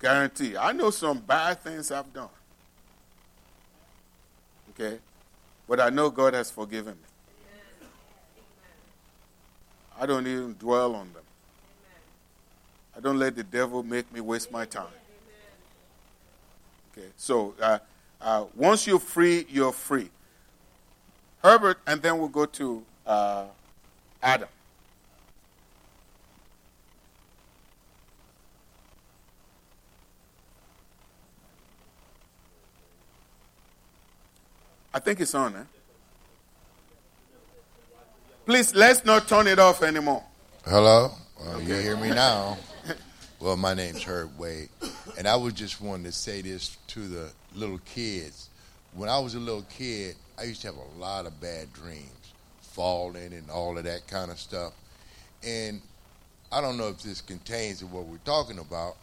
Guarantee. 0.00 0.56
I 0.56 0.72
know 0.72 0.90
some 0.90 1.18
bad 1.18 1.60
things 1.62 1.90
I've 1.90 2.12
done. 2.12 2.28
Okay? 4.70 4.98
But 5.68 5.80
I 5.80 5.90
know 5.90 6.10
God 6.10 6.34
has 6.34 6.50
forgiven 6.50 6.94
me. 6.94 7.88
I 9.98 10.06
don't 10.06 10.26
even 10.26 10.54
dwell 10.54 10.94
on 10.94 11.12
them. 11.12 11.22
I 12.96 13.00
don't 13.00 13.18
let 13.18 13.36
the 13.36 13.44
devil 13.44 13.82
make 13.82 14.12
me 14.12 14.20
waste 14.20 14.52
my 14.52 14.64
time. 14.64 14.86
Okay, 16.92 17.08
so 17.16 17.54
uh, 17.60 17.78
uh, 18.20 18.44
once 18.54 18.86
you're 18.86 19.00
free, 19.00 19.46
you're 19.48 19.72
free. 19.72 20.10
Herbert, 21.42 21.78
and 21.86 22.00
then 22.00 22.18
we'll 22.18 22.28
go 22.28 22.46
to 22.46 22.84
uh, 23.06 23.44
Adam. 24.22 24.48
I 34.94 35.00
think 35.00 35.20
it's 35.20 35.34
on, 35.34 35.56
eh? 35.56 35.64
Please, 38.46 38.72
let's 38.76 39.04
not 39.04 39.26
turn 39.26 39.48
it 39.48 39.58
off 39.58 39.82
anymore. 39.82 40.22
Hello? 40.64 41.10
Well, 41.40 41.60
you 41.60 41.74
hear 41.74 41.96
me 41.96 42.10
now. 42.10 42.56
Well, 43.40 43.56
my 43.58 43.74
name's 43.74 44.02
Herb 44.02 44.38
Wade, 44.38 44.70
and 45.18 45.28
I 45.28 45.36
was 45.36 45.52
just 45.52 45.78
wanting 45.78 46.04
to 46.04 46.12
say 46.12 46.40
this 46.40 46.78
to 46.86 47.00
the 47.06 47.30
little 47.54 47.80
kids. 47.84 48.48
When 48.94 49.10
I 49.10 49.18
was 49.18 49.34
a 49.34 49.38
little 49.38 49.66
kid, 49.68 50.14
I 50.38 50.44
used 50.44 50.62
to 50.62 50.68
have 50.68 50.76
a 50.76 50.98
lot 50.98 51.26
of 51.26 51.38
bad 51.42 51.70
dreams, 51.74 52.32
falling 52.62 53.34
and 53.34 53.50
all 53.50 53.76
of 53.76 53.84
that 53.84 54.06
kind 54.06 54.30
of 54.30 54.38
stuff. 54.38 54.72
And 55.46 55.82
I 56.50 56.62
don't 56.62 56.78
know 56.78 56.88
if 56.88 57.02
this 57.02 57.20
contains 57.20 57.84
what 57.84 58.06
we're 58.06 58.16
talking 58.18 58.58
about, 58.58 58.96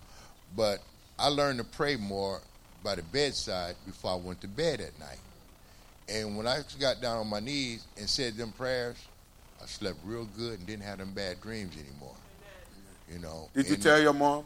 but 0.55 0.79
I 1.19 1.27
learned 1.27 1.59
to 1.59 1.65
pray 1.65 1.95
more 1.95 2.41
by 2.83 2.95
the 2.95 3.03
bedside 3.03 3.75
before 3.85 4.13
I 4.13 4.15
went 4.15 4.41
to 4.41 4.47
bed 4.47 4.81
at 4.81 4.97
night. 4.99 5.19
And 6.11 6.35
when 6.35 6.47
I 6.47 6.59
got 6.79 7.01
down 7.01 7.17
on 7.17 7.27
my 7.27 7.39
knees 7.39 7.85
and 7.97 8.09
said 8.09 8.35
them 8.35 8.51
prayers, 8.51 8.97
I 9.61 9.65
slept 9.65 9.97
real 10.03 10.27
good 10.37 10.59
and 10.59 10.67
didn't 10.67 10.83
have 10.83 10.97
them 10.97 11.13
bad 11.13 11.41
dreams 11.41 11.75
anymore. 11.75 12.15
You 13.11 13.19
know. 13.19 13.49
Did 13.53 13.69
you 13.69 13.77
tell 13.77 14.01
your 14.01 14.13
mom? 14.13 14.45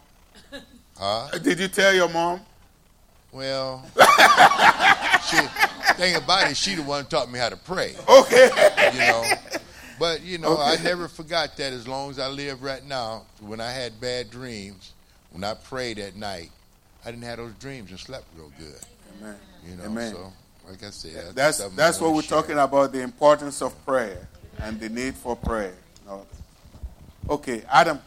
Huh? 0.98 1.30
Uh, 1.34 1.38
did 1.40 1.60
you 1.60 1.68
tell 1.68 1.94
your 1.94 2.10
mom? 2.10 2.42
Well, 3.32 3.84
she, 5.30 5.38
thing 5.96 6.16
about 6.16 6.50
it, 6.50 6.56
she 6.56 6.76
the 6.76 6.84
one 6.84 7.06
taught 7.06 7.30
me 7.30 7.38
how 7.38 7.50
to 7.50 7.58
pray. 7.58 7.94
Okay. 8.08 8.50
You 8.94 9.00
know, 9.00 9.24
but 10.00 10.22
you 10.24 10.38
know, 10.38 10.58
I 10.58 10.78
never 10.84 11.08
forgot 11.08 11.58
that. 11.58 11.74
As 11.74 11.88
long 11.88 12.10
as 12.12 12.20
I 12.20 12.28
live 12.28 12.64
right 12.64 12.86
now, 12.86 13.24
when 13.42 13.60
I 13.60 13.72
had 13.72 14.00
bad 14.00 14.30
dreams, 14.30 14.94
when 15.32 15.44
I 15.44 15.54
prayed 15.54 16.00
at 16.00 16.16
night, 16.16 16.50
I 17.04 17.12
didn't 17.12 17.24
have 17.24 17.38
those 17.38 17.54
dreams 17.56 17.92
and 17.92 18.00
slept 18.00 18.26
real 18.38 18.54
good. 18.58 18.80
Amen. 19.20 19.36
You 19.68 19.76
know, 19.76 19.84
Amen. 19.84 20.14
so 20.14 20.34
like 20.70 20.84
I 20.84 20.90
said, 20.90 21.36
That's 21.36 21.58
something 21.58 21.76
that's 21.76 22.00
I 22.00 22.04
what 22.04 22.14
we're 22.14 22.22
share. 22.22 22.42
talking 22.42 22.58
about 22.58 22.92
the 22.92 23.02
importance 23.02 23.62
of 23.62 23.74
prayer 23.86 24.28
and 24.60 24.80
the 24.80 24.90
need 24.90 25.16
for 25.16 25.36
prayer. 25.36 25.74
No. 26.06 26.26
Okay, 27.30 27.64
Adam. 27.70 28.00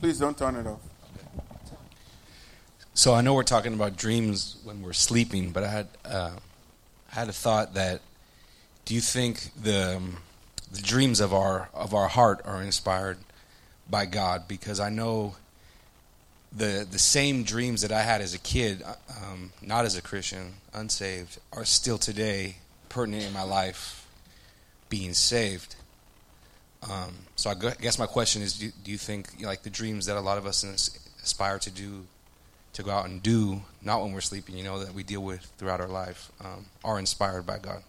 Please 0.00 0.18
don't 0.18 0.36
turn 0.36 0.56
it 0.56 0.66
off. 0.66 0.80
So 2.94 3.14
I 3.14 3.20
know 3.20 3.34
we're 3.34 3.42
talking 3.42 3.74
about 3.74 3.96
dreams 3.96 4.56
when 4.64 4.82
we're 4.82 4.92
sleeping, 4.94 5.50
but 5.50 5.64
I 5.64 5.68
had 5.68 5.88
uh, 6.04 6.30
I 7.12 7.14
had 7.14 7.28
a 7.28 7.32
thought 7.32 7.74
that 7.74 8.00
do 8.84 8.94
you 8.94 9.00
think 9.00 9.50
the 9.60 9.96
um, 9.96 10.18
the 10.72 10.80
dreams 10.82 11.20
of 11.20 11.34
our 11.34 11.68
of 11.74 11.94
our 11.94 12.08
heart 12.08 12.40
are 12.44 12.62
inspired 12.62 13.18
by 13.88 14.06
God? 14.06 14.48
Because 14.48 14.80
I 14.80 14.88
know 14.88 15.36
the 16.56 16.86
the 16.90 16.98
same 16.98 17.42
dreams 17.42 17.82
that 17.82 17.92
I 17.92 18.02
had 18.02 18.20
as 18.20 18.34
a 18.34 18.38
kid, 18.38 18.82
uh, 18.82 18.94
um, 19.22 19.52
not 19.60 19.84
as 19.84 19.96
a 19.96 20.02
Christian, 20.02 20.54
unsaved, 20.72 21.38
are 21.52 21.64
still 21.64 21.98
today 21.98 22.56
pertinent 22.88 23.24
in 23.24 23.32
my 23.32 23.42
life, 23.42 24.06
being 24.88 25.12
saved. 25.12 25.76
Um, 26.88 27.14
so 27.36 27.50
I 27.50 27.54
guess 27.54 27.98
my 27.98 28.06
question 28.06 28.42
is: 28.42 28.54
Do, 28.54 28.70
do 28.84 28.90
you 28.90 28.98
think 28.98 29.28
you 29.36 29.42
know, 29.42 29.48
like 29.48 29.62
the 29.62 29.70
dreams 29.70 30.06
that 30.06 30.16
a 30.16 30.20
lot 30.20 30.38
of 30.38 30.46
us 30.46 30.64
aspire 31.22 31.58
to 31.58 31.70
do, 31.70 32.06
to 32.72 32.82
go 32.82 32.90
out 32.90 33.06
and 33.06 33.22
do, 33.22 33.62
not 33.82 34.02
when 34.02 34.12
we're 34.12 34.20
sleeping, 34.20 34.56
you 34.56 34.64
know, 34.64 34.78
that 34.82 34.94
we 34.94 35.02
deal 35.02 35.22
with 35.22 35.40
throughout 35.58 35.80
our 35.80 35.88
life, 35.88 36.30
um, 36.40 36.66
are 36.84 36.98
inspired 36.98 37.46
by 37.46 37.58
God? 37.58 37.82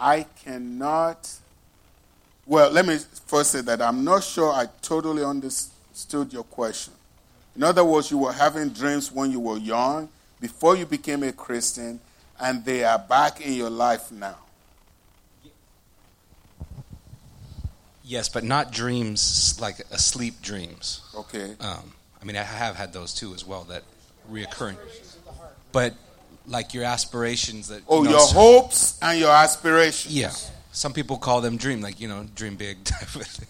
I 0.00 0.26
cannot. 0.44 1.30
Well, 2.46 2.70
let 2.70 2.86
me 2.86 2.98
first 3.26 3.52
say 3.52 3.60
that 3.60 3.82
I'm 3.82 4.02
not 4.02 4.24
sure 4.24 4.52
I 4.52 4.66
totally 4.82 5.22
understood 5.22 6.32
your 6.32 6.44
question. 6.44 6.94
In 7.54 7.62
other 7.62 7.84
words, 7.84 8.10
you 8.10 8.18
were 8.18 8.32
having 8.32 8.70
dreams 8.70 9.12
when 9.12 9.30
you 9.30 9.40
were 9.40 9.58
young, 9.58 10.08
before 10.40 10.76
you 10.76 10.86
became 10.86 11.22
a 11.22 11.32
Christian, 11.32 12.00
and 12.40 12.64
they 12.64 12.82
are 12.84 12.98
back 12.98 13.40
in 13.40 13.52
your 13.52 13.70
life 13.70 14.10
now. 14.10 14.36
Yes, 18.02 18.28
but 18.28 18.42
not 18.42 18.72
dreams 18.72 19.56
like 19.60 19.80
asleep 19.92 20.42
dreams. 20.42 21.02
Okay. 21.14 21.54
Um, 21.60 21.92
I 22.20 22.24
mean, 22.24 22.36
I 22.36 22.42
have 22.42 22.74
had 22.74 22.92
those 22.92 23.14
too 23.14 23.34
as 23.34 23.44
well, 23.44 23.64
that 23.64 23.84
reoccurring. 24.32 24.76
But 25.70 25.94
like 26.50 26.74
your 26.74 26.84
aspirations 26.84 27.68
that. 27.68 27.82
Oh, 27.88 28.02
you 28.02 28.10
know, 28.10 28.10
your 28.10 28.20
so- 28.20 28.34
hopes 28.34 28.98
and 29.00 29.18
your 29.18 29.30
aspirations. 29.30 30.14
Yeah. 30.14 30.32
Some 30.72 30.92
people 30.92 31.16
call 31.16 31.40
them 31.40 31.56
dream, 31.56 31.80
like, 31.80 31.98
you 32.00 32.06
know, 32.08 32.26
dream 32.34 32.56
big 32.56 32.84
type 32.84 33.14
of 33.14 33.22
thing. 33.26 33.48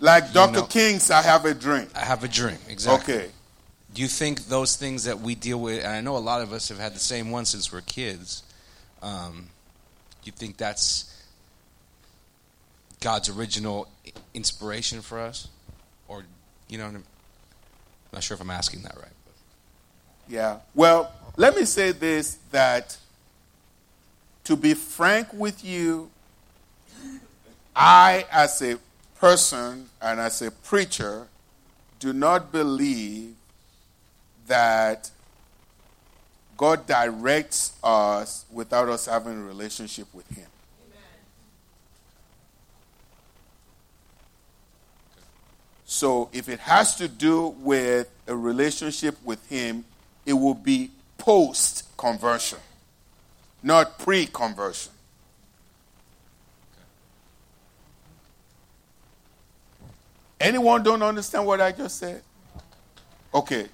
Like 0.00 0.28
You 0.28 0.34
Dr. 0.34 0.52
know- 0.52 0.62
King's 0.66 1.10
I 1.10 1.22
Have 1.22 1.44
a 1.44 1.54
Dream. 1.54 1.88
I 1.94 2.00
have 2.00 2.24
a 2.24 2.28
dream, 2.28 2.58
exactly. 2.68 3.14
Okay. 3.14 3.30
Do 3.94 4.02
you 4.02 4.08
think 4.08 4.46
those 4.46 4.74
things 4.76 5.04
that 5.04 5.20
we 5.20 5.34
deal 5.34 5.60
with, 5.60 5.78
and 5.84 5.92
I 5.92 6.00
know 6.00 6.16
a 6.16 6.18
lot 6.18 6.40
of 6.42 6.52
us 6.52 6.68
have 6.70 6.78
had 6.78 6.94
the 6.94 6.98
same 6.98 7.30
one 7.30 7.44
since 7.44 7.70
we're 7.72 7.82
kids, 7.82 8.42
um, 9.02 9.46
do 10.22 10.26
you 10.26 10.32
think 10.32 10.56
that's 10.56 11.14
God's 13.00 13.28
original 13.28 13.88
inspiration 14.34 15.02
for 15.02 15.20
us? 15.20 15.48
Or, 16.08 16.24
you 16.68 16.78
know, 16.78 16.86
I'm 16.86 17.04
not 18.12 18.22
sure 18.22 18.34
if 18.34 18.40
I'm 18.40 18.50
asking 18.50 18.82
that 18.82 18.96
right. 18.96 19.12
Yeah. 20.32 20.60
Well, 20.74 21.12
let 21.36 21.54
me 21.54 21.66
say 21.66 21.92
this 21.92 22.38
that 22.52 22.96
to 24.44 24.56
be 24.56 24.72
frank 24.72 25.28
with 25.34 25.62
you, 25.62 26.08
I, 27.76 28.24
as 28.32 28.62
a 28.62 28.78
person 29.18 29.90
and 30.00 30.18
as 30.18 30.40
a 30.40 30.50
preacher, 30.50 31.26
do 32.00 32.14
not 32.14 32.50
believe 32.50 33.34
that 34.46 35.10
God 36.56 36.86
directs 36.86 37.74
us 37.84 38.46
without 38.50 38.88
us 38.88 39.04
having 39.04 39.38
a 39.38 39.44
relationship 39.44 40.06
with 40.14 40.28
Him. 40.34 40.46
So 45.84 46.30
if 46.32 46.48
it 46.48 46.60
has 46.60 46.96
to 46.96 47.06
do 47.06 47.48
with 47.48 48.08
a 48.26 48.34
relationship 48.34 49.18
with 49.22 49.46
Him, 49.50 49.84
it 50.24 50.32
will 50.32 50.54
be 50.54 50.90
post 51.18 51.96
conversion, 51.96 52.58
not 53.62 53.98
pre 53.98 54.26
conversion. 54.26 54.92
Anyone 60.40 60.82
don't 60.82 61.02
understand 61.02 61.46
what 61.46 61.60
I 61.60 61.70
just 61.70 61.98
said? 61.98 62.20
Okay. 63.32 63.68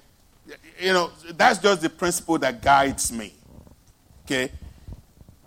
You 0.79 0.93
know, 0.93 1.09
that's 1.31 1.59
just 1.59 1.81
the 1.81 1.89
principle 1.89 2.37
that 2.37 2.61
guides 2.61 3.11
me. 3.11 3.33
Okay? 4.25 4.51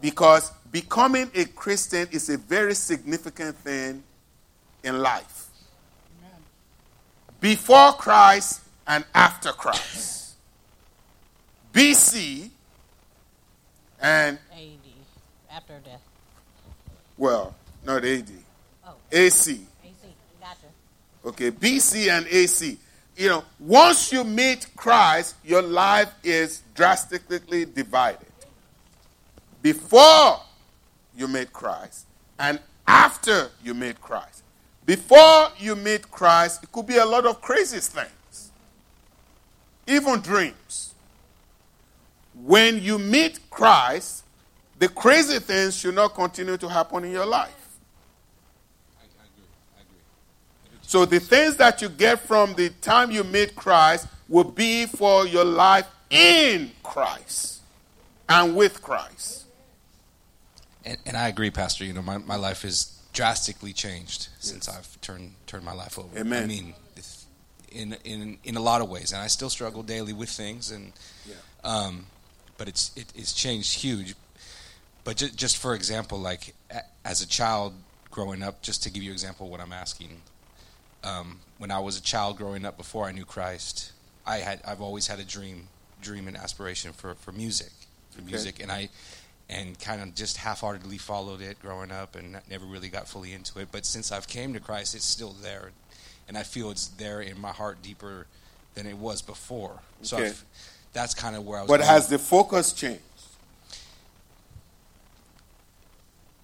Because 0.00 0.50
becoming 0.72 1.30
a 1.34 1.44
Christian 1.44 2.08
is 2.10 2.28
a 2.28 2.36
very 2.36 2.74
significant 2.74 3.56
thing 3.58 4.02
in 4.82 4.98
life. 4.98 5.46
Before 7.40 7.92
Christ 7.92 8.60
and 8.86 9.04
after 9.14 9.52
Christ. 9.52 10.21
BC 11.72 12.50
and, 14.00 14.38
AD, 14.52 14.60
after 15.50 15.78
death. 15.84 16.00
well, 17.16 17.54
not 17.84 18.04
AD. 18.04 18.30
Oh. 18.86 18.94
AC. 19.10 19.52
AC, 19.52 19.90
gotcha. 20.40 20.56
Okay, 21.24 21.50
BC 21.50 22.08
and 22.08 22.26
AC. 22.26 22.78
you 23.16 23.28
know, 23.28 23.44
once 23.58 24.12
you 24.12 24.24
meet 24.24 24.66
Christ, 24.76 25.36
your 25.44 25.62
life 25.62 26.12
is 26.22 26.62
drastically 26.74 27.64
divided. 27.64 28.26
Before 29.62 30.40
you 31.16 31.28
meet 31.28 31.52
Christ 31.52 32.06
and 32.38 32.58
after 32.86 33.50
you 33.62 33.74
meet 33.74 34.00
Christ. 34.00 34.42
Before 34.84 35.48
you 35.58 35.76
meet 35.76 36.10
Christ, 36.10 36.64
it 36.64 36.72
could 36.72 36.86
be 36.86 36.96
a 36.96 37.06
lot 37.06 37.24
of 37.24 37.40
crazy 37.40 37.78
things, 37.78 38.50
even 39.86 40.20
dreams. 40.20 40.91
When 42.44 42.82
you 42.82 42.98
meet 42.98 43.38
Christ, 43.50 44.24
the 44.78 44.88
crazy 44.88 45.38
things 45.38 45.76
should 45.76 45.94
not 45.94 46.14
continue 46.14 46.56
to 46.56 46.68
happen 46.68 47.04
in 47.04 47.12
your 47.12 47.26
life. 47.26 47.78
I 49.00 49.04
agree. 49.04 49.44
I 49.76 49.80
agree. 49.80 50.78
So 50.82 51.04
the 51.04 51.20
things 51.20 51.56
that 51.56 51.80
you 51.80 51.88
get 51.88 52.18
from 52.20 52.54
the 52.54 52.70
time 52.80 53.10
you 53.12 53.22
meet 53.22 53.54
Christ 53.54 54.08
will 54.28 54.44
be 54.44 54.86
for 54.86 55.26
your 55.26 55.44
life 55.44 55.86
in 56.10 56.72
Christ 56.82 57.60
and 58.28 58.56
with 58.56 58.82
Christ. 58.82 59.44
And, 60.84 60.98
and 61.06 61.16
I 61.16 61.28
agree, 61.28 61.50
Pastor. 61.50 61.84
You 61.84 61.92
know, 61.92 62.02
my, 62.02 62.18
my 62.18 62.36
life 62.36 62.64
is 62.64 62.98
drastically 63.12 63.72
changed 63.72 64.28
since 64.40 64.68
I've 64.68 65.00
turned 65.00 65.34
turned 65.46 65.64
my 65.64 65.74
life 65.74 65.98
over. 65.98 66.18
Amen. 66.18 66.42
I 66.42 66.46
mean, 66.46 66.74
in 67.70 67.96
in 68.04 68.38
in 68.42 68.56
a 68.56 68.60
lot 68.60 68.80
of 68.80 68.88
ways, 68.88 69.12
and 69.12 69.22
I 69.22 69.28
still 69.28 69.50
struggle 69.50 69.82
daily 69.82 70.12
with 70.12 70.28
things, 70.28 70.70
and 70.72 70.92
Yeah. 71.24 71.34
um, 71.62 72.06
but 72.62 72.68
it's 72.68 72.92
it, 72.96 73.06
it's 73.16 73.32
changed 73.32 73.80
huge. 73.80 74.14
But 75.02 75.16
just, 75.16 75.36
just 75.36 75.56
for 75.56 75.74
example, 75.74 76.16
like 76.20 76.54
a, 76.70 76.82
as 77.04 77.20
a 77.20 77.26
child 77.26 77.74
growing 78.12 78.40
up, 78.40 78.62
just 78.62 78.84
to 78.84 78.90
give 78.90 79.02
you 79.02 79.10
an 79.10 79.14
example 79.14 79.46
of 79.46 79.50
what 79.50 79.60
I'm 79.60 79.72
asking, 79.72 80.22
um, 81.02 81.40
when 81.58 81.72
I 81.72 81.80
was 81.80 81.98
a 81.98 82.00
child 82.00 82.36
growing 82.36 82.64
up 82.64 82.76
before 82.76 83.06
I 83.06 83.10
knew 83.10 83.24
Christ, 83.24 83.90
I 84.24 84.36
had 84.36 84.60
I've 84.64 84.80
always 84.80 85.08
had 85.08 85.18
a 85.18 85.24
dream, 85.24 85.66
dream 86.00 86.28
and 86.28 86.36
aspiration 86.36 86.92
for, 86.92 87.16
for 87.16 87.32
music, 87.32 87.72
for 88.12 88.20
Okay. 88.20 88.30
music, 88.30 88.62
and 88.62 88.70
I 88.70 88.88
and 89.50 89.76
kind 89.80 90.00
of 90.00 90.14
just 90.14 90.36
half-heartedly 90.36 90.98
followed 90.98 91.40
it 91.40 91.60
growing 91.60 91.90
up 91.90 92.14
and 92.14 92.40
never 92.48 92.64
really 92.64 92.90
got 92.90 93.08
fully 93.08 93.32
into 93.32 93.58
it. 93.58 93.70
But 93.72 93.84
since 93.84 94.12
I've 94.12 94.28
came 94.28 94.52
to 94.54 94.60
Christ, 94.60 94.94
it's 94.94 95.04
still 95.04 95.34
there, 95.42 95.72
and 96.28 96.38
I 96.38 96.44
feel 96.44 96.70
it's 96.70 96.86
there 96.86 97.20
in 97.22 97.40
my 97.40 97.50
heart 97.50 97.82
deeper 97.82 98.28
than 98.74 98.86
it 98.86 98.98
was 98.98 99.20
before. 99.20 99.80
So 100.02 100.18
Okay. 100.18 100.26
I've, 100.28 100.44
that's 100.92 101.14
kind 101.14 101.36
of 101.36 101.46
where 101.46 101.58
I 101.58 101.62
was. 101.62 101.68
But 101.68 101.78
going. 101.78 101.88
has 101.88 102.08
the 102.08 102.18
focus 102.18 102.72
changed? 102.72 103.00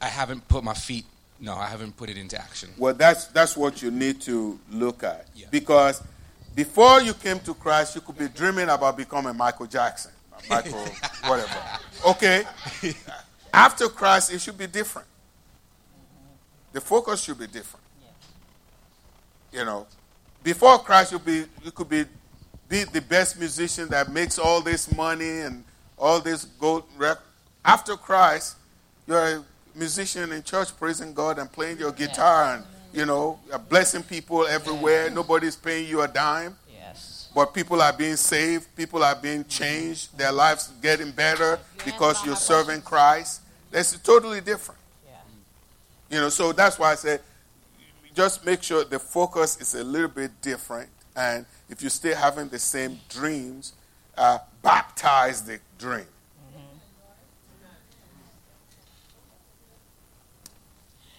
I 0.00 0.06
haven't 0.06 0.46
put 0.48 0.62
my 0.64 0.74
feet. 0.74 1.04
No, 1.40 1.54
I 1.54 1.66
haven't 1.66 1.96
put 1.96 2.08
it 2.08 2.16
into 2.16 2.40
action. 2.40 2.70
Well, 2.78 2.94
that's 2.94 3.26
that's 3.26 3.56
what 3.56 3.82
you 3.82 3.90
need 3.90 4.20
to 4.22 4.58
look 4.70 5.02
at. 5.04 5.26
yeah. 5.34 5.46
Because 5.50 6.02
before 6.54 7.00
you 7.00 7.14
came 7.14 7.38
to 7.40 7.54
Christ, 7.54 7.94
you 7.94 8.00
could 8.00 8.18
be 8.18 8.28
dreaming 8.28 8.68
about 8.68 8.96
becoming 8.96 9.36
Michael 9.36 9.66
Jackson, 9.66 10.10
Michael 10.50 10.84
whatever. 11.26 11.60
Okay. 12.06 12.44
After 13.52 13.88
Christ, 13.88 14.32
it 14.32 14.40
should 14.40 14.58
be 14.58 14.66
different. 14.66 15.06
The 16.72 16.80
focus 16.80 17.22
should 17.22 17.38
be 17.38 17.46
different. 17.46 17.84
Yeah. 19.52 19.60
You 19.60 19.64
know, 19.66 19.86
before 20.42 20.78
Christ, 20.78 21.12
you 21.12 21.18
be 21.18 21.44
you 21.64 21.70
could 21.70 21.88
be 21.88 22.04
be 22.68 22.84
the 22.84 23.00
best 23.00 23.38
musician 23.38 23.88
that 23.88 24.12
makes 24.12 24.38
all 24.38 24.60
this 24.60 24.94
money 24.94 25.40
and 25.40 25.64
all 25.96 26.20
this 26.20 26.44
gold. 26.44 26.84
After 27.64 27.96
Christ, 27.96 28.56
you're 29.06 29.36
a 29.36 29.44
musician 29.74 30.32
in 30.32 30.42
church 30.42 30.76
praising 30.78 31.14
God 31.14 31.38
and 31.38 31.50
playing 31.50 31.78
your 31.78 31.92
guitar 31.92 32.54
and 32.54 32.64
you 32.92 33.04
know 33.06 33.38
you're 33.48 33.58
blessing 33.58 34.02
people 34.02 34.46
everywhere. 34.46 35.10
Nobody's 35.10 35.56
paying 35.56 35.88
you 35.88 36.02
a 36.02 36.08
dime. 36.08 36.56
Yes. 36.72 37.28
But 37.34 37.54
people 37.54 37.80
are 37.82 37.92
being 37.92 38.16
saved. 38.16 38.74
People 38.76 39.02
are 39.02 39.14
being 39.14 39.44
changed. 39.44 40.16
Their 40.16 40.32
lives 40.32 40.72
getting 40.82 41.10
better 41.10 41.58
because 41.84 42.24
you're 42.24 42.36
serving 42.36 42.82
Christ. 42.82 43.42
That's 43.70 43.98
totally 43.98 44.40
different. 44.40 44.80
You 46.10 46.20
know, 46.20 46.28
so 46.30 46.52
that's 46.52 46.78
why 46.78 46.92
I 46.92 46.94
said 46.94 47.20
just 48.14 48.44
make 48.44 48.62
sure 48.62 48.82
the 48.84 48.98
focus 48.98 49.60
is 49.60 49.74
a 49.74 49.84
little 49.84 50.08
bit 50.08 50.32
different. 50.42 50.88
And 51.18 51.46
if 51.68 51.82
you're 51.82 51.90
still 51.90 52.14
having 52.14 52.48
the 52.48 52.60
same 52.60 53.00
dreams, 53.08 53.72
uh, 54.16 54.38
baptize 54.62 55.42
the 55.42 55.58
dream. 55.76 56.06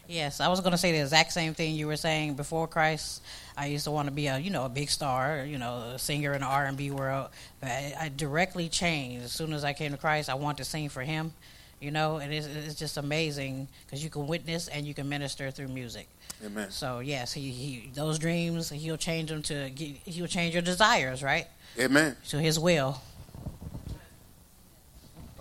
Yes, 0.07 0.39
I 0.39 0.47
was 0.47 0.61
going 0.61 0.71
to 0.71 0.77
say 0.77 0.91
the 0.93 1.01
exact 1.01 1.33
same 1.33 1.53
thing 1.53 1.75
you 1.75 1.85
were 1.85 1.97
saying 1.97 2.33
before 2.33 2.65
Christ. 2.67 3.21
I 3.55 3.67
used 3.67 3.83
to 3.83 3.91
want 3.91 4.07
to 4.07 4.11
be 4.11 4.25
a 4.25 4.39
you 4.39 4.49
know 4.49 4.65
a 4.65 4.69
big 4.69 4.89
star, 4.89 5.45
you 5.45 5.59
know, 5.59 5.91
a 5.93 5.99
singer 5.99 6.33
in 6.33 6.41
the 6.41 6.47
R 6.47 6.65
and 6.65 6.77
B 6.77 6.89
world. 6.91 7.29
But 7.59 7.69
I, 7.69 7.93
I 7.99 8.09
directly 8.15 8.69
changed 8.69 9.25
as 9.25 9.33
soon 9.33 9.53
as 9.53 9.63
I 9.63 9.73
came 9.73 9.91
to 9.91 9.97
Christ. 9.97 10.29
I 10.29 10.33
want 10.33 10.57
to 10.59 10.65
sing 10.65 10.89
for 10.89 11.01
Him, 11.01 11.33
you 11.79 11.91
know, 11.91 12.17
and 12.17 12.33
it's, 12.33 12.47
it's 12.47 12.75
just 12.75 12.97
amazing 12.97 13.67
because 13.85 14.03
you 14.03 14.09
can 14.09 14.27
witness 14.27 14.67
and 14.67 14.85
you 14.85 14.93
can 14.93 15.07
minister 15.07 15.51
through 15.51 15.69
music. 15.69 16.07
Amen. 16.45 16.71
So 16.71 16.99
yes, 16.99 17.33
he, 17.33 17.49
he 17.51 17.91
those 17.93 18.17
dreams 18.19 18.69
He'll 18.69 18.97
change 18.97 19.29
them 19.29 19.41
to 19.43 19.69
He'll 19.69 20.27
change 20.27 20.53
your 20.53 20.61
desires, 20.61 21.21
right? 21.21 21.47
Amen. 21.79 22.15
To 22.29 22.39
His 22.39 22.59
will. 22.59 23.01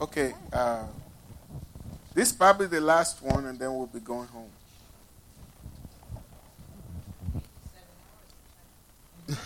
Okay. 0.01 0.34
Uh, 0.53 0.84
this 2.14 2.28
is 2.30 2.34
probably 2.34 2.66
the 2.66 2.80
last 2.80 3.22
one, 3.22 3.47
and 3.47 3.59
then 3.59 3.74
we'll 3.74 3.86
be 3.86 4.01
going 4.01 4.28
home. 4.28 4.51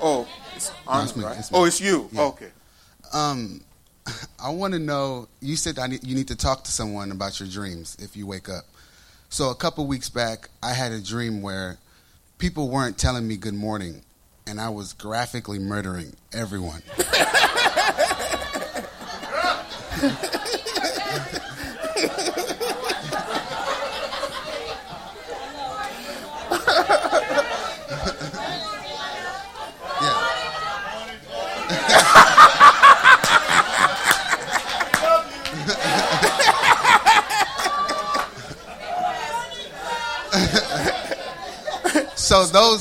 oh, 0.00 0.26
it's 0.56 0.72
on, 0.86 0.98
No, 0.98 1.04
it's 1.04 1.16
me, 1.16 1.24
right? 1.24 1.38
it's. 1.38 1.50
Oh, 1.52 1.64
it's 1.64 1.80
you. 1.80 2.08
Yeah. 2.12 2.22
Okay. 2.22 2.50
Um, 3.12 3.60
I 4.44 4.50
want 4.50 4.74
to 4.74 4.78
know. 4.78 5.26
You 5.40 5.56
said 5.56 5.78
I 5.78 5.86
need, 5.86 6.04
you 6.04 6.14
need 6.14 6.28
to 6.28 6.36
talk 6.36 6.64
to 6.64 6.70
someone 6.70 7.10
about 7.10 7.40
your 7.40 7.48
dreams 7.48 7.96
if 7.98 8.14
you 8.14 8.26
wake 8.26 8.50
up. 8.50 8.66
So 9.30 9.48
a 9.48 9.54
couple 9.54 9.86
weeks 9.86 10.10
back, 10.10 10.50
I 10.62 10.74
had 10.74 10.92
a 10.92 11.00
dream 11.00 11.40
where 11.40 11.78
people 12.36 12.68
weren't 12.68 12.98
telling 12.98 13.26
me 13.26 13.38
good 13.38 13.54
morning, 13.54 14.02
and 14.46 14.60
I 14.60 14.68
was 14.68 14.92
graphically 14.92 15.58
murdering 15.58 16.14
everyone. 16.34 16.82
so 42.34 42.46
those 42.46 42.80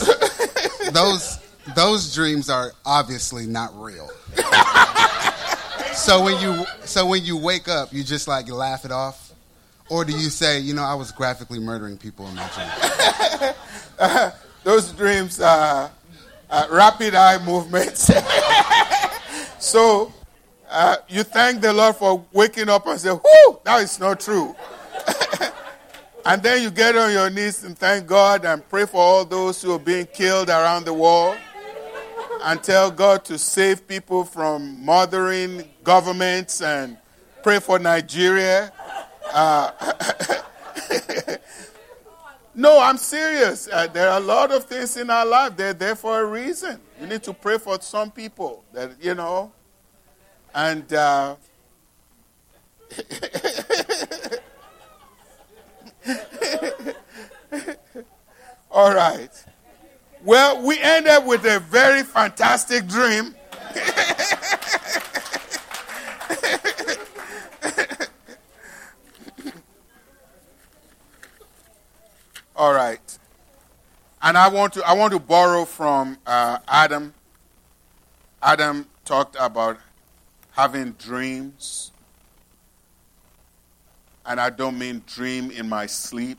those 0.92 1.40
those 1.76 2.16
dreams 2.16 2.50
are 2.50 2.72
obviously 2.86 3.46
not 3.46 3.72
real. 3.80 4.10
so 5.94 6.24
when 6.24 6.42
you 6.42 6.66
so 6.86 7.06
when 7.06 7.24
you 7.24 7.38
wake 7.38 7.68
up, 7.68 7.94
you 7.94 8.04
just 8.04 8.28
like 8.28 8.50
laugh 8.50 8.84
it 8.84 8.92
off, 8.92 9.32
or 9.90 10.06
do 10.06 10.12
you 10.12 10.30
say, 10.30 10.60
you 10.60 10.74
know, 10.74 10.82
I 10.82 10.96
was 10.96 11.12
graphically 11.12 11.60
murdering 11.60 11.98
people 11.98 12.28
in 12.28 12.36
my 12.36 12.50
dream? 12.56 13.54
Uh, 14.00 14.32
those 14.64 14.92
dreams 14.92 15.40
are 15.40 15.92
rapid 16.72 17.14
eye 17.14 17.44
movements. 17.46 18.12
so 19.60 20.12
uh, 20.68 20.98
you 21.08 21.22
thank 21.22 21.62
the 21.62 21.72
Lord 21.72 21.96
for 21.96 22.26
waking 22.34 22.70
up 22.70 22.88
and 22.88 23.00
say, 23.00 23.12
"Whoo, 23.12 23.60
that 23.66 23.84
is 23.84 24.00
not 24.00 24.20
true." 24.20 24.56
and 26.26 26.42
then 26.42 26.62
you 26.62 26.72
get 26.72 26.96
on 26.96 27.12
your 27.12 27.30
knees 27.30 27.64
and 27.64 27.78
thank 27.78 28.08
God 28.08 28.46
and 28.46 28.68
pray 28.70 28.86
for 28.86 28.98
all 28.98 29.26
those 29.26 29.62
who 29.62 29.74
are 29.74 29.80
being 29.80 30.06
killed 30.06 30.50
around 30.50 30.86
the 30.86 30.94
world, 30.94 31.38
and 32.44 32.62
tell 32.64 32.92
God 32.92 33.26
to 33.26 33.38
save 33.38 33.88
people 33.88 34.24
from 34.24 34.84
murdering 34.84 35.70
governments 35.84 36.62
and 36.62 36.98
pray 37.42 37.60
for 37.60 37.80
Nigeria. 37.80 38.72
Uh, 39.34 39.72
no, 42.56 42.80
I'm 42.82 42.98
serious. 42.98 43.68
Uh, 43.72 43.88
there 43.88 44.10
are 44.10 44.18
a 44.18 44.24
lot 44.24 44.52
of 44.52 44.66
things 44.66 44.98
in 44.98 45.10
our 45.10 45.26
life. 45.26 45.56
They're 45.58 45.74
there 45.74 45.96
for 45.96 46.22
a 46.22 46.26
reason. 46.26 46.80
You 47.00 47.08
need 47.08 47.24
to 47.24 47.34
pray 47.34 47.58
for 47.58 47.82
some 47.82 48.12
people 48.12 48.64
that, 48.74 48.92
you 49.02 49.16
know. 49.16 49.52
And 50.54 50.92
uh, 50.94 51.36
all 58.72 58.94
right. 58.94 59.30
Well, 60.24 60.62
we 60.62 60.80
end 60.80 61.08
up 61.08 61.26
with 61.26 61.46
a 61.46 61.60
very 61.60 62.04
fantastic 62.04 62.88
dream. 62.88 63.36
All 72.56 72.74
right. 72.74 73.18
And 74.22 74.38
I 74.38 74.48
want 74.48 74.74
to 74.74 74.88
I 74.88 74.94
want 74.94 75.12
to 75.12 75.20
borrow 75.20 75.66
from 75.66 76.18
uh, 76.26 76.60
Adam. 76.68 77.14
Adam 78.42 78.88
talked 79.04 79.36
about 79.40 79.80
having 80.52 80.92
dreams. 80.94 81.93
And 84.26 84.40
I 84.40 84.50
don't 84.50 84.78
mean 84.80 85.04
dream 85.06 85.52
in 85.52 85.68
my 85.68 85.86
sleep, 85.86 86.38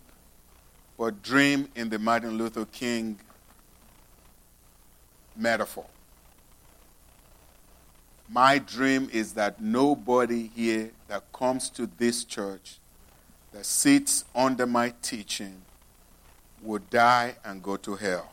but 0.99 1.23
dream 1.23 1.69
in 1.75 1.91
the 1.91 1.99
Martin 1.99 2.39
Luther 2.39 2.65
King 2.65 3.19
metaphor. 5.37 5.87
My 8.29 8.59
dream 8.59 9.11
is 9.13 9.35
that 9.35 9.61
nobody 9.61 10.51
here 10.55 10.93
that 11.09 11.31
comes 11.33 11.69
to 11.71 11.89
this 11.99 12.25
church 12.25 12.79
that 13.53 13.67
sits 13.67 14.25
under 14.35 14.67
my 14.67 14.95
teaching 15.03 15.63
would 16.63 16.89
die 16.89 17.37
and 17.45 17.63
go 17.63 17.77
to 17.77 17.95
hell. 17.95 18.33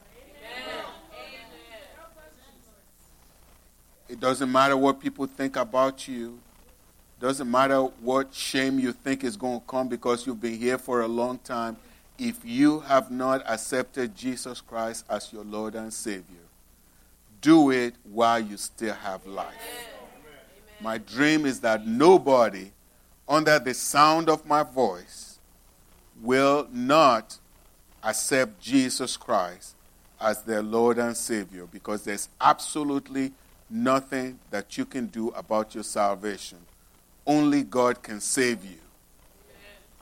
It 4.07 4.19
doesn't 4.19 4.51
matter 4.51 4.75
what 4.75 4.99
people 4.99 5.25
think 5.25 5.55
about 5.55 6.07
you. 6.07 6.39
Doesn't 7.21 7.51
matter 7.51 7.81
what 7.81 8.33
shame 8.33 8.79
you 8.79 8.91
think 8.91 9.23
is 9.23 9.37
going 9.37 9.59
to 9.59 9.65
come 9.67 9.87
because 9.87 10.25
you've 10.25 10.41
been 10.41 10.57
here 10.57 10.79
for 10.79 11.01
a 11.01 11.07
long 11.07 11.37
time. 11.37 11.77
If 12.17 12.43
you 12.43 12.79
have 12.79 13.11
not 13.11 13.47
accepted 13.47 14.15
Jesus 14.15 14.59
Christ 14.59 15.05
as 15.07 15.31
your 15.31 15.43
Lord 15.43 15.75
and 15.75 15.93
Savior, 15.93 16.25
do 17.39 17.69
it 17.69 17.93
while 18.11 18.39
you 18.39 18.57
still 18.57 18.95
have 18.95 19.23
life. 19.27 19.53
My 20.79 20.97
dream 20.97 21.45
is 21.45 21.59
that 21.59 21.85
nobody 21.85 22.71
under 23.29 23.59
the 23.59 23.75
sound 23.75 24.27
of 24.27 24.47
my 24.47 24.63
voice 24.63 25.37
will 26.23 26.67
not 26.71 27.37
accept 28.03 28.59
Jesus 28.59 29.15
Christ 29.15 29.75
as 30.19 30.41
their 30.41 30.63
Lord 30.63 30.97
and 30.97 31.15
Savior 31.15 31.67
because 31.71 32.03
there's 32.03 32.29
absolutely 32.39 33.31
nothing 33.69 34.39
that 34.49 34.75
you 34.75 34.85
can 34.85 35.05
do 35.05 35.29
about 35.29 35.75
your 35.75 35.83
salvation. 35.83 36.57
Only 37.31 37.63
God 37.63 38.03
can 38.03 38.19
save 38.19 38.65
you. 38.65 38.81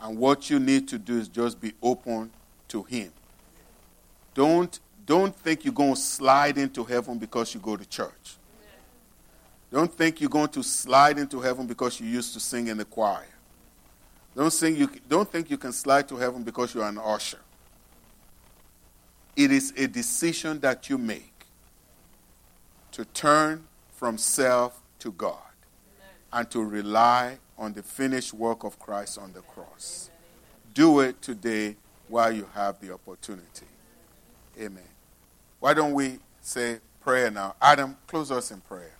And 0.01 0.17
what 0.17 0.49
you 0.49 0.57
need 0.59 0.87
to 0.87 0.97
do 0.97 1.19
is 1.19 1.27
just 1.27 1.61
be 1.61 1.73
open 1.79 2.31
to 2.69 2.81
Him. 2.81 3.11
Don't, 4.33 4.79
don't 5.05 5.35
think 5.35 5.63
you're 5.63 5.73
going 5.73 5.93
to 5.93 6.01
slide 6.01 6.57
into 6.57 6.83
heaven 6.83 7.19
because 7.19 7.53
you 7.53 7.59
go 7.59 7.77
to 7.77 7.85
church. 7.87 8.37
Don't 9.71 9.93
think 9.93 10.19
you're 10.19 10.29
going 10.29 10.47
to 10.49 10.63
slide 10.63 11.19
into 11.19 11.39
heaven 11.39 11.67
because 11.67 11.99
you 11.99 12.07
used 12.07 12.33
to 12.33 12.39
sing 12.39 12.67
in 12.67 12.77
the 12.77 12.85
choir. 12.85 13.27
Don't, 14.35 14.49
sing 14.51 14.75
you, 14.75 14.89
don't 15.07 15.31
think 15.31 15.51
you 15.51 15.57
can 15.57 15.71
slide 15.71 16.07
to 16.07 16.15
heaven 16.15 16.41
because 16.41 16.73
you're 16.73 16.87
an 16.87 16.97
usher. 16.97 17.41
It 19.35 19.51
is 19.51 19.71
a 19.77 19.87
decision 19.87 20.59
that 20.61 20.89
you 20.89 20.97
make 20.97 21.45
to 22.93 23.05
turn 23.05 23.67
from 23.91 24.17
self 24.17 24.81
to 24.99 25.11
God 25.11 25.48
and 26.31 26.49
to 26.51 26.63
rely 26.63 27.37
on 27.57 27.73
the 27.73 27.83
finished 27.83 28.33
work 28.33 28.63
of 28.63 28.79
Christ 28.79 29.17
on 29.17 29.33
the 29.33 29.41
cross. 29.41 30.09
Do 30.73 30.99
it 31.01 31.21
today 31.21 31.75
while 32.07 32.31
you 32.31 32.47
have 32.53 32.79
the 32.79 32.93
opportunity. 32.93 33.65
Amen. 34.59 34.83
Why 35.59 35.73
don't 35.73 35.93
we 35.93 36.19
say 36.41 36.79
prayer 37.01 37.31
now? 37.31 37.55
Adam, 37.61 37.97
close 38.07 38.31
us 38.31 38.51
in 38.51 38.61
prayer. 38.61 38.93